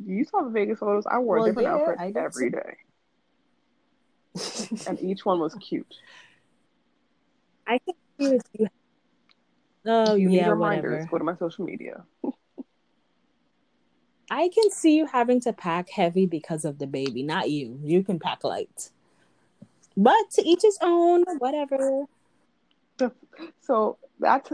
You 0.05 0.25
saw 0.25 0.41
the 0.43 0.49
Vegas 0.49 0.79
photos. 0.79 1.05
I 1.05 1.19
wore 1.19 1.37
Well, 1.37 1.45
a 1.45 1.47
different 1.49 1.69
yeah, 1.69 1.93
outfit 1.93 2.17
every 2.17 2.49
day, 2.49 2.77
and 4.87 5.01
each 5.01 5.25
one 5.25 5.39
was 5.39 5.55
cute. 5.55 5.93
I 7.65 7.79
can 7.79 7.93
see 8.19 8.39
you. 8.59 8.67
Oh 9.85 10.15
you 10.15 10.29
yeah, 10.29 10.43
need 10.43 10.49
reminders, 10.49 10.91
whatever. 10.91 11.09
go 11.11 11.17
to 11.19 11.23
my 11.23 11.35
social 11.37 11.65
media. 11.65 12.03
I 14.35 14.49
can 14.49 14.71
see 14.71 14.95
you 14.95 15.05
having 15.05 15.41
to 15.41 15.53
pack 15.53 15.91
heavy 15.91 16.25
because 16.25 16.65
of 16.65 16.79
the 16.79 16.87
baby, 16.87 17.21
not 17.21 17.51
you. 17.51 17.79
You 17.83 18.03
can 18.03 18.17
pack 18.17 18.43
light. 18.43 18.89
But 19.95 20.31
to 20.31 20.41
each 20.41 20.63
his 20.63 20.79
own, 20.81 21.23
whatever. 21.37 22.05
So 23.61 23.97
that's 24.19 24.51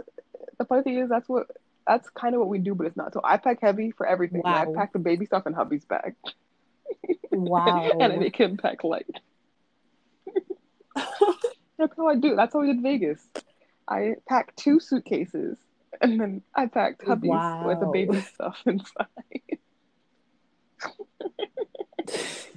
the 0.57 0.65
funny 0.65 0.83
thing 0.83 0.97
is 0.97 1.07
that's 1.07 1.29
what 1.29 1.47
that's 1.87 2.09
kind 2.09 2.35
of 2.35 2.39
what 2.39 2.49
we 2.49 2.59
do, 2.59 2.75
but 2.75 2.87
it's 2.87 2.97
not. 2.97 3.13
So 3.13 3.21
I 3.23 3.37
pack 3.37 3.59
heavy 3.61 3.91
for 3.91 4.05
everything. 4.05 4.41
Wow. 4.43 4.69
I 4.69 4.75
pack 4.75 4.91
the 4.91 4.99
baby 4.99 5.25
stuff 5.25 5.47
in 5.47 5.53
hubby's 5.53 5.85
bag. 5.85 6.15
Wow. 7.31 7.91
and 7.91 8.11
I 8.11 8.17
make 8.17 8.35
him 8.35 8.57
pack 8.57 8.83
light. 8.83 9.21
that's 11.77 11.95
how 11.95 12.07
I 12.07 12.15
do. 12.15 12.35
That's 12.35 12.51
how 12.51 12.59
we 12.59 12.67
did 12.73 12.81
Vegas. 12.81 13.21
I 13.87 14.15
packed 14.27 14.57
two 14.57 14.79
suitcases 14.79 15.57
and 16.01 16.19
then 16.19 16.41
I 16.53 16.65
packed 16.65 17.05
hubby's 17.05 17.29
wow. 17.29 17.67
with 17.67 17.79
the 17.79 17.85
baby 17.85 18.19
stuff 18.19 18.57
inside. 18.65 19.59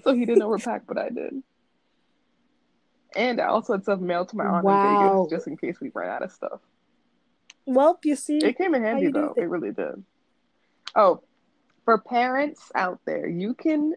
So 0.03 0.14
he 0.14 0.25
didn't 0.25 0.43
overpack, 0.43 0.83
but 0.87 0.99
I 0.99 1.09
did. 1.09 1.43
And 3.14 3.41
I 3.41 3.47
also 3.47 3.75
had 3.75 3.83
stuff 3.83 4.01
mailed 4.01 4.31
to 4.31 4.37
my 4.37 4.45
aunt 4.45 4.64
wow. 4.64 5.23
in 5.23 5.29
Vegas 5.29 5.31
just 5.31 5.47
in 5.47 5.57
case 5.57 5.81
we 5.81 5.91
ran 5.95 6.09
out 6.09 6.23
of 6.23 6.33
stuff. 6.33 6.61
Well, 7.66 7.99
you 8.03 8.16
see, 8.16 8.39
it 8.39 8.59
came 8.59 8.75
in 8.75 8.83
handy 8.83 9.11
though. 9.11 9.35
It 9.37 9.49
really 9.49 9.70
did. 9.70 10.03
Oh, 10.97 11.23
for 11.85 11.99
parents 11.99 12.70
out 12.75 13.01
there, 13.05 13.29
you 13.29 13.55
can 13.55 13.95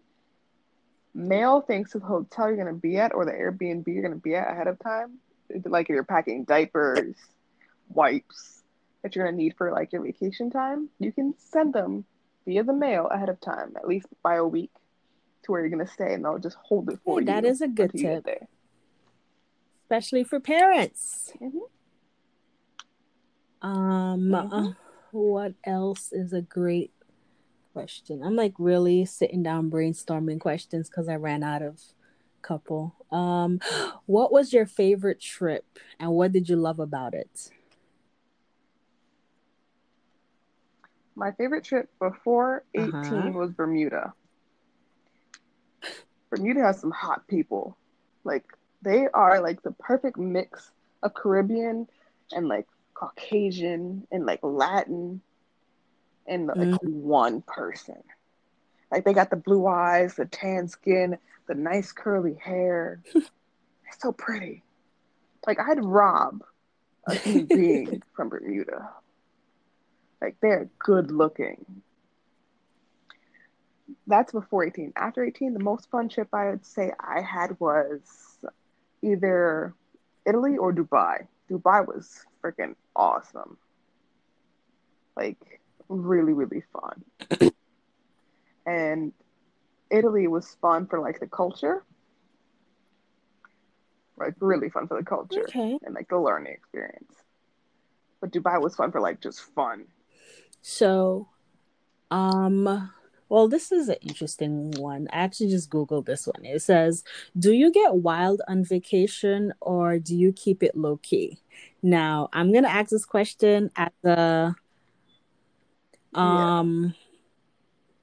mail 1.14 1.62
things 1.62 1.92
to 1.92 2.00
the 2.00 2.06
hotel 2.06 2.48
you're 2.48 2.58
going 2.58 2.68
to 2.68 2.74
be 2.74 2.98
at 2.98 3.14
or 3.14 3.26
the 3.26 3.32
Airbnb 3.32 3.88
you're 3.88 4.02
going 4.02 4.14
to 4.14 4.20
be 4.20 4.36
at 4.36 4.52
ahead 4.52 4.68
of 4.68 4.78
time. 4.80 5.18
Like 5.64 5.90
if 5.90 5.94
you're 5.94 6.04
packing 6.04 6.44
diapers, 6.44 7.16
wipes 7.90 8.64
that 9.02 9.16
you're 9.16 9.26
going 9.26 9.38
to 9.38 9.44
need 9.44 9.56
for 9.58 9.72
like 9.72 9.94
your 9.94 10.04
vacation 10.04 10.50
time, 10.50 10.90
you 11.00 11.12
can 11.12 11.34
send 11.38 11.74
them 11.74 12.06
via 12.46 12.64
the 12.64 12.74
mail 12.74 13.08
ahead 13.08 13.30
of 13.30 13.40
time, 13.42 13.74
at 13.78 13.88
least 13.88 14.08
by 14.24 14.36
a 14.36 14.46
week 14.46 14.72
to 15.44 15.52
where 15.52 15.62
you're 15.62 15.70
going 15.70 15.86
to 15.86 15.92
stay, 15.92 16.14
and 16.14 16.24
they'll 16.24 16.40
just 16.40 16.58
hold 16.64 16.90
it 16.90 17.00
for 17.04 17.20
hey, 17.20 17.24
you. 17.24 17.26
That 17.26 17.46
is 17.46 17.62
a 17.62 17.68
good 17.68 17.92
tip, 17.92 18.28
especially 19.84 20.24
for 20.24 20.40
parents. 20.40 21.34
Mm-hmm. 21.42 21.58
Um, 23.68 24.20
mm-hmm. 24.30 24.54
uh, 24.54 24.72
what 25.12 25.54
else 25.66 26.12
is 26.12 26.34
a 26.34 26.42
great 26.42 26.92
question? 27.74 28.22
I'm 28.24 28.36
like 28.36 28.54
really 28.58 29.06
sitting 29.06 29.44
down 29.44 29.72
brainstorming 29.72 30.40
questions 30.40 30.90
because 30.90 31.10
I 31.10 31.16
ran 31.16 31.44
out 31.44 31.62
of 31.62 31.80
couple. 32.46 32.96
Um, 33.12 33.60
what 34.06 34.32
was 34.32 34.54
your 34.54 34.66
favorite 34.66 35.20
trip, 35.20 35.66
and 36.00 36.12
what 36.12 36.32
did 36.32 36.48
you 36.48 36.56
love 36.56 36.80
about 36.80 37.14
it? 37.14 37.52
My 41.16 41.32
favorite 41.32 41.64
trip 41.64 41.90
before 42.00 42.64
18 42.74 42.94
uh-huh. 42.94 43.32
was 43.32 43.52
Bermuda. 43.52 44.14
Bermuda 46.30 46.62
has 46.62 46.80
some 46.80 46.92
hot 46.92 47.28
people. 47.28 47.78
Like 48.24 48.46
they 48.82 49.08
are 49.14 49.42
like 49.42 49.62
the 49.64 49.72
perfect 49.72 50.18
mix 50.18 50.72
of 51.04 51.14
Caribbean 51.14 51.88
and 52.32 52.48
like 52.48 52.68
Caucasian 52.94 54.08
and 54.12 54.26
like 54.26 54.40
Latin 54.42 55.22
and 56.28 56.48
like 56.48 56.58
mm. 56.58 56.80
one 56.82 57.42
person. 57.42 58.02
Like 58.92 59.06
they 59.06 59.14
got 59.14 59.30
the 59.30 59.36
blue 59.36 59.68
eyes, 59.68 60.16
the 60.16 60.26
tan 60.26 60.68
skin, 60.68 61.18
the 61.48 61.56
nice 61.56 61.92
curly 61.92 62.36
hair. 62.36 63.02
it's 63.16 63.30
so 64.00 64.12
pretty. 64.12 64.64
Like 65.46 65.60
I'd 65.60 65.84
rob 65.84 66.44
a 67.08 67.16
human 67.16 67.46
being 67.46 68.04
from 68.16 68.30
Bermuda. 68.30 68.90
Like 70.22 70.38
they're 70.42 70.70
good 70.80 71.12
looking. 71.12 71.66
That's 74.08 74.32
before 74.32 74.66
18. 74.66 74.94
After 74.96 75.24
18, 75.24 75.54
the 75.54 75.60
most 75.60 75.90
fun 75.90 76.10
trip 76.10 76.30
I 76.34 76.50
would 76.50 76.66
say 76.66 76.92
I 77.00 77.22
had 77.22 77.60
was 77.60 78.02
either 79.02 79.74
Italy 80.26 80.58
or 80.58 80.74
Dubai. 80.74 81.28
Dubai 81.50 81.86
was 81.86 82.26
freaking 82.44 82.76
awesome. 82.96 83.58
Like 85.16 85.38
really, 85.88 86.34
really 86.34 86.64
fun. 86.74 87.52
and 88.66 89.14
Italy 89.90 90.28
was 90.28 90.58
fun 90.62 90.88
for 90.88 91.00
like 91.00 91.20
the 91.20 91.28
culture. 91.28 91.84
Like 94.18 94.34
really 94.40 94.70
fun 94.70 94.88
for 94.88 94.98
the 94.98 95.06
culture 95.06 95.46
okay. 95.48 95.78
and 95.84 95.94
like 95.94 96.10
the 96.10 96.18
learning 96.18 96.54
experience. 96.54 97.14
But 98.22 98.32
Dubai 98.32 98.62
was 98.62 98.76
fun 98.76 98.92
for 98.92 99.02
like 99.02 99.20
just 99.20 99.42
fun. 99.54 99.86
So, 100.68 101.28
um, 102.10 102.90
well, 103.30 103.48
this 103.48 103.72
is 103.72 103.88
an 103.88 103.98
interesting 104.02 104.72
one. 104.72 105.08
I 105.14 105.18
actually 105.18 105.52
just 105.52 105.70
Googled 105.70 106.08
this 106.08 106.26
one. 106.26 106.44
It 106.44 106.64
says, 106.64 107.04
Do 107.38 107.52
you 107.52 107.72
get 107.72 107.94
wild 107.94 108.42
on 108.48 108.64
vacation 108.64 109.54
or 109.62 110.00
do 110.00 110.16
you 110.16 110.34
keep 110.34 110.64
it 110.64 110.76
low 110.76 110.98
key? 110.98 111.38
Now, 111.84 112.30
I'm 112.34 112.52
going 112.52 112.64
to 112.64 112.72
ask 112.72 112.90
this 112.90 113.06
question 113.06 113.70
at 113.76 113.94
the 114.02 114.56
um 116.16 116.96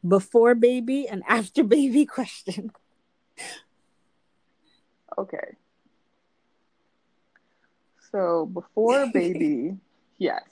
yeah. 0.04 0.08
before 0.08 0.54
baby 0.54 1.08
and 1.08 1.24
after 1.28 1.64
baby 1.64 2.06
question. 2.06 2.70
Okay. 5.18 5.56
So, 8.12 8.46
before 8.46 9.10
baby, 9.12 9.78
yes 10.18 10.51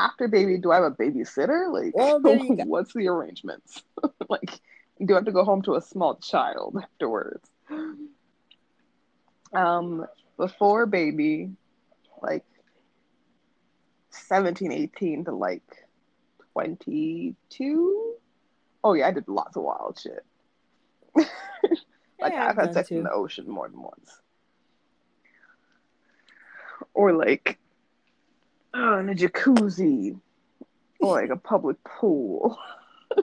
after 0.00 0.28
baby, 0.28 0.58
do 0.58 0.72
I 0.72 0.76
have 0.76 0.84
a 0.84 0.90
babysitter? 0.90 1.72
Like, 1.72 1.94
well, 1.94 2.20
what's 2.66 2.92
the 2.94 3.08
arrangements? 3.08 3.82
like, 4.28 4.60
do 5.04 5.14
I 5.14 5.16
have 5.16 5.26
to 5.26 5.32
go 5.32 5.44
home 5.44 5.62
to 5.62 5.74
a 5.74 5.80
small 5.80 6.16
child 6.16 6.78
afterwards? 6.82 7.48
Um, 9.52 10.06
before 10.36 10.86
baby, 10.86 11.50
like 12.22 12.44
17, 14.10 14.72
18 14.72 15.24
to 15.26 15.32
like 15.32 15.62
22. 16.52 18.14
Oh, 18.82 18.94
yeah, 18.94 19.08
I 19.08 19.10
did 19.10 19.28
lots 19.28 19.56
of 19.56 19.62
wild 19.64 19.98
shit. 20.00 20.24
like, 21.14 21.28
yeah, 22.32 22.46
I've, 22.46 22.58
I've 22.58 22.66
had 22.66 22.74
sex 22.74 22.88
too. 22.88 22.98
in 22.98 23.04
the 23.04 23.12
ocean 23.12 23.48
more 23.48 23.68
than 23.68 23.82
once. 23.82 24.20
Or 26.94 27.12
like 27.12 27.59
oh, 28.74 28.98
in 28.98 29.08
a 29.08 29.14
jacuzzi 29.14 30.18
or 31.00 31.14
like 31.20 31.30
a 31.30 31.36
public 31.36 31.82
pool. 31.84 32.58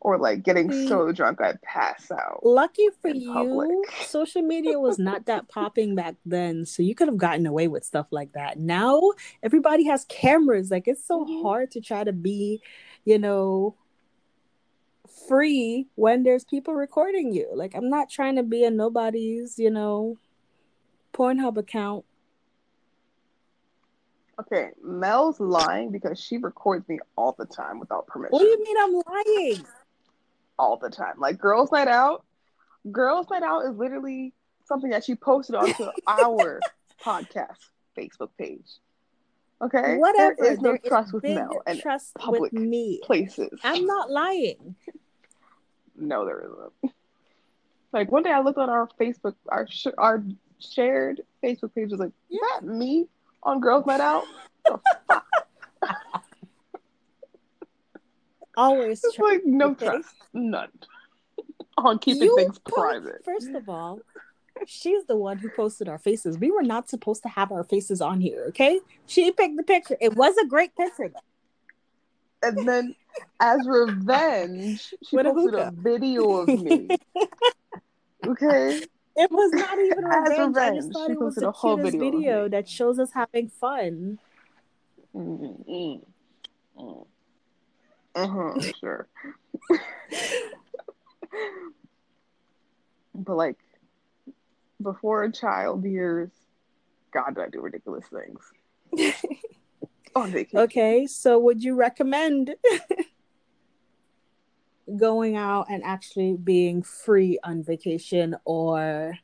or 0.00 0.18
like 0.18 0.42
getting 0.42 0.70
so 0.88 1.10
drunk 1.12 1.40
I'd 1.40 1.60
pass 1.62 2.10
out. 2.10 2.44
Lucky 2.44 2.88
for 3.02 3.10
you, 3.10 3.32
public. 3.32 3.70
social 4.06 4.42
media 4.42 4.78
was 4.78 4.98
not 4.98 5.26
that 5.26 5.48
popping 5.48 5.94
back 5.94 6.14
then, 6.24 6.64
so 6.66 6.82
you 6.82 6.94
could 6.94 7.08
have 7.08 7.16
gotten 7.16 7.46
away 7.46 7.68
with 7.68 7.84
stuff 7.84 8.06
like 8.10 8.32
that. 8.32 8.58
Now 8.58 9.00
everybody 9.42 9.84
has 9.84 10.04
cameras. 10.04 10.70
Like 10.70 10.86
it's 10.86 11.06
so 11.06 11.24
mm-hmm. 11.24 11.42
hard 11.42 11.70
to 11.72 11.80
try 11.80 12.04
to 12.04 12.12
be, 12.12 12.60
you 13.04 13.18
know, 13.18 13.74
free 15.28 15.86
when 15.96 16.22
there's 16.22 16.44
people 16.44 16.74
recording 16.74 17.32
you. 17.32 17.48
Like 17.52 17.74
I'm 17.74 17.90
not 17.90 18.08
trying 18.08 18.36
to 18.36 18.42
be 18.42 18.64
a 18.64 18.70
nobody's, 18.70 19.58
you 19.58 19.70
know, 19.70 20.16
Pornhub 21.12 21.56
account 21.56 22.04
Okay, 24.40 24.70
Mel's 24.82 25.40
lying 25.40 25.90
because 25.90 26.20
she 26.20 26.38
records 26.38 26.88
me 26.88 26.98
all 27.16 27.34
the 27.38 27.46
time 27.46 27.80
without 27.80 28.06
permission. 28.06 28.32
What 28.32 28.40
do 28.40 28.46
you 28.46 28.62
mean 28.62 28.76
I'm 28.78 29.02
lying? 29.14 29.66
All 30.58 30.76
the 30.76 30.90
time. 30.90 31.14
Like 31.18 31.38
Girls 31.38 31.72
Night 31.72 31.88
Out. 31.88 32.24
Girls 32.92 33.26
Night 33.30 33.42
Out 33.42 33.64
is 33.66 33.76
literally 33.76 34.32
something 34.64 34.90
that 34.90 35.04
she 35.04 35.16
posted 35.16 35.56
onto 35.56 35.86
our 36.06 36.60
podcast 37.04 37.56
Facebook 37.96 38.30
page. 38.38 38.66
Okay. 39.60 39.96
Whatever. 39.96 40.36
There 40.38 40.52
is 40.52 40.60
no 40.60 40.70
there 40.70 40.78
trust 40.86 41.08
is 41.08 41.12
with 41.14 41.24
Mel 41.24 41.60
and 41.66 41.80
trust 41.80 42.14
public 42.14 42.40
with 42.42 42.52
me. 42.52 43.00
places. 43.02 43.58
I'm 43.64 43.86
not 43.86 44.08
lying. 44.08 44.76
no, 45.96 46.24
there 46.24 46.44
isn't. 46.44 46.94
Like 47.92 48.12
one 48.12 48.22
day 48.22 48.30
I 48.30 48.40
looked 48.40 48.58
on 48.58 48.70
our 48.70 48.88
Facebook, 49.00 49.34
our 49.48 49.66
sh- 49.68 49.86
our 49.96 50.22
shared 50.60 51.22
Facebook 51.42 51.74
page 51.74 51.90
was 51.90 51.98
like, 51.98 52.12
yeah. 52.28 52.38
"Is 52.38 52.60
that 52.60 52.64
me?" 52.64 53.08
On 53.42 53.60
Girls 53.60 53.86
Night 53.86 54.00
Out? 54.00 54.24
Always 58.56 59.02
it's 59.04 59.18
like 59.18 59.42
no 59.44 59.74
trust, 59.74 60.08
none 60.32 60.70
on 61.84 61.98
keeping 61.98 62.24
you 62.24 62.36
things 62.36 62.58
private. 62.58 63.24
First 63.24 63.50
of 63.50 63.68
all, 63.68 64.00
she's 64.66 65.04
the 65.04 65.16
one 65.16 65.38
who 65.38 65.48
posted 65.50 65.88
our 65.88 65.98
faces. 65.98 66.38
We 66.38 66.50
were 66.50 66.62
not 66.62 66.88
supposed 66.88 67.22
to 67.22 67.28
have 67.28 67.52
our 67.52 67.64
faces 67.64 68.00
on 68.00 68.20
here, 68.20 68.46
okay? 68.48 68.80
She 69.06 69.30
picked 69.30 69.56
the 69.56 69.62
picture. 69.62 69.96
It 70.00 70.16
was 70.16 70.36
a 70.36 70.46
great 70.46 70.74
picture. 70.76 71.10
And 72.42 72.68
then, 72.68 72.94
as 73.40 73.66
revenge, 73.66 74.94
she 75.02 75.16
what 75.16 75.26
posted 75.26 75.54
a, 75.54 75.68
a 75.68 75.70
video 75.72 76.36
of 76.36 76.48
me. 76.48 76.88
okay. 78.26 78.82
It 79.18 79.32
was 79.32 79.52
not 79.52 79.78
even 79.78 80.04
revenge. 80.04 80.38
revenge. 80.38 80.56
I 80.58 80.76
just 80.76 80.92
thought 80.92 81.06
she 81.08 81.12
it 81.12 81.20
was 81.20 81.34
the 81.34 81.52
cutest 81.52 81.92
video, 81.92 82.10
video 82.10 82.48
that 82.48 82.68
shows 82.68 83.00
us 83.00 83.10
having 83.12 83.48
fun. 83.48 84.18
Mm-hmm. 85.14 85.98
Uh-huh, 88.14 88.60
sure. 88.80 89.08
but 93.14 93.36
like 93.36 93.58
before 94.80 95.24
a 95.24 95.32
child 95.32 95.84
years, 95.84 96.30
God, 97.12 97.34
did 97.34 97.44
I 97.44 97.48
do 97.48 97.60
ridiculous 97.60 98.04
things? 98.06 98.40
On 100.14 100.30
vacation. 100.30 100.58
Okay, 100.60 101.06
so 101.06 101.38
would 101.38 101.62
you 101.62 101.74
recommend 101.74 102.54
going 104.96 105.36
out 105.36 105.66
and 105.70 105.82
actually 105.84 106.36
being 106.36 106.82
free 106.82 107.38
on 107.42 107.62
vacation 107.62 108.36
or 108.44 109.18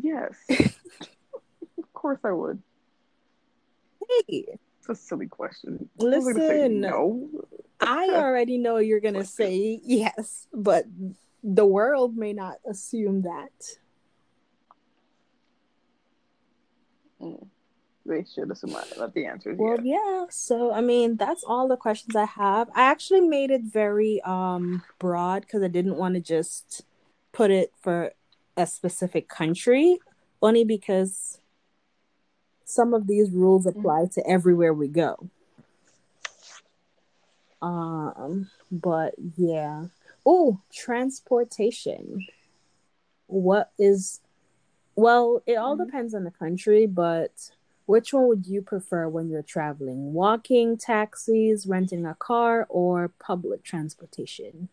Yes. 0.00 0.36
of 0.50 1.92
course 1.92 2.20
I 2.24 2.32
would. 2.32 2.62
hey, 4.28 4.46
It's 4.78 4.88
a 4.88 4.94
silly 4.94 5.26
question. 5.26 5.88
I 6.00 6.04
say 6.04 6.08
listen, 6.08 6.80
no. 6.80 7.28
I 7.80 8.08
already 8.14 8.58
know 8.58 8.78
you're 8.78 9.00
to 9.14 9.24
say 9.24 9.80
yes, 9.82 10.46
but 10.52 10.84
the 11.42 11.66
world 11.66 12.16
may 12.16 12.32
not 12.32 12.56
assume 12.68 13.22
that. 13.22 13.50
Mm. 17.20 17.48
They 18.08 18.24
should 18.24 18.50
I- 18.50 18.98
that 18.98 19.12
the 19.14 19.26
answer 19.26 19.50
is 19.52 19.58
Well, 19.58 19.76
yes. 19.82 20.00
yeah. 20.02 20.24
So, 20.30 20.72
I 20.72 20.80
mean, 20.80 21.16
that's 21.16 21.44
all 21.44 21.68
the 21.68 21.76
questions 21.76 22.16
I 22.16 22.24
have. 22.24 22.68
I 22.74 22.82
actually 22.84 23.20
made 23.20 23.50
it 23.50 23.62
very 23.62 24.20
um 24.22 24.82
broad 24.98 25.42
because 25.42 25.62
I 25.62 25.68
didn't 25.68 25.96
want 25.96 26.14
to 26.14 26.20
just 26.20 26.82
put 27.32 27.50
it 27.50 27.72
for 27.82 28.12
a 28.56 28.66
specific 28.66 29.28
country, 29.28 29.98
only 30.40 30.64
because 30.64 31.38
some 32.64 32.94
of 32.94 33.06
these 33.06 33.30
rules 33.30 33.66
apply 33.66 34.06
to 34.14 34.26
everywhere 34.26 34.72
we 34.72 34.88
go. 34.88 35.28
Um, 37.60 38.50
but 38.70 39.14
yeah. 39.36 39.86
Oh, 40.24 40.60
transportation. 40.72 42.26
What 43.26 43.70
is 43.78 44.20
well, 44.96 45.42
it 45.46 45.54
all 45.54 45.76
Mhm. 45.76 45.86
depends 45.86 46.12
on 46.14 46.24
the 46.24 46.30
country, 46.32 46.86
but 46.86 47.52
which 47.88 48.12
one 48.12 48.28
would 48.28 48.46
you 48.46 48.60
prefer 48.60 49.08
when 49.08 49.30
you're 49.30 49.42
traveling? 49.42 50.12
Walking, 50.12 50.76
taxis, 50.76 51.66
renting 51.66 52.04
a 52.04 52.14
car, 52.14 52.66
or 52.68 53.08
public 53.18 53.62
transportation? 53.64 54.68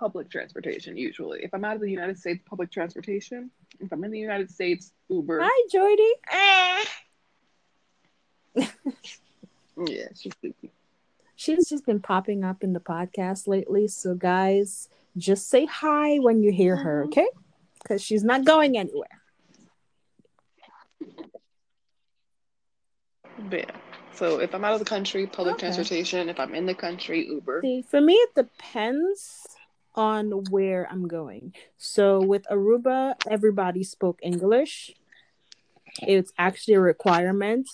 Public 0.00 0.30
transportation, 0.30 0.96
usually. 0.96 1.40
If 1.44 1.52
I'm 1.52 1.66
out 1.66 1.74
of 1.76 1.82
the 1.82 1.90
United 1.90 2.18
States, 2.18 2.42
public 2.48 2.70
transportation. 2.70 3.50
If 3.78 3.92
I'm 3.92 4.02
in 4.04 4.10
the 4.10 4.18
United 4.18 4.50
States, 4.50 4.90
Uber. 5.10 5.40
Hi, 5.42 5.66
Jordy. 5.70 6.12
Yeah, 9.76 10.06
she's 10.14 10.32
sleepy. 10.40 10.70
She's 11.34 11.68
just 11.68 11.84
been 11.84 11.98
popping 12.00 12.44
up 12.44 12.62
in 12.62 12.72
the 12.74 12.80
podcast 12.80 13.48
lately. 13.48 13.88
So, 13.88 14.14
guys, 14.14 14.88
just 15.16 15.50
say 15.50 15.66
hi 15.66 16.18
when 16.20 16.42
you 16.44 16.52
hear 16.52 16.76
her, 16.76 17.02
Mhm. 17.02 17.06
okay? 17.08 17.28
Because 17.82 18.00
she's 18.00 18.22
not 18.22 18.44
going 18.44 18.78
anywhere. 18.78 19.20
But 23.50 23.60
yeah. 23.60 23.76
So 24.14 24.38
if 24.38 24.54
I'm 24.54 24.64
out 24.64 24.74
of 24.74 24.78
the 24.78 24.84
country, 24.84 25.26
public 25.26 25.54
Okay. 25.54 25.66
transportation. 25.66 26.28
If 26.28 26.38
I'm 26.38 26.54
in 26.54 26.66
the 26.66 26.74
country, 26.74 27.26
Uber. 27.26 27.60
See, 27.62 27.82
for 27.82 28.00
me, 28.00 28.14
it 28.14 28.34
depends 28.34 29.46
on 29.94 30.30
where 30.50 30.88
I'm 30.90 31.08
going. 31.08 31.54
So 31.78 32.22
with 32.22 32.44
Aruba, 32.50 33.14
everybody 33.28 33.82
spoke 33.82 34.20
English. 34.22 34.92
It's 36.02 36.32
actually 36.38 36.74
a 36.74 36.80
requirement 36.80 37.68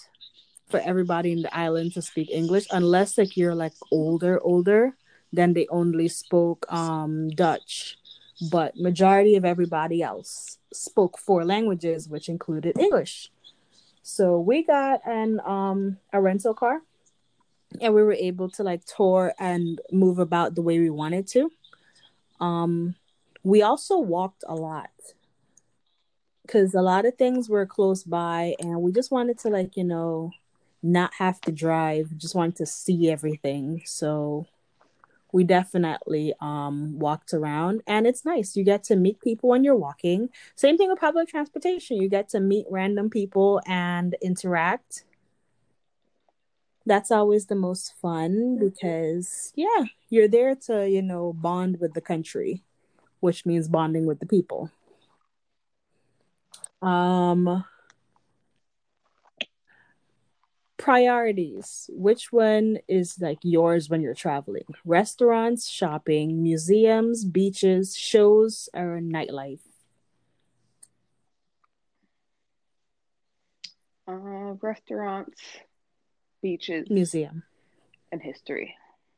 for 0.68 0.81
everybody 0.81 1.33
in 1.33 1.43
the 1.43 1.55
island 1.57 1.93
to 1.95 2.03
speak 2.03 2.31
English, 2.31 2.66
unless 2.71 3.18
like 3.18 3.37
you're 3.37 3.55
like 3.55 3.73
older, 3.91 4.41
older, 4.43 4.97
then 5.33 5.53
they 5.53 5.66
only 5.68 6.09
spoke 6.09 6.71
um 6.73 7.29
Dutch. 7.31 7.97
But 8.51 8.77
majority 8.77 9.37
of 9.37 9.45
everybody 9.45 10.03
else 10.03 10.59
spoke 10.73 11.18
four 11.18 11.45
languages, 11.45 12.09
which 12.09 12.29
included 12.29 12.79
English. 12.79 13.31
So 14.03 14.40
we 14.40 14.64
got 14.64 15.01
an 15.07 15.40
um 15.40 15.98
a 16.12 16.20
rental 16.20 16.55
car 16.55 16.80
and 17.80 17.94
we 17.94 18.03
were 18.03 18.14
able 18.14 18.48
to 18.51 18.62
like 18.62 18.84
tour 18.84 19.32
and 19.38 19.80
move 19.92 20.18
about 20.18 20.55
the 20.55 20.62
way 20.62 20.78
we 20.78 20.90
wanted 20.90 21.26
to. 21.28 21.51
Um, 22.40 22.96
we 23.42 23.62
also 23.62 23.98
walked 23.98 24.44
a 24.48 24.55
lot 24.55 24.90
because 26.42 26.74
a 26.74 26.82
lot 26.82 27.05
of 27.05 27.14
things 27.16 27.48
were 27.48 27.66
close 27.66 28.03
by, 28.03 28.57
and 28.59 28.82
we 28.82 28.92
just 28.92 29.11
wanted 29.11 29.38
to 29.40 29.48
like 29.48 29.76
you 29.76 29.84
know 29.84 30.32
not 30.82 31.14
have 31.14 31.40
to 31.42 31.53
drive. 31.53 32.16
Just 32.16 32.34
wanted 32.34 32.57
to 32.57 32.66
see 32.66 33.11
everything. 33.11 33.82
So 33.84 34.46
we 35.33 35.45
definitely 35.45 36.35
um 36.41 36.99
walked 36.99 37.33
around 37.33 37.83
and 37.87 38.07
it's 38.07 38.24
nice. 38.24 38.57
You 38.57 38.64
get 38.64 38.83
to 38.85 38.97
meet 38.97 39.20
people 39.20 39.51
when 39.51 39.64
you're 39.64 39.76
walking. 39.76 40.28
Same 40.55 40.76
thing 40.76 40.91
with 40.91 41.01
public 41.01 41.28
transportation. 41.28 41.97
You 41.97 42.09
get 42.09 42.28
to 42.31 42.41
meet 42.41 42.66
random 42.70 43.11
people 43.11 43.61
and 43.66 44.16
interact. 44.22 45.05
That's 46.87 47.11
always 47.11 47.47
the 47.47 47.55
most 47.55 47.95
fun 48.01 48.59
because 48.59 49.53
yeah 49.55 49.85
you're 50.09 50.28
there 50.28 50.55
to 50.66 50.89
you 50.89 51.03
know 51.03 51.33
bond 51.33 51.78
with 51.81 51.95
the 51.95 52.01
country 52.01 52.62
which 53.20 53.45
means 53.45 53.68
bonding 53.68 54.07
with 54.07 54.18
the 54.18 54.26
people. 54.26 54.70
Um 56.83 57.64
priorities? 60.81 61.91
Which 61.93 62.33
one 62.33 62.78
is 62.89 63.20
like 63.20 63.39
yours 63.43 63.91
when 63.91 64.01
you're 64.01 64.14
traveling? 64.14 64.64
Restaurants 64.85 65.68
shopping 65.68 66.43
museums 66.43 67.24
beaches 67.24 67.95
shows 67.97 68.68
or 68.74 68.99
nightlife? 69.01 69.61
Uh, 74.09 74.55
restaurants, 74.61 75.41
beaches, 76.43 76.87
museum. 76.91 77.45
and 78.11 78.22
history. 78.22 78.74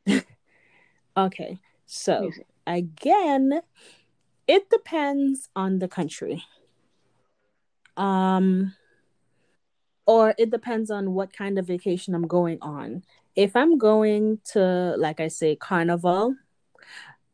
okay 1.17 1.61
so 1.87 2.21
Museum. 2.23 2.47
again 2.67 3.61
it 4.49 4.69
depends 4.71 5.49
on 5.55 5.79
the 5.79 5.89
country. 5.89 6.45
Um 7.97 8.75
or 10.07 10.35
it 10.39 10.51
depends 10.51 10.91
on 10.91 11.15
what 11.15 11.33
kind 11.33 11.59
of 11.59 11.67
vacation 11.67 12.15
i'm 12.15 12.27
going 12.27 12.59
on. 12.61 13.03
If 13.37 13.57
i'm 13.57 13.79
going 13.79 14.41
to 14.53 14.95
like 14.99 15.21
i 15.21 15.29
say 15.29 15.57
carnival 15.57 16.35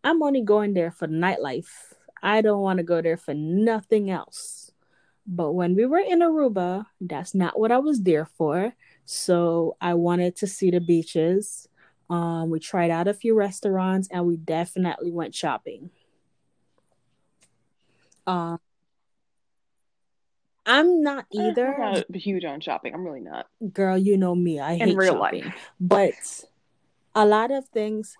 i'm 0.04 0.22
only 0.22 0.42
going 0.42 0.74
there 0.74 0.90
for 0.90 1.08
nightlife. 1.08 1.94
I 2.22 2.40
don't 2.40 2.62
want 2.62 2.78
to 2.78 2.82
go 2.82 3.00
there 3.02 3.16
for 3.16 3.34
nothing 3.34 4.10
else. 4.10 4.72
But 5.26 5.52
when 5.52 5.74
we 5.74 5.86
were 5.86 5.98
in 5.98 6.20
aruba 6.20 6.86
that's 7.00 7.34
not 7.34 7.58
what 7.58 7.72
i 7.72 7.78
was 7.78 8.02
there 8.02 8.26
for. 8.26 8.74
So 9.04 9.76
i 9.80 9.94
wanted 9.94 10.36
to 10.36 10.46
see 10.46 10.70
the 10.70 10.80
beaches. 10.80 11.68
Um, 12.10 12.48
we 12.48 12.58
tried 12.58 12.90
out 12.90 13.06
a 13.06 13.12
few 13.12 13.34
restaurants 13.34 14.08
and 14.10 14.26
we 14.26 14.36
definitely 14.36 15.10
went 15.10 15.34
shopping. 15.34 15.90
Um, 18.26 18.58
i'm 20.68 21.02
not 21.02 21.24
either 21.32 21.74
I'm 21.74 21.94
not 21.94 22.14
huge 22.14 22.44
on 22.44 22.60
shopping. 22.60 22.94
I'm 22.94 23.02
really 23.04 23.24
not. 23.24 23.46
girl 23.72 23.98
you 23.98 24.16
know 24.16 24.34
me 24.36 24.60
i 24.60 24.74
In 24.74 24.88
hate 24.90 24.96
real 24.96 25.14
shopping 25.18 25.44
life. 25.50 25.70
but 25.80 26.20
a 27.16 27.24
lot 27.26 27.50
of 27.50 27.66
things 27.74 28.16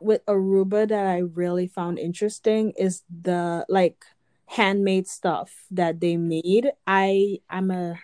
with 0.00 0.24
aruba 0.26 0.86
that 0.88 1.06
i 1.06 1.18
really 1.18 1.66
found 1.66 1.98
interesting 1.98 2.72
is 2.78 3.02
the 3.10 3.64
like 3.68 4.04
handmade 4.46 5.08
stuff 5.08 5.64
that 5.70 6.00
they 6.00 6.16
made 6.16 6.70
i 6.86 7.38
i'm 7.50 7.70
a 7.70 7.98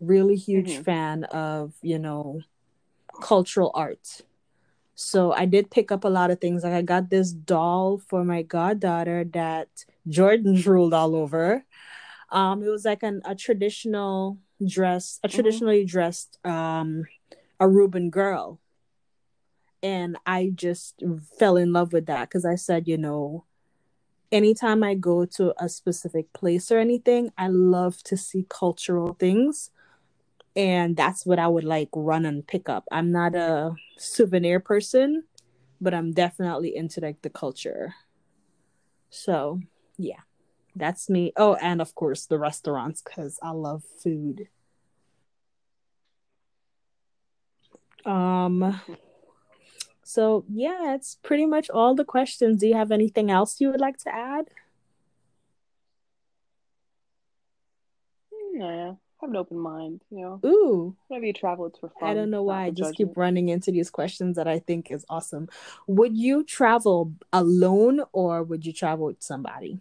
really 0.00 0.36
huge 0.36 0.72
Mhm. 0.80 0.84
fan 0.84 1.24
of 1.24 1.72
you 1.82 1.98
know 1.98 2.40
cultural 3.20 3.70
art 3.74 4.22
so 4.94 5.32
i 5.32 5.44
did 5.44 5.70
pick 5.70 5.92
up 5.92 6.04
a 6.04 6.08
lot 6.18 6.30
of 6.32 6.40
things 6.40 6.64
like 6.64 6.72
i 6.72 6.82
got 6.82 7.10
this 7.10 7.32
doll 7.32 7.98
for 7.98 8.24
my 8.24 8.42
goddaughter 8.42 9.24
that 9.32 9.68
jordan 10.08 10.54
drooled 10.66 10.94
all 10.94 11.14
over 11.14 11.64
um 12.30 12.62
it 12.62 12.68
was 12.68 12.84
like 12.84 13.02
an 13.02 13.20
a 13.24 13.34
traditional 13.34 14.38
dress 14.66 15.20
a 15.22 15.28
Mhm. 15.28 15.32
traditionally 15.34 15.84
dressed 15.84 16.38
um 16.44 17.04
aruban 17.60 18.10
girl. 18.10 18.60
And 19.82 20.16
i 20.26 20.50
just 20.54 21.02
fell 21.38 21.56
in 21.56 21.72
love 21.72 21.92
with 21.92 22.06
that 22.06 22.28
because 22.28 22.44
i 22.44 22.54
said 22.54 22.88
you 22.88 22.96
know 22.96 23.44
anytime 24.32 24.82
i 24.82 24.94
go 24.94 25.24
to 25.26 25.52
a 25.62 25.68
specific 25.68 26.32
place 26.32 26.72
or 26.72 26.78
anything 26.78 27.30
i 27.36 27.48
love 27.48 28.02
to 28.04 28.16
see 28.16 28.46
cultural 28.48 29.14
things. 29.18 29.70
And 30.56 30.96
that's 30.96 31.26
what 31.26 31.38
i 31.38 31.48
would 31.48 31.64
like 31.64 31.90
run 31.94 32.24
and 32.24 32.46
pick 32.46 32.68
up. 32.68 32.84
I'm 32.90 33.10
not 33.12 33.34
a 33.34 33.74
souvenir 33.98 34.58
person 34.60 35.24
but 35.80 35.92
i'm 35.92 36.12
definitely 36.12 36.74
into 36.74 37.00
like 37.00 37.20
the 37.22 37.30
culture. 37.30 37.94
So 39.10 39.60
yeah 39.98 40.22
that's 40.76 41.08
me 41.08 41.32
oh 41.36 41.54
and 41.56 41.80
of 41.80 41.94
course 41.94 42.26
the 42.26 42.38
restaurants 42.38 43.02
because 43.02 43.38
i 43.42 43.50
love 43.50 43.82
food 44.02 44.48
um 48.04 48.80
so 50.02 50.44
yeah 50.52 50.94
it's 50.94 51.16
pretty 51.22 51.46
much 51.46 51.70
all 51.70 51.94
the 51.94 52.04
questions 52.04 52.60
do 52.60 52.66
you 52.66 52.74
have 52.74 52.90
anything 52.90 53.30
else 53.30 53.60
you 53.60 53.70
would 53.70 53.80
like 53.80 53.96
to 53.96 54.14
add 54.14 54.46
Nah, 58.54 58.94
have 59.20 59.30
an 59.30 59.36
open 59.36 59.58
mind. 59.58 60.00
You 60.10 60.20
know, 60.20 60.40
Ooh, 60.48 60.96
whenever 61.08 61.26
you 61.26 61.32
travel, 61.32 61.66
it's 61.66 61.78
for 61.78 61.90
fun. 62.00 62.08
I 62.08 62.14
don't 62.14 62.30
know 62.30 62.44
why. 62.44 62.66
I 62.66 62.70
just 62.70 62.92
judgment. 62.92 62.96
keep 62.96 63.16
running 63.16 63.48
into 63.48 63.72
these 63.72 63.90
questions 63.90 64.36
that 64.36 64.46
I 64.46 64.60
think 64.60 64.92
is 64.92 65.04
awesome. 65.08 65.48
Would 65.88 66.16
you 66.16 66.44
travel 66.44 67.12
alone 67.32 68.02
or 68.12 68.44
would 68.44 68.64
you 68.64 68.72
travel 68.72 69.06
with 69.06 69.22
somebody? 69.22 69.80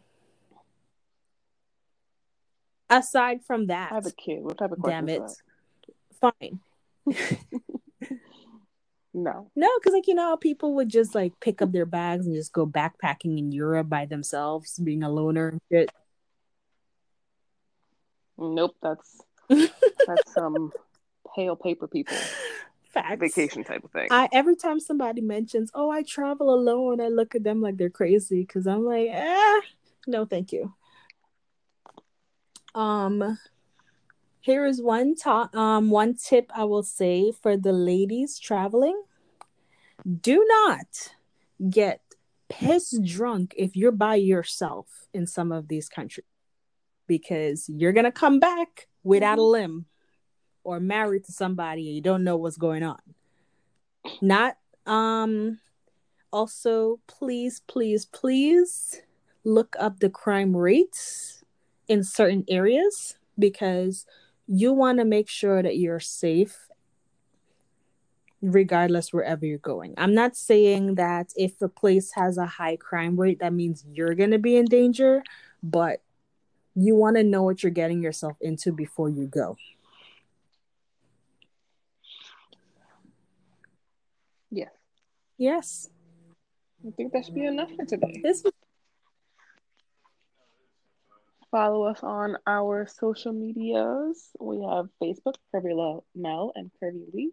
Aside 2.98 3.44
from 3.46 3.68
that, 3.68 3.91
I 3.91 3.96
have 3.96 4.06
a 4.06 4.12
kid. 4.12 4.44
What 4.44 4.58
type 4.58 4.72
of 4.72 4.84
damn 4.84 5.06
question 5.06 5.22
it. 5.22 5.30
is 5.30 5.41
Fine. 6.20 6.60
No. 9.14 9.52
No, 9.56 9.70
because 9.78 9.94
like 9.94 10.08
you 10.08 10.16
know, 10.16 10.36
people 10.38 10.74
would 10.76 10.89
just 10.89 11.14
like 11.14 11.39
pick 11.39 11.62
up 11.62 11.72
their 11.72 11.86
bags 11.86 12.26
and 12.26 12.36
just 12.36 12.52
go 12.52 12.66
backpacking 12.66 13.38
in 13.38 13.52
Europe 13.52 13.88
by 13.88 14.06
themselves, 14.06 14.80
being 14.80 15.04
a 15.04 15.10
loner 15.10 15.50
and 15.50 15.62
shit. 15.72 15.91
Nope. 18.38 18.76
That's 18.82 19.22
that's 19.50 20.34
some 20.34 20.72
pale 21.36 21.56
paper 21.56 21.88
people 21.88 22.18
Facts. 22.91 23.20
vacation 23.20 23.64
type 23.64 23.84
of 23.84 23.91
thing. 23.91 24.08
I 24.10 24.30
every 24.32 24.56
time 24.56 24.80
somebody 24.80 25.22
mentions, 25.22 25.70
"Oh, 25.76 25.91
I 25.91 26.02
travel 26.02 26.52
alone," 26.52 27.00
I 27.00 27.10
look 27.10 27.36
at 27.36 27.44
them 27.44 27.62
like 27.62 27.78
they're 27.78 27.91
crazy 27.91 28.41
because 28.41 28.66
I'm 28.66 28.84
like, 28.84 29.10
"Ah, 29.14 29.62
no, 30.08 30.26
thank 30.26 30.52
you." 30.52 30.74
Um, 32.76 33.38
here 34.39 34.65
is 34.65 34.82
one 34.82 35.15
top, 35.15 35.55
um, 35.55 35.89
one 35.89 36.15
tip 36.15 36.51
I 36.55 36.65
will 36.65 36.84
say 36.84 37.32
for 37.32 37.55
the 37.55 37.71
ladies 37.74 38.39
traveling: 38.39 39.01
Do 40.21 40.45
not 40.47 41.15
get 41.69 42.01
piss 42.49 42.97
drunk 43.03 43.53
if 43.57 43.76
you're 43.76 43.91
by 43.91 44.15
yourself 44.15 45.07
in 45.13 45.26
some 45.26 45.51
of 45.51 45.67
these 45.67 45.89
countries 45.89 46.26
because 47.07 47.69
you're 47.69 47.93
gonna 47.93 48.11
come 48.11 48.39
back 48.39 48.88
without 49.03 49.38
a 49.38 49.43
limb 49.43 49.86
or 50.63 50.80
married 50.80 51.26
to 51.26 51.32
somebody 51.32 51.88
and 51.88 51.95
you 51.95 52.01
don't 52.01 52.24
know 52.24 52.38
what's 52.38 52.57
going 52.57 52.84
on. 52.84 52.99
Not 54.21 54.57
um 54.86 55.59
also 56.32 56.99
please 57.07 57.61
please 57.67 58.05
please 58.05 59.01
look 59.45 59.76
up 59.80 59.99
the 59.99 60.09
crime 60.09 60.55
rates 60.55 61.43
in 61.88 62.03
certain 62.03 62.45
areas 62.47 63.17
because 63.38 64.05
you 64.47 64.73
want 64.73 64.99
to 64.99 65.05
make 65.05 65.29
sure 65.29 65.61
that 65.63 65.77
you're 65.77 65.99
safe 65.99 66.67
regardless 68.41 69.13
wherever 69.13 69.45
you're 69.45 69.57
going 69.57 69.93
i'm 69.97 70.13
not 70.13 70.36
saying 70.36 70.95
that 70.95 71.31
if 71.38 71.61
a 71.61 71.69
place 71.69 72.11
has 72.13 72.38
a 72.38 72.45
high 72.45 72.75
crime 72.75 73.17
rate 73.17 73.39
that 73.39 73.53
means 73.53 73.86
you're 73.89 74.15
going 74.15 74.31
to 74.31 74.38
be 74.38 74.57
in 74.57 74.65
danger 74.65 75.23
but 75.61 76.01
you 76.75 76.93
want 76.93 77.15
to 77.15 77.23
know 77.23 77.41
what 77.41 77.63
you're 77.63 77.71
getting 77.71 78.01
yourself 78.01 78.36
into 78.41 78.73
before 78.73 79.07
you 79.07 79.25
go 79.27 79.55
yes. 84.51 84.69
yes 85.38 85.89
I 86.86 86.91
think 86.91 87.13
that 87.13 87.23
should 87.23 87.36
be 87.36 87.45
enough 87.45 87.71
for 87.77 87.86
today. 87.86 88.19
this 88.21 88.43
was 88.43 88.51
Follow 91.54 91.84
us 91.84 91.99
on 92.01 92.36
our 92.47 92.88
social 92.88 93.32
medias. 93.32 94.32
We 94.39 94.66
have 94.68 94.89
Facebook, 94.99 95.36
Curvy 95.54 96.01
Mel 96.16 96.51
and 96.56 96.72
Curvy 96.82 97.14
Lee. 97.14 97.30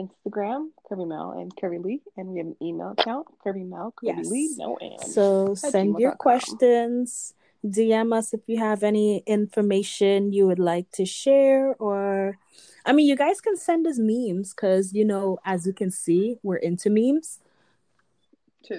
Instagram, 0.00 0.70
Curvy 0.90 1.06
Mel 1.06 1.36
and 1.38 1.54
Curvy 1.54 1.80
Lee. 1.80 2.02
And 2.16 2.30
we 2.30 2.38
have 2.38 2.48
an 2.48 2.56
email 2.60 2.92
account, 2.98 3.28
Curvy 3.46 3.64
Mel, 3.64 3.94
Curvy 4.02 4.16
Yes. 4.16 4.28
Lee, 4.28 4.54
no 4.58 4.76
and. 4.78 5.00
So 5.00 5.54
send 5.54 6.00
your 6.00 6.16
questions. 6.16 7.34
DM 7.64 8.12
us 8.12 8.34
if 8.34 8.40
you 8.48 8.58
have 8.58 8.82
any 8.82 9.18
information 9.28 10.32
you 10.32 10.48
would 10.48 10.58
like 10.58 10.90
to 10.94 11.06
share, 11.06 11.76
or 11.78 12.38
I 12.84 12.92
mean, 12.92 13.06
you 13.06 13.14
guys 13.14 13.40
can 13.40 13.56
send 13.56 13.86
us 13.86 13.96
memes 13.96 14.52
because 14.52 14.92
you 14.92 15.04
know, 15.04 15.38
as 15.44 15.68
you 15.68 15.72
can 15.72 15.92
see, 15.92 16.34
we're 16.42 16.56
into 16.56 16.90
memes. 16.90 17.38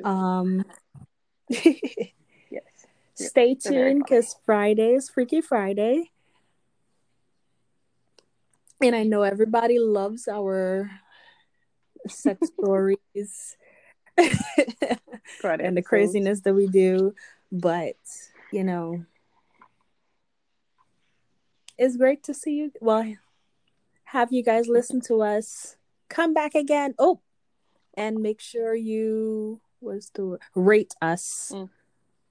Um. 0.04 0.66
Yeah, 3.20 3.28
stay 3.28 3.56
tuned 3.56 4.04
because 4.04 4.36
Friday 4.46 4.94
is 4.94 5.10
Freaky 5.10 5.42
Friday, 5.42 6.12
and 8.82 8.96
I 8.96 9.04
know 9.04 9.22
everybody 9.22 9.80
loves 9.80 10.28
our 10.28 10.90
sex 12.08 12.50
stories 12.60 13.58
and 14.18 15.78
the 15.78 15.84
craziness 15.84 16.42
that 16.42 16.54
we 16.54 16.68
do. 16.68 17.14
But 17.52 17.98
you 18.52 18.64
know, 18.64 19.06
it's 21.78 21.98
great 21.98 22.24
to 22.24 22.34
see 22.34 22.56
you. 22.56 22.72
Well, 22.82 23.16
have 24.06 24.32
you 24.32 24.44
guys 24.44 24.68
listen 24.68 25.02
to 25.02 25.22
us. 25.22 25.78
Come 26.10 26.34
back 26.34 26.56
again. 26.56 26.94
Oh, 27.00 27.22
and 27.96 28.18
make 28.22 28.40
sure 28.40 28.76
you 28.76 29.62
was 29.82 30.12
word? 30.18 30.40
rate 30.56 30.94
us. 31.02 31.52
Mm. 31.54 31.70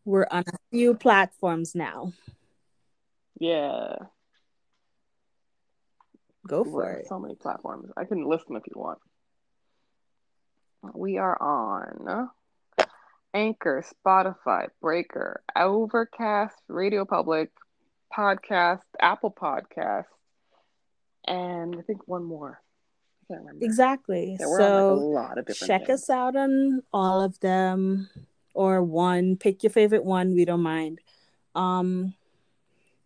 We're 0.05 0.27
on 0.31 0.45
a 0.47 0.59
few 0.71 0.95
platforms 0.95 1.75
now. 1.75 2.13
Yeah. 3.39 3.97
Go 6.47 6.63
We're 6.63 6.71
for 6.71 6.93
it. 7.01 7.07
so 7.09 7.19
many 7.19 7.35
platforms. 7.37 7.91
I 7.97 8.05
can 8.05 8.25
list 8.29 8.49
them 8.49 8.57
if 8.57 8.65
you 8.67 8.81
want. 8.81 8.99
We 10.95 11.19
are 11.19 11.41
on 11.41 12.31
Anchor, 13.33 13.85
Spotify, 14.05 14.69
Breaker, 14.81 15.43
Overcast, 15.57 16.57
Radio 16.69 17.05
Public, 17.05 17.51
Podcast, 18.17 18.81
Apple 19.01 19.31
Podcast, 19.33 20.07
and 21.27 21.77
I 21.79 21.83
think 21.83 22.09
one 22.09 22.25
more. 22.25 22.61
I 23.23 23.35
can't 23.35 23.41
remember. 23.47 23.65
Exactly. 23.65 24.37
Yeah, 24.41 24.47
we're 24.47 24.59
like 24.59 24.69
a 24.69 24.73
so 24.73 24.95
lot 24.95 25.39
of 25.39 25.47
different 25.47 25.69
check 25.69 25.87
things. 25.87 26.03
us 26.03 26.11
out 26.11 26.35
on 26.35 26.83
all 26.93 27.23
of 27.23 27.39
them 27.39 28.09
or 28.55 28.83
one. 28.83 29.37
Pick 29.37 29.63
your 29.63 29.71
favorite 29.71 30.05
one. 30.05 30.35
We 30.35 30.45
don't 30.45 30.63
mind. 30.63 31.01
Um, 31.55 32.15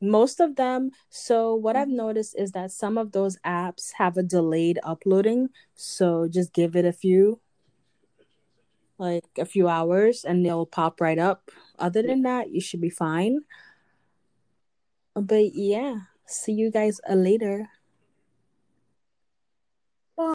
most 0.01 0.41
of 0.41 0.57
them. 0.57 0.91
So 1.11 1.55
what 1.55 1.77
I've 1.77 1.89
Mhm. 1.89 1.97
noticed 1.97 2.35
is 2.39 2.53
that 2.53 2.71
some 2.71 2.99
of 2.99 3.13
those 3.13 3.39
apps 3.45 3.93
have 3.95 4.17
a 4.17 4.23
delayed 4.23 4.79
uploading. 4.83 5.51
So 5.75 6.29
just 6.29 6.53
give 6.53 6.77
it 6.77 6.85
a 6.85 6.93
few, 6.93 7.41
like 8.99 9.25
a 9.39 9.45
few 9.45 9.69
hours, 9.69 10.25
and 10.25 10.45
they'll 10.45 10.67
pop 10.67 11.01
right 11.01 11.19
up. 11.19 11.51
Other 11.79 12.03
than 12.03 12.23
that, 12.23 12.51
you 12.51 12.61
should 12.61 12.81
be 12.81 12.91
fine. 12.91 13.41
But 15.15 15.55
yeah, 15.55 16.01
see 16.27 16.53
you 16.53 16.71
guys 16.71 17.01
uh, 17.09 17.15
later. 17.15 17.71